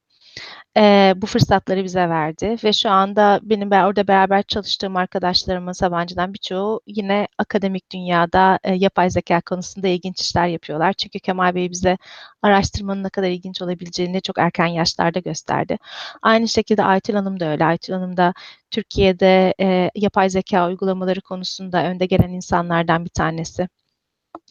Ee, 0.77 1.13
bu 1.17 1.25
fırsatları 1.25 1.84
bize 1.84 2.09
verdi 2.09 2.55
ve 2.63 2.73
şu 2.73 2.89
anda 2.89 3.39
benim 3.43 3.71
be- 3.71 3.86
orada 3.86 4.07
beraber 4.07 4.43
çalıştığım 4.43 4.95
arkadaşlarımın 4.97 5.71
Sabancı'dan 5.71 6.34
birçoğu 6.34 6.82
yine 6.88 7.27
akademik 7.38 7.91
dünyada 7.91 8.59
e, 8.63 8.73
yapay 8.75 9.09
zeka 9.09 9.41
konusunda 9.41 9.88
ilginç 9.88 10.21
işler 10.21 10.47
yapıyorlar. 10.47 10.93
Çünkü 10.93 11.19
Kemal 11.19 11.55
Bey 11.55 11.71
bize 11.71 11.97
araştırmanın 12.41 13.03
ne 13.03 13.09
kadar 13.09 13.27
ilginç 13.29 13.61
olabileceğini 13.61 14.21
çok 14.21 14.38
erken 14.39 14.65
yaşlarda 14.67 15.19
gösterdi. 15.19 15.77
Aynı 16.21 16.47
şekilde 16.47 16.84
Aytül 16.84 17.13
Hanım 17.13 17.39
da 17.39 17.45
öyle. 17.51 17.65
Aytül 17.65 17.93
Hanım 17.93 18.17
da 18.17 18.34
Türkiye'de 18.71 19.53
e, 19.61 19.91
yapay 19.95 20.29
zeka 20.29 20.67
uygulamaları 20.67 21.21
konusunda 21.21 21.84
önde 21.86 22.05
gelen 22.05 22.29
insanlardan 22.29 23.05
bir 23.05 23.09
tanesi. 23.09 23.67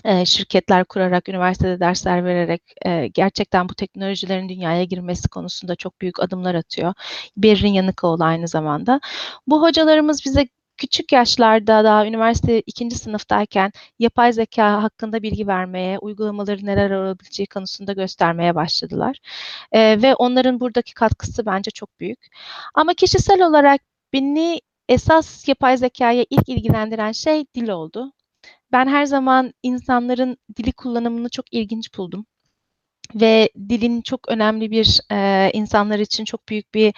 E, 0.04 0.24
şirketler 0.24 0.84
kurarak, 0.84 1.28
üniversitede 1.28 1.80
dersler 1.80 2.24
vererek 2.24 2.62
e, 2.86 3.06
gerçekten 3.06 3.68
bu 3.68 3.74
teknolojilerin 3.74 4.48
dünyaya 4.48 4.84
girmesi 4.84 5.28
konusunda 5.28 5.76
çok 5.76 6.00
büyük 6.00 6.20
adımlar 6.20 6.54
atıyor. 6.54 6.94
Berrin 7.36 7.72
Yanıkoğlu 7.72 8.24
aynı 8.24 8.48
zamanda. 8.48 9.00
Bu 9.46 9.62
hocalarımız 9.62 10.24
bize 10.24 10.48
küçük 10.76 11.12
yaşlarda 11.12 11.84
daha 11.84 12.06
üniversite 12.06 12.60
ikinci 12.60 12.96
sınıftayken 12.98 13.72
yapay 13.98 14.32
zeka 14.32 14.82
hakkında 14.82 15.22
bilgi 15.22 15.46
vermeye, 15.46 15.98
uygulamaları 15.98 16.66
neler 16.66 16.90
olabileceği 16.90 17.46
konusunda 17.46 17.92
göstermeye 17.92 18.54
başladılar. 18.54 19.18
E, 19.72 20.02
ve 20.02 20.14
onların 20.14 20.60
buradaki 20.60 20.94
katkısı 20.94 21.46
bence 21.46 21.70
çok 21.70 22.00
büyük. 22.00 22.26
Ama 22.74 22.94
kişisel 22.94 23.42
olarak 23.46 23.80
beni 24.12 24.60
esas 24.88 25.48
yapay 25.48 25.76
zekaya 25.76 26.24
ilk 26.30 26.48
ilgilendiren 26.48 27.12
şey 27.12 27.44
dil 27.54 27.68
oldu. 27.68 28.12
Ben 28.72 28.86
her 28.88 29.04
zaman 29.06 29.52
insanların 29.62 30.36
dili 30.56 30.72
kullanımını 30.72 31.28
çok 31.30 31.52
ilginç 31.52 31.98
buldum. 31.98 32.26
ve 33.14 33.50
dilin 33.68 34.02
çok 34.02 34.28
önemli 34.28 34.70
bir 34.70 35.00
e, 35.12 35.50
insanlar 35.54 35.98
için 35.98 36.24
çok 36.24 36.48
büyük 36.48 36.74
bir 36.74 36.94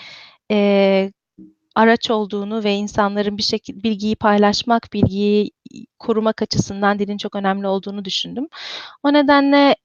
e, 0.50 1.12
araç 1.76 2.10
olduğunu 2.10 2.64
ve 2.64 2.74
insanların 2.74 3.38
bir 3.38 3.42
şekilde 3.42 3.82
bilgiyi 3.84 4.16
paylaşmak, 4.16 4.92
bilgiyi 4.92 5.50
korumak 5.98 6.42
açısından 6.42 6.98
dilin 6.98 7.18
çok 7.18 7.36
önemli 7.36 7.66
olduğunu 7.66 8.04
düşündüm. 8.04 8.48
O 9.02 9.12
nedenle 9.12 9.76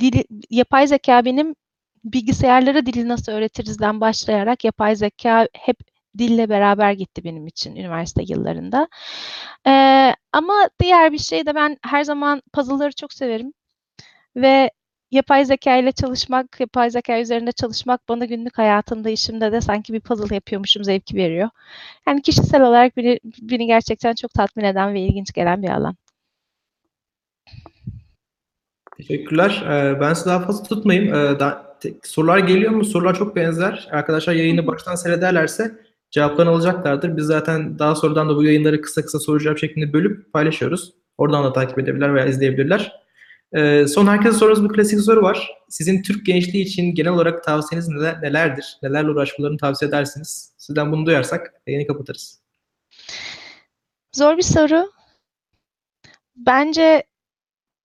dili, 0.00 0.24
yapay 0.50 0.86
zeka 0.86 1.24
benim 1.24 1.54
bilgisayarlara 2.04 2.86
dili 2.86 3.08
nasıl 3.08 3.32
öğretirizden 3.32 4.00
başlayarak 4.00 4.64
yapay 4.64 4.96
zeka 4.96 5.48
hep 5.54 5.78
dille 6.18 6.48
beraber 6.48 6.92
gitti 6.92 7.24
benim 7.24 7.46
için 7.46 7.76
üniversite 7.76 8.22
yıllarında. 8.28 8.88
Ee, 9.66 10.14
ama 10.32 10.68
diğer 10.80 11.12
bir 11.12 11.18
şey 11.18 11.46
de 11.46 11.54
ben 11.54 11.76
her 11.82 12.04
zaman 12.04 12.42
puzzle'ları 12.52 12.92
çok 12.92 13.12
severim 13.12 13.52
ve 14.36 14.70
yapay 15.10 15.44
zeka 15.44 15.76
ile 15.76 15.92
çalışmak, 15.92 16.60
yapay 16.60 16.90
zeka 16.90 17.20
üzerinde 17.20 17.52
çalışmak 17.52 18.08
bana 18.08 18.24
günlük 18.24 18.58
hayatımda, 18.58 19.10
işimde 19.10 19.52
de 19.52 19.60
sanki 19.60 19.92
bir 19.92 20.00
puzzle 20.00 20.34
yapıyormuşum 20.34 20.84
zevki 20.84 21.16
veriyor. 21.16 21.48
Yani 22.06 22.22
kişisel 22.22 22.62
olarak 22.62 22.96
beni, 22.96 23.20
beni 23.24 23.66
gerçekten 23.66 24.14
çok 24.14 24.34
tatmin 24.34 24.64
eden 24.64 24.94
ve 24.94 25.00
ilginç 25.00 25.32
gelen 25.32 25.62
bir 25.62 25.68
alan. 25.68 25.96
Teşekkürler. 28.96 29.64
Ben 30.00 30.14
sizi 30.14 30.26
daha 30.26 30.40
fazla 30.40 30.62
tutmayayım. 30.62 31.38
Sorular 32.04 32.38
geliyor 32.38 32.72
mu? 32.72 32.84
Sorular 32.84 33.14
çok 33.14 33.36
benzer. 33.36 33.88
Arkadaşlar 33.92 34.34
yayını 34.34 34.66
baştan 34.66 34.94
seyrederlerse 34.94 35.85
cevaplarını 36.10 36.52
alacaklardır. 36.52 37.16
Biz 37.16 37.24
zaten 37.24 37.78
daha 37.78 37.94
sonradan 37.94 38.28
da 38.28 38.36
bu 38.36 38.44
yayınları 38.44 38.80
kısa 38.80 39.02
kısa 39.02 39.18
soru 39.18 39.40
cevap 39.40 39.58
şeklinde 39.58 39.92
bölüp 39.92 40.32
paylaşıyoruz. 40.32 40.94
Oradan 41.18 41.44
da 41.44 41.52
takip 41.52 41.78
edebilirler 41.78 42.14
veya 42.14 42.26
izleyebilirler. 42.26 43.06
Ee, 43.52 43.86
son 43.86 44.06
herkese 44.06 44.38
sorduğumuz 44.38 44.70
bir 44.70 44.74
klasik 44.74 45.00
soru 45.00 45.22
var. 45.22 45.50
Sizin 45.68 46.02
Türk 46.02 46.26
gençliği 46.26 46.64
için 46.64 46.94
genel 46.94 47.12
olarak 47.12 47.44
tavsiyeniz 47.44 47.88
neler, 47.88 48.22
nelerdir? 48.22 48.78
Nelerle 48.82 49.10
uğraşmalarını 49.10 49.58
tavsiye 49.58 49.88
edersiniz? 49.88 50.52
Sizden 50.56 50.92
bunu 50.92 51.06
duyarsak 51.06 51.54
yayını 51.66 51.86
kapatırız. 51.86 52.40
Zor 54.12 54.36
bir 54.36 54.42
soru. 54.42 54.92
Bence 56.36 57.04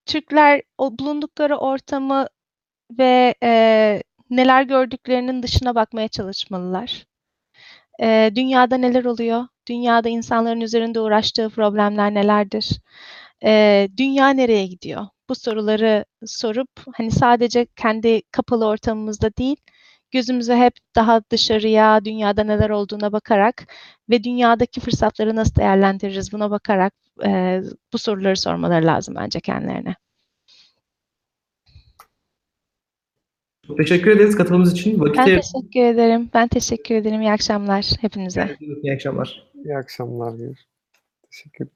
Türkler 0.05 0.61
o 0.78 0.99
bulundukları 0.99 1.57
ortamı 1.57 2.28
ve 2.97 3.36
e, 3.43 4.03
neler 4.30 4.63
gördüklerinin 4.63 5.43
dışına 5.43 5.76
bakmaya 5.76 6.07
çalışmalılar. 6.07 7.05
E, 8.02 8.32
dünyada 8.36 8.78
neler 8.78 9.06
oluyor? 9.06 9.47
Dünyada 9.68 10.10
insanların 10.10 10.62
üzerinde 10.62 10.99
uğraştığı 10.99 11.49
problemler 11.49 12.14
nelerdir? 12.14 12.80
E, 13.45 13.89
dünya 13.97 14.30
nereye 14.30 14.68
gidiyor? 14.68 15.08
Bu 15.30 15.36
soruları 15.36 16.06
sorup 16.26 16.70
hani 16.97 17.12
sadece 17.12 17.66
kendi 17.76 18.22
kapalı 18.32 18.66
ortamımızda 18.68 19.32
değil, 19.38 19.58
gözümüzü 20.12 20.54
hep 20.54 20.74
daha 20.95 21.22
dışarıya, 21.32 22.06
dünyada 22.06 22.43
neler 22.43 22.70
olduğuna 22.70 23.12
bakarak 23.12 23.68
ve 24.10 24.24
dünyadaki 24.24 24.82
fırsatları 24.82 25.36
nasıl 25.36 25.56
değerlendiririz 25.56 26.34
buna 26.34 26.52
bakarak 26.52 26.93
e, 27.26 27.62
bu 27.93 27.97
soruları 27.97 28.38
sormaları 28.38 28.86
lazım 28.86 29.16
bence 29.16 29.39
kendilerine. 29.39 29.95
Çok 33.72 33.78
teşekkür 33.78 34.11
ederiz 34.11 34.36
katılımınız 34.36 34.72
için. 34.72 34.99
Vakit 34.99 35.17
Ben 35.17 35.26
teşekkür 35.26 35.86
ederim. 35.86 36.30
Ben 36.34 36.47
teşekkür 36.47 36.95
ederim. 36.95 37.22
İyi 37.22 37.32
akşamlar 37.32 37.91
hepinize. 38.01 38.57
iyi 38.84 38.93
akşamlar. 38.93 39.51
İyi 39.65 39.78
akşamlar. 39.78 40.34
Teşekkür 41.32 41.67